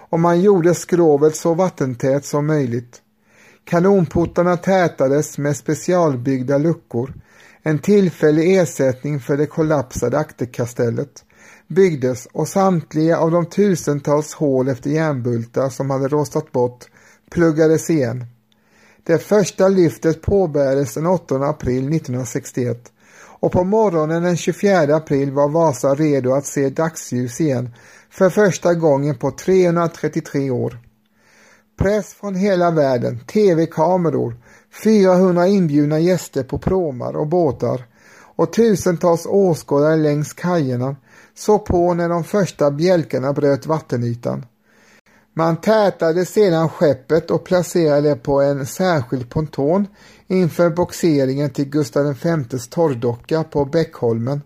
och 0.10 0.20
man 0.20 0.42
gjorde 0.42 0.74
skrovet 0.74 1.36
så 1.36 1.54
vattentätt 1.54 2.26
som 2.26 2.48
möjligt. 2.48 3.02
Kanonportarna 3.66 4.58
tätades 4.58 5.38
med 5.38 5.58
specialbyggda 5.58 6.58
luckor, 6.58 7.14
en 7.64 7.80
tillfällig 7.80 8.58
ersättning 8.58 9.20
för 9.20 9.38
det 9.38 9.46
kollapsade 9.46 10.18
akterkastellet 10.18 11.24
byggdes 11.74 12.28
och 12.32 12.48
samtliga 12.48 13.18
av 13.18 13.32
de 13.32 13.46
tusentals 13.46 14.34
hål 14.34 14.68
efter 14.68 14.90
järnbultar 14.90 15.70
som 15.70 15.90
hade 15.90 16.08
rostat 16.08 16.52
bort 16.52 16.86
pluggades 17.32 17.90
igen. 17.90 18.26
Det 19.04 19.20
första 19.20 19.68
lyftet 19.68 20.22
påbörjades 20.22 20.94
den 20.94 21.06
8 21.06 21.36
april 21.36 21.78
1961 21.78 22.92
och 23.40 23.52
på 23.52 23.64
morgonen 23.64 24.24
den 24.24 24.38
24 24.38 24.96
april 24.96 25.32
var 25.32 25.50
Vasa 25.50 25.96
redo 25.96 26.34
att 26.34 26.46
se 26.46 26.70
dagsljus 26.70 27.42
igen 27.42 27.70
för 28.10 28.30
första 28.30 28.74
gången 28.74 29.16
på 29.16 29.32
333 29.32 30.50
år. 30.50 30.78
Press 31.78 32.14
från 32.14 32.36
hela 32.36 32.72
världen, 32.72 33.20
tv-kameror, 33.20 34.36
400 34.84 35.48
inbjudna 35.48 36.00
gäster 36.00 36.44
på 36.44 36.58
pråmar 36.58 37.16
och 37.16 37.28
båtar 37.28 37.86
och 38.36 38.54
tusentals 38.54 39.26
åskådare 39.26 39.96
längs 39.96 40.34
kajerna 40.34 40.96
såg 41.36 41.66
på 41.66 41.94
när 41.94 42.10
de 42.10 42.24
första 42.24 42.72
bjälkarna 42.72 43.34
bröt 43.34 43.66
vattenytan. 43.66 44.46
Man 45.36 45.62
tätade 45.62 46.26
sedan 46.26 46.70
skeppet 46.70 47.32
och 47.32 47.44
placerade 47.44 48.10
det 48.10 48.16
på 48.16 48.42
en 48.42 48.66
särskild 48.66 49.30
ponton 49.30 49.88
inför 50.28 50.70
boxeringen 50.70 51.50
till 51.50 51.70
Gustav 51.70 52.14
Vs 52.14 52.68
torrdocka 52.68 53.44
på 53.44 53.66
Bäckholmen 53.66 54.42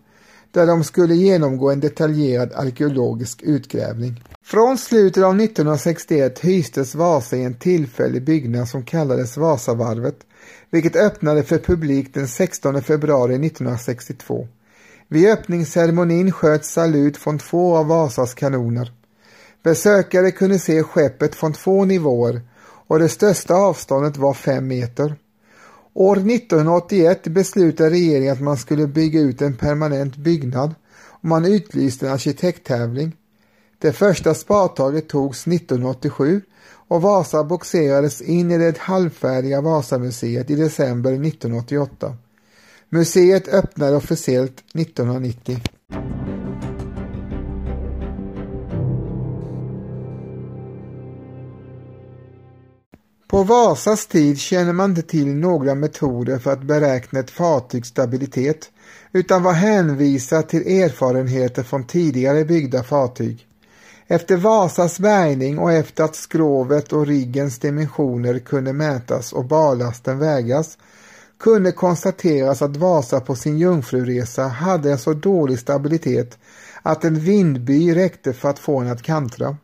där 0.51 0.67
de 0.67 0.83
skulle 0.83 1.15
genomgå 1.15 1.71
en 1.71 1.79
detaljerad 1.79 2.53
arkeologisk 2.55 3.41
utgrävning. 3.43 4.23
Från 4.43 4.77
slutet 4.77 5.23
av 5.23 5.41
1961 5.41 6.39
hystes 6.39 6.95
Vasa 6.95 7.37
i 7.37 7.43
en 7.43 7.53
tillfällig 7.53 8.23
byggnad 8.23 8.67
som 8.67 8.83
kallades 8.83 9.37
Vasavarvet, 9.37 10.17
vilket 10.69 10.95
öppnade 10.95 11.43
för 11.43 11.57
publik 11.57 12.13
den 12.13 12.27
16 12.27 12.81
februari 12.81 13.33
1962. 13.33 14.47
Vid 15.09 15.29
öppningsceremonin 15.29 16.31
sköts 16.31 16.71
salut 16.71 17.17
från 17.17 17.39
två 17.39 17.77
av 17.77 17.87
Vasas 17.87 18.33
kanoner. 18.33 18.91
Besökare 19.63 20.31
kunde 20.31 20.59
se 20.59 20.83
skeppet 20.83 21.35
från 21.35 21.53
två 21.53 21.85
nivåer 21.85 22.41
och 22.87 22.99
det 22.99 23.09
största 23.09 23.53
avståndet 23.53 24.17
var 24.17 24.33
fem 24.33 24.67
meter. 24.67 25.15
År 25.93 26.15
1981 26.15 27.23
beslutade 27.23 27.89
regeringen 27.89 28.33
att 28.33 28.41
man 28.41 28.57
skulle 28.57 28.87
bygga 28.87 29.19
ut 29.19 29.41
en 29.41 29.55
permanent 29.55 30.15
byggnad 30.15 30.75
och 30.99 31.25
man 31.25 31.45
utlyste 31.45 32.07
en 32.07 32.13
arkitekttävling. 32.13 33.15
Det 33.79 33.91
första 33.91 34.33
spadtaget 34.33 35.09
togs 35.09 35.47
1987 35.47 36.41
och 36.87 37.01
Vasa 37.01 37.43
boxerades 37.43 38.21
in 38.21 38.51
i 38.51 38.57
det 38.57 38.77
halvfärdiga 38.77 39.61
Vasamuseet 39.61 40.49
i 40.49 40.55
december 40.55 41.11
1988. 41.11 42.15
Museet 42.89 43.47
öppnade 43.47 43.95
officiellt 43.95 44.63
1990. 44.75 45.61
På 53.27 53.43
Vasas 53.43 54.07
tid 54.07 54.39
känner 54.39 54.73
man 54.73 54.89
inte 54.89 55.01
till 55.01 55.27
några 55.27 55.75
metoder 55.75 56.39
för 56.39 56.51
att 56.51 56.63
beräkna 56.63 57.19
ett 57.19 57.31
fartygs 57.31 57.89
stabilitet 57.89 58.71
utan 59.11 59.43
var 59.43 59.53
hänvisad 59.53 60.47
till 60.49 60.81
erfarenheter 60.81 61.63
från 61.63 61.87
tidigare 61.87 62.45
byggda 62.45 62.83
fartyg. 62.83 63.47
Efter 64.07 64.37
Vasas 64.37 64.99
bärgning 64.99 65.59
och 65.59 65.71
efter 65.71 66.03
att 66.03 66.15
skrovet 66.15 66.93
och 66.93 67.07
riggens 67.07 67.59
dimensioner 67.59 68.39
kunde 68.39 68.73
mätas 68.73 69.33
och 69.33 69.45
barlasten 69.45 70.19
vägas 70.19 70.77
kunde 71.39 71.71
konstateras 71.71 72.61
att 72.61 72.77
Vasa 72.77 73.19
på 73.19 73.35
sin 73.35 73.57
jungfruresa 73.57 74.47
hade 74.47 74.91
en 74.91 74.97
så 74.97 75.13
dålig 75.13 75.59
stabilitet 75.59 76.37
att 76.81 77.03
en 77.03 77.19
vindby 77.19 77.95
räckte 77.95 78.33
för 78.33 78.49
att 78.49 78.59
få 78.59 78.81
den 78.81 78.91
att 78.91 79.01
kantra. 79.01 79.57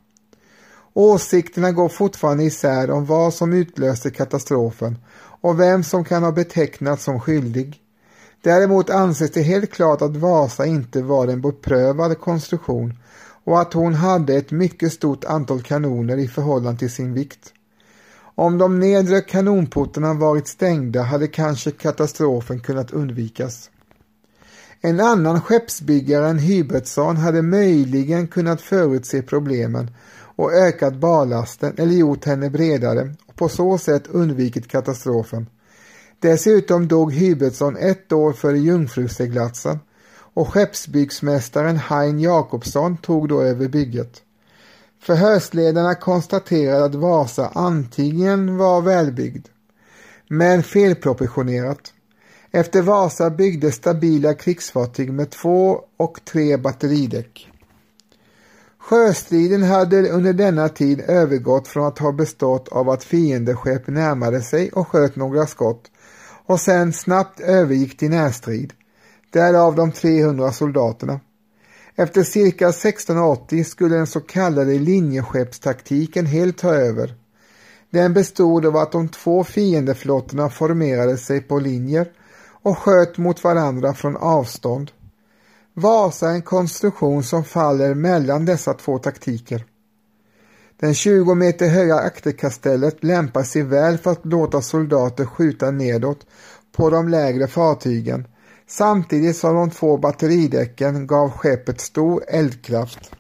Åsikterna 0.94 1.72
går 1.72 1.90
fortfarande 1.90 2.44
isär 2.44 2.92
om 2.92 3.06
vad 3.06 3.34
som 3.34 3.54
utlöste 3.54 4.12
katastrofen 4.12 4.98
och 5.42 5.60
vem 5.60 5.84
som 5.84 6.06
kan 6.06 6.24
ha 6.24 6.32
betecknats 6.32 7.04
som 7.04 7.20
skyldig. 7.20 7.80
Däremot 8.44 8.90
anses 8.90 9.32
det 9.32 9.42
helt 9.42 9.72
klart 9.72 10.02
att 10.02 10.16
Vasa 10.16 10.66
inte 10.66 11.02
var 11.02 11.28
en 11.28 11.42
beprövad 11.42 12.20
konstruktion 12.20 12.98
och 13.44 13.62
att 13.62 13.74
hon 13.74 13.94
hade 13.94 14.36
ett 14.36 14.52
mycket 14.52 14.94
stort 14.94 15.26
antal 15.26 15.62
kanoner 15.62 16.18
i 16.18 16.28
förhållande 16.28 16.80
till 16.80 16.92
sin 16.92 17.14
vikt. 17.14 17.54
Om 18.36 18.58
de 18.58 18.80
nedre 18.80 19.22
kanonportarna 19.22 20.14
varit 20.14 20.48
stängda 20.48 21.02
hade 21.02 21.28
kanske 21.28 21.72
katastrofen 21.72 22.60
kunnat 22.60 22.92
undvikas. 22.92 23.70
En 24.82 25.00
annan 25.00 25.42
skeppsbyggare 25.42 26.28
än 26.28 26.40
Hybertsson 26.40 27.18
hade 27.18 27.42
möjligen 27.42 28.28
kunnat 28.28 28.62
förutse 28.62 29.22
problemen 29.22 29.92
och 30.36 30.54
ökat 30.54 30.96
ballasten 30.96 31.74
eller 31.78 31.94
gjort 31.94 32.26
henne 32.26 32.50
bredare 32.50 33.16
och 33.26 33.36
på 33.36 33.50
så 33.50 33.78
sätt 33.78 34.08
undvikit 34.08 34.68
katastrofen. 34.68 35.48
Dessutom 36.20 36.88
dog 36.88 37.14
Hybertsson 37.14 37.78
ett 37.78 38.12
år 38.12 38.34
före 38.34 38.58
jungfruseglatsen 38.58 39.80
och 40.34 40.48
skeppsbyggsmästaren 40.48 41.78
Hein 41.78 42.20
Jakobsson 42.20 42.98
tog 42.98 43.30
då 43.30 43.42
över 43.42 43.68
bygget. 43.68 44.22
Förhörsledarna 45.04 45.96
konstaterade 45.96 46.86
att 46.86 46.96
Vasa 46.96 47.52
antingen 47.54 48.58
var 48.58 48.82
välbyggd, 48.82 49.48
men 50.28 50.64
felproportionerat. 50.64 51.94
Efter 52.52 52.82
Vasa 52.82 53.30
byggdes 53.30 53.76
stabila 53.76 54.34
krigsfartyg 54.34 55.14
med 55.14 55.30
två 55.30 55.80
och 55.98 56.20
tre 56.26 56.58
batteridäck. 56.58 57.50
Sjöstriden 58.78 59.64
hade 59.64 60.10
under 60.10 60.34
denna 60.34 60.70
tid 60.70 61.02
övergått 61.08 61.68
från 61.68 61.88
att 61.88 62.00
ha 62.00 62.12
bestått 62.12 62.68
av 62.70 62.90
att 62.90 63.04
fiendeskepp 63.04 63.88
närmade 63.88 64.42
sig 64.42 64.72
och 64.72 64.88
sköt 64.88 65.16
några 65.16 65.48
skott 65.48 65.92
och 66.46 66.60
sen 66.60 66.94
snabbt 66.94 67.40
övergick 67.40 67.98
till 67.98 68.10
närstrid, 68.10 68.74
därav 69.30 69.76
de 69.76 69.92
300 69.92 70.52
soldaterna. 70.52 71.20
Efter 71.96 72.24
cirka 72.24 72.70
1680 72.70 73.64
skulle 73.64 73.96
den 73.96 74.08
så 74.08 74.20
kallade 74.20 74.80
linjeskeppstaktiken 74.80 76.26
helt 76.26 76.58
ta 76.58 76.76
över. 76.76 77.16
Den 77.90 78.14
bestod 78.14 78.66
av 78.66 78.78
att 78.78 78.92
de 78.92 79.10
två 79.10 79.44
fiendeflottorna 79.44 80.50
formerade 80.50 81.18
sig 81.18 81.42
på 81.42 81.60
linjer 81.60 82.12
och 82.64 82.78
sköt 82.78 83.18
mot 83.18 83.44
varandra 83.44 83.94
från 83.94 84.18
avstånd. 84.18 84.92
Vasa 85.74 86.30
är 86.30 86.34
en 86.34 86.42
konstruktion 86.42 87.24
som 87.24 87.44
faller 87.44 87.94
mellan 87.94 88.46
dessa 88.46 88.74
två 88.74 88.98
taktiker. 88.98 89.66
Den 90.80 90.94
20 90.94 91.36
meter 91.36 91.68
höga 91.68 91.96
akterkastellet 91.96 93.04
lämpar 93.04 93.44
sig 93.44 93.62
väl 93.62 93.98
för 93.98 94.12
att 94.12 94.26
låta 94.26 94.62
soldater 94.62 95.26
skjuta 95.26 95.72
nedåt 95.72 96.26
på 96.72 96.90
de 96.90 97.10
lägre 97.10 97.48
fartygen 97.48 98.28
samtidigt 98.68 99.38
som 99.38 99.56
de 99.56 99.70
två 99.70 99.98
batteridäcken 99.98 101.08
gav 101.08 101.30
skeppet 101.30 101.82
stor 101.82 102.24
eldkraft. 102.28 103.12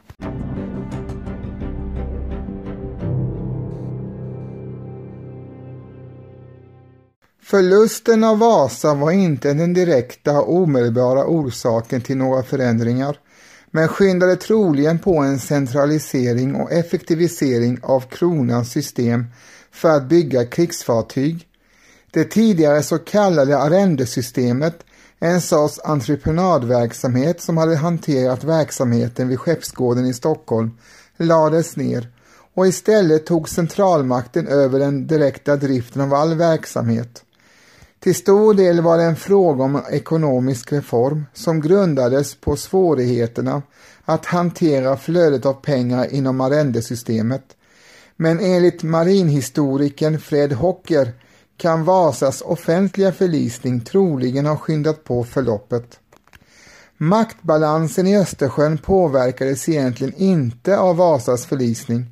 Förlusten 7.43 8.23
av 8.23 8.39
Vasa 8.39 8.93
var 8.93 9.11
inte 9.11 9.53
den 9.53 9.73
direkta 9.73 10.41
och 10.41 10.55
omedelbara 10.55 11.25
orsaken 11.25 12.01
till 12.01 12.17
några 12.17 12.43
förändringar 12.43 13.17
men 13.71 13.87
skyndade 13.87 14.35
troligen 14.35 14.99
på 14.99 15.17
en 15.17 15.39
centralisering 15.39 16.55
och 16.55 16.71
effektivisering 16.71 17.79
av 17.81 17.99
kronans 17.99 18.71
system 18.71 19.25
för 19.71 19.89
att 19.89 20.09
bygga 20.09 20.45
krigsfartyg. 20.45 21.47
Det 22.11 22.23
tidigare 22.23 22.83
så 22.83 22.97
kallade 22.97 23.57
arrendesystemet, 23.57 24.83
en 25.23 25.41
sorts 25.41 25.79
entreprenadverksamhet 25.83 27.41
som 27.41 27.57
hade 27.57 27.75
hanterat 27.75 28.43
verksamheten 28.43 29.27
vid 29.27 29.39
Skeppsgården 29.39 30.05
i 30.05 30.13
Stockholm, 30.13 30.71
lades 31.17 31.75
ner 31.75 32.07
och 32.53 32.67
istället 32.67 33.25
tog 33.25 33.49
centralmakten 33.49 34.47
över 34.47 34.79
den 34.79 35.07
direkta 35.07 35.55
driften 35.55 36.01
av 36.01 36.13
all 36.13 36.35
verksamhet. 36.35 37.23
Till 37.99 38.15
stor 38.15 38.53
del 38.53 38.81
var 38.81 38.97
det 38.97 39.03
en 39.03 39.15
fråga 39.15 39.63
om 39.63 39.81
ekonomisk 39.91 40.73
reform 40.73 41.25
som 41.33 41.61
grundades 41.61 42.35
på 42.35 42.55
svårigheterna 42.55 43.61
att 44.05 44.25
hantera 44.25 44.97
flödet 44.97 45.45
av 45.45 45.53
pengar 45.53 46.13
inom 46.13 46.41
arrendesystemet. 46.41 47.43
Men 48.15 48.39
enligt 48.39 48.83
marinhistorikern 48.83 50.19
Fred 50.19 50.53
Hocker 50.53 51.13
kan 51.57 51.83
Vasas 51.83 52.41
offentliga 52.41 53.11
förlisning 53.11 53.81
troligen 53.81 54.45
ha 54.45 54.57
skyndat 54.57 55.03
på 55.03 55.23
förloppet. 55.23 55.99
Maktbalansen 56.97 58.07
i 58.07 58.17
Östersjön 58.17 58.77
påverkades 58.77 59.69
egentligen 59.69 60.13
inte 60.17 60.77
av 60.77 60.95
Vasas 60.95 61.45
förlisning. 61.45 62.05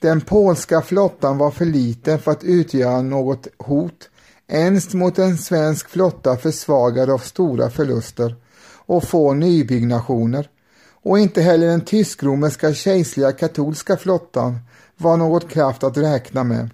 Den 0.00 0.20
polska 0.20 0.82
flottan 0.82 1.38
var 1.38 1.50
för 1.50 1.64
liten 1.64 2.18
för 2.18 2.30
att 2.30 2.44
utgöra 2.44 3.02
något 3.02 3.46
hot 3.58 4.08
ens 4.48 4.94
mot 4.94 5.18
en 5.18 5.38
svensk 5.38 5.88
flotta 5.88 6.36
försvagad 6.36 7.10
av 7.10 7.18
stora 7.18 7.70
förluster 7.70 8.36
och 8.86 9.04
få 9.04 9.34
nybyggnationer 9.34 10.48
och 11.02 11.18
inte 11.18 11.42
heller 11.42 11.66
den 11.66 11.80
tysk-romerska 11.80 12.74
kejserliga 12.74 13.32
katolska 13.32 13.96
flottan 13.96 14.58
var 14.96 15.16
något 15.16 15.48
kraft 15.48 15.84
att 15.84 15.96
räkna 15.96 16.44
med. 16.44 16.70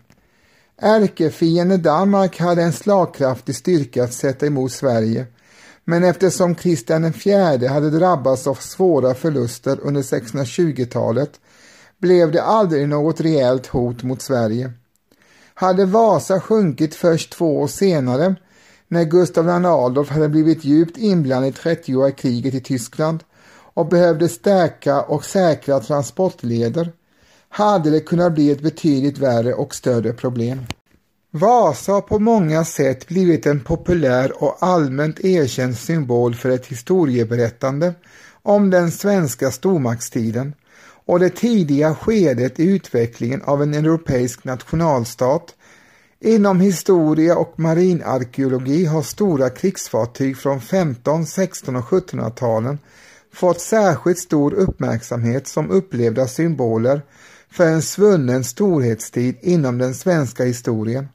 Ärkefienden 0.80 1.82
Danmark 1.82 2.40
hade 2.40 2.62
en 2.62 2.72
slagkraftig 2.72 3.56
styrka 3.56 4.04
att 4.04 4.12
sätta 4.12 4.46
emot 4.46 4.72
Sverige. 4.72 5.26
Men 5.84 6.04
eftersom 6.04 6.54
Kristian 6.54 7.04
IV 7.04 7.68
hade 7.68 7.90
drabbats 7.90 8.46
av 8.46 8.54
svåra 8.54 9.14
förluster 9.14 9.78
under 9.82 10.02
1620-talet 10.02 11.30
blev 11.98 12.32
det 12.32 12.42
aldrig 12.42 12.88
något 12.88 13.20
reellt 13.20 13.66
hot 13.66 14.02
mot 14.02 14.22
Sverige. 14.22 14.72
Hade 15.54 15.84
Vasa 15.84 16.40
sjunkit 16.40 16.94
först 16.94 17.32
två 17.32 17.60
år 17.60 17.66
senare 17.66 18.34
när 18.88 19.04
Gustav 19.04 19.46
II 19.46 19.66
Adolf 19.66 20.10
hade 20.10 20.28
blivit 20.28 20.64
djupt 20.64 20.98
inblandad 20.98 21.48
i 21.48 21.52
30-åriga 21.52 22.16
kriget 22.16 22.54
i 22.54 22.60
Tyskland 22.60 23.24
och 23.74 23.88
behövde 23.88 24.28
stärka 24.28 25.02
och 25.02 25.24
säkra 25.24 25.80
transportleder 25.80 26.92
hade 27.48 27.90
det 27.90 28.00
kunnat 28.00 28.34
bli 28.34 28.50
ett 28.50 28.62
betydligt 28.62 29.18
värre 29.18 29.54
och 29.54 29.74
större 29.74 30.12
problem. 30.12 30.60
Vasa 31.30 31.92
har 31.92 32.00
på 32.00 32.18
många 32.18 32.64
sätt 32.64 33.08
blivit 33.08 33.46
en 33.46 33.60
populär 33.60 34.42
och 34.42 34.56
allmänt 34.60 35.20
erkänd 35.20 35.76
symbol 35.76 36.34
för 36.34 36.50
ett 36.50 36.66
historieberättande 36.66 37.94
om 38.42 38.70
den 38.70 38.90
svenska 38.90 39.50
stormaktstiden 39.50 40.54
och 41.06 41.20
det 41.20 41.30
tidiga 41.30 41.94
skedet 41.94 42.60
i 42.60 42.64
utvecklingen 42.64 43.42
av 43.42 43.62
en 43.62 43.74
europeisk 43.74 44.44
nationalstat. 44.44 45.54
Inom 46.20 46.60
historia 46.60 47.36
och 47.36 47.58
marinarkeologi 47.58 48.84
har 48.84 49.02
stora 49.02 49.50
krigsfartyg 49.50 50.36
från 50.36 50.60
15, 50.60 51.26
16 51.26 51.76
och 51.76 51.84
1700-talen 51.84 52.78
fått 53.32 53.60
särskilt 53.60 54.18
stor 54.18 54.54
uppmärksamhet 54.54 55.48
som 55.48 55.70
upplevda 55.70 56.26
symboler 56.28 57.02
för 57.50 57.66
en 57.66 57.82
svunnen 57.82 58.44
storhetstid 58.44 59.36
inom 59.40 59.78
den 59.78 59.94
svenska 59.94 60.44
historien. 60.44 61.08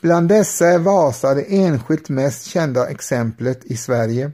Bland 0.00 0.28
dessa 0.28 0.66
är 0.66 0.78
Vasa 0.78 1.34
det 1.34 1.42
enskilt 1.42 2.08
mest 2.08 2.46
kända 2.46 2.88
exemplet 2.88 3.64
i 3.64 3.76
Sverige. 3.76 4.32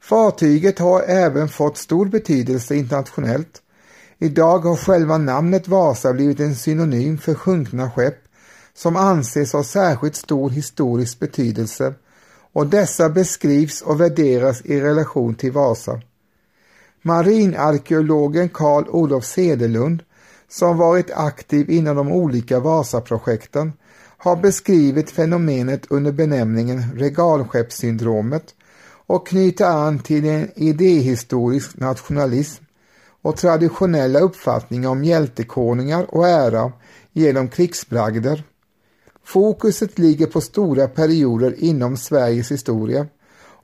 Fartyget 0.00 0.78
har 0.78 1.02
även 1.02 1.48
fått 1.48 1.76
stor 1.76 2.06
betydelse 2.06 2.74
internationellt 2.74 3.62
Idag 4.22 4.58
har 4.58 4.76
själva 4.76 5.18
namnet 5.18 5.68
Vasa 5.68 6.12
blivit 6.12 6.40
en 6.40 6.56
synonym 6.56 7.18
för 7.18 7.34
sjunkna 7.34 7.90
skepp 7.90 8.18
som 8.74 8.96
anses 8.96 9.52
ha 9.52 9.64
särskilt 9.64 10.16
stor 10.16 10.50
historisk 10.50 11.18
betydelse 11.18 11.94
och 12.52 12.66
dessa 12.66 13.08
beskrivs 13.08 13.82
och 13.82 14.00
värderas 14.00 14.60
i 14.60 14.80
relation 14.80 15.34
till 15.34 15.52
Vasa. 15.52 16.00
Marinarkeologen 17.02 18.48
Carl 18.48 18.88
Olof 18.88 19.24
Sedelund, 19.24 20.02
som 20.52 20.76
varit 20.76 21.10
aktiv 21.10 21.70
inom 21.70 21.96
de 21.96 22.12
olika 22.12 22.60
Vasaprojekten, 22.60 23.72
har 24.18 24.36
beskrivit 24.36 25.10
fenomenet 25.10 25.86
under 25.90 26.12
benämningen 26.12 26.82
regalskeppssyndromet 26.96 28.54
och 29.06 29.26
knyter 29.26 29.64
an 29.64 29.98
till 29.98 30.24
en 30.24 30.50
idéhistorisk 30.56 31.76
nationalism 31.76 32.64
och 33.22 33.36
traditionella 33.36 34.20
uppfattningar 34.20 34.88
om 34.88 35.04
hjältekonungar 35.04 36.14
och 36.14 36.28
ära 36.28 36.72
genom 37.12 37.48
krigsbragder. 37.48 38.44
Fokuset 39.24 39.98
ligger 39.98 40.26
på 40.26 40.40
stora 40.40 40.88
perioder 40.88 41.54
inom 41.58 41.96
Sveriges 41.96 42.50
historia 42.50 43.06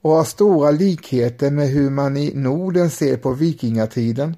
och 0.02 0.10
har 0.10 0.24
stora 0.24 0.70
likheter 0.70 1.50
med 1.50 1.68
hur 1.68 1.90
man 1.90 2.16
i 2.16 2.34
Norden 2.34 2.90
ser 2.90 3.16
på 3.16 3.32
vikingatiden 3.32 4.36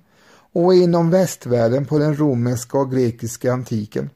och 0.53 0.74
inom 0.74 1.11
västvärlden 1.11 1.86
på 1.86 1.98
den 1.98 2.16
romerska 2.16 2.78
och 2.78 2.92
grekiska 2.92 3.53
antiken. 3.53 4.11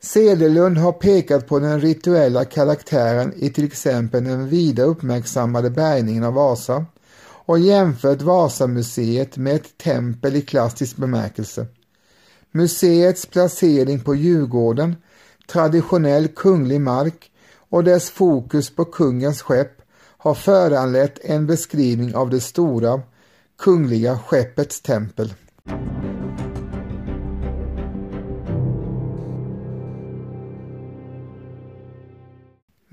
Sedelund 0.00 0.78
har 0.78 0.92
pekat 0.92 1.46
på 1.46 1.58
den 1.58 1.80
rituella 1.80 2.44
karaktären 2.44 3.32
i 3.36 3.50
till 3.50 3.64
exempel 3.64 4.24
den 4.24 4.48
vida 4.48 4.82
uppmärksammade 4.82 5.70
bärgningen 5.70 6.24
av 6.24 6.34
Vasa 6.34 6.86
och 7.46 7.58
jämfört 7.58 8.22
Vasamuseet 8.22 9.36
med 9.36 9.54
ett 9.54 9.78
tempel 9.78 10.36
i 10.36 10.42
klassisk 10.42 10.96
bemärkelse. 10.96 11.66
Museets 12.50 13.26
placering 13.26 14.00
på 14.00 14.14
Djurgården, 14.14 14.96
traditionell 15.48 16.28
kunglig 16.28 16.80
mark 16.80 17.30
och 17.70 17.84
dess 17.84 18.10
fokus 18.10 18.70
på 18.70 18.84
kungens 18.84 19.42
skepp 19.42 19.82
har 20.18 20.34
föranlett 20.34 21.18
en 21.22 21.46
beskrivning 21.46 22.14
av 22.14 22.30
det 22.30 22.40
stora 22.40 23.02
kungliga 23.58 24.18
skeppets 24.18 24.80
tempel. 24.80 25.34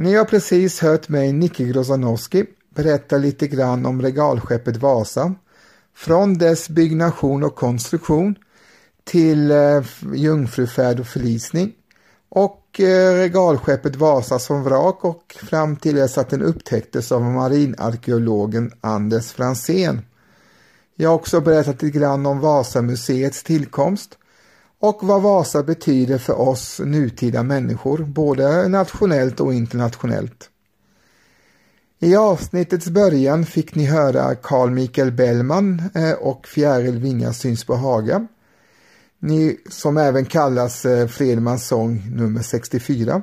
Ni 0.02 0.16
har 0.16 0.26
precis 0.26 0.80
hört 0.80 1.10
mig, 1.10 1.34
Nicky 1.34 1.66
Grozanowski, 1.66 2.46
berätta 2.76 3.18
lite 3.18 3.48
grann 3.48 3.86
om 3.86 4.02
regalskeppet 4.02 4.78
Vasa. 4.78 5.36
Från 5.96 6.38
dess 6.38 6.70
byggnation 6.70 7.44
och 7.44 7.56
konstruktion 7.56 8.36
till 9.04 9.52
eh, 9.52 9.84
jungfrufärd 10.14 11.00
och 11.00 11.08
förlisning 11.08 11.72
och 12.30 12.80
eh, 12.80 13.16
regalskeppet 13.16 13.96
Vasa 13.96 14.40
som 14.40 14.64
vrak 14.64 15.06
och 15.06 15.36
fram 15.50 15.76
till 15.76 15.96
dess 15.96 16.18
att 16.18 16.30
den 16.30 16.42
upptäcktes 16.42 17.12
av 17.12 17.22
marinarkeologen 17.22 18.72
Anders 18.82 19.32
Fransén. 19.32 20.02
Jag 21.02 21.10
har 21.10 21.16
också 21.16 21.42
berättat 21.42 21.82
lite 21.82 22.00
grann 22.00 22.26
om 22.26 22.40
Vasamuseets 22.40 23.44
tillkomst 23.44 24.18
och 24.80 25.00
vad 25.02 25.22
Vasa 25.22 25.64
betyder 25.64 26.18
för 26.18 26.40
oss 26.40 26.80
nutida 26.80 27.44
människor, 27.44 27.98
både 27.98 28.68
nationellt 28.68 29.40
och 29.40 29.54
internationellt. 29.54 30.50
I 32.00 32.16
avsnittets 32.16 32.88
början 32.88 33.46
fick 33.46 33.76
ni 33.76 33.86
höra 33.86 34.36
Carl 34.36 34.70
Michael 34.70 35.12
Bellman 35.12 35.82
eh, 35.96 36.12
och 36.12 36.48
Fjäril 36.48 37.00
Vinga 37.00 37.34
syns 37.34 37.66
på 37.66 37.76
Haga. 37.76 38.28
Ni, 39.20 39.58
som 39.70 39.98
även 39.98 40.26
kallas 40.26 40.86
eh, 40.86 41.08
Fredmans 41.08 41.68
sång 41.68 42.04
nummer 42.16 42.42
64. 42.42 43.22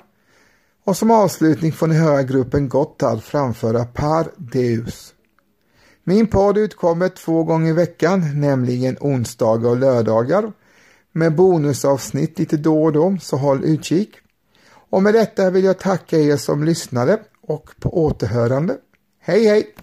Och 0.85 0.97
som 0.97 1.11
avslutning 1.11 1.73
får 1.73 1.87
ni 1.87 1.95
höra 1.95 2.23
gruppen 2.23 2.69
Gotthard 2.69 3.23
framföra 3.23 3.85
Par 3.85 4.31
Deus. 4.37 5.15
Min 6.09 6.27
podd 6.27 6.59
utkommer 6.59 7.09
två 7.09 7.45
gånger 7.45 7.71
i 7.71 7.73
veckan, 7.73 8.41
nämligen 8.41 8.97
onsdagar 9.01 9.71
och 9.71 9.77
lördagar. 9.77 10.53
med 11.13 11.35
bonusavsnitt 11.35 12.39
lite 12.39 12.57
då 12.57 12.85
och 12.85 12.93
då, 12.93 13.17
så 13.21 13.37
håll 13.37 13.65
utkik. 13.65 14.11
Och 14.91 15.03
med 15.03 15.15
detta 15.15 15.51
vill 15.51 15.65
jag 15.65 15.79
tacka 15.79 16.19
er 16.19 16.37
som 16.37 16.65
lyssnade 16.65 17.19
och 17.43 17.71
på 17.81 18.05
återhörande. 18.05 18.77
Hej 19.21 19.47
hej! 19.47 19.75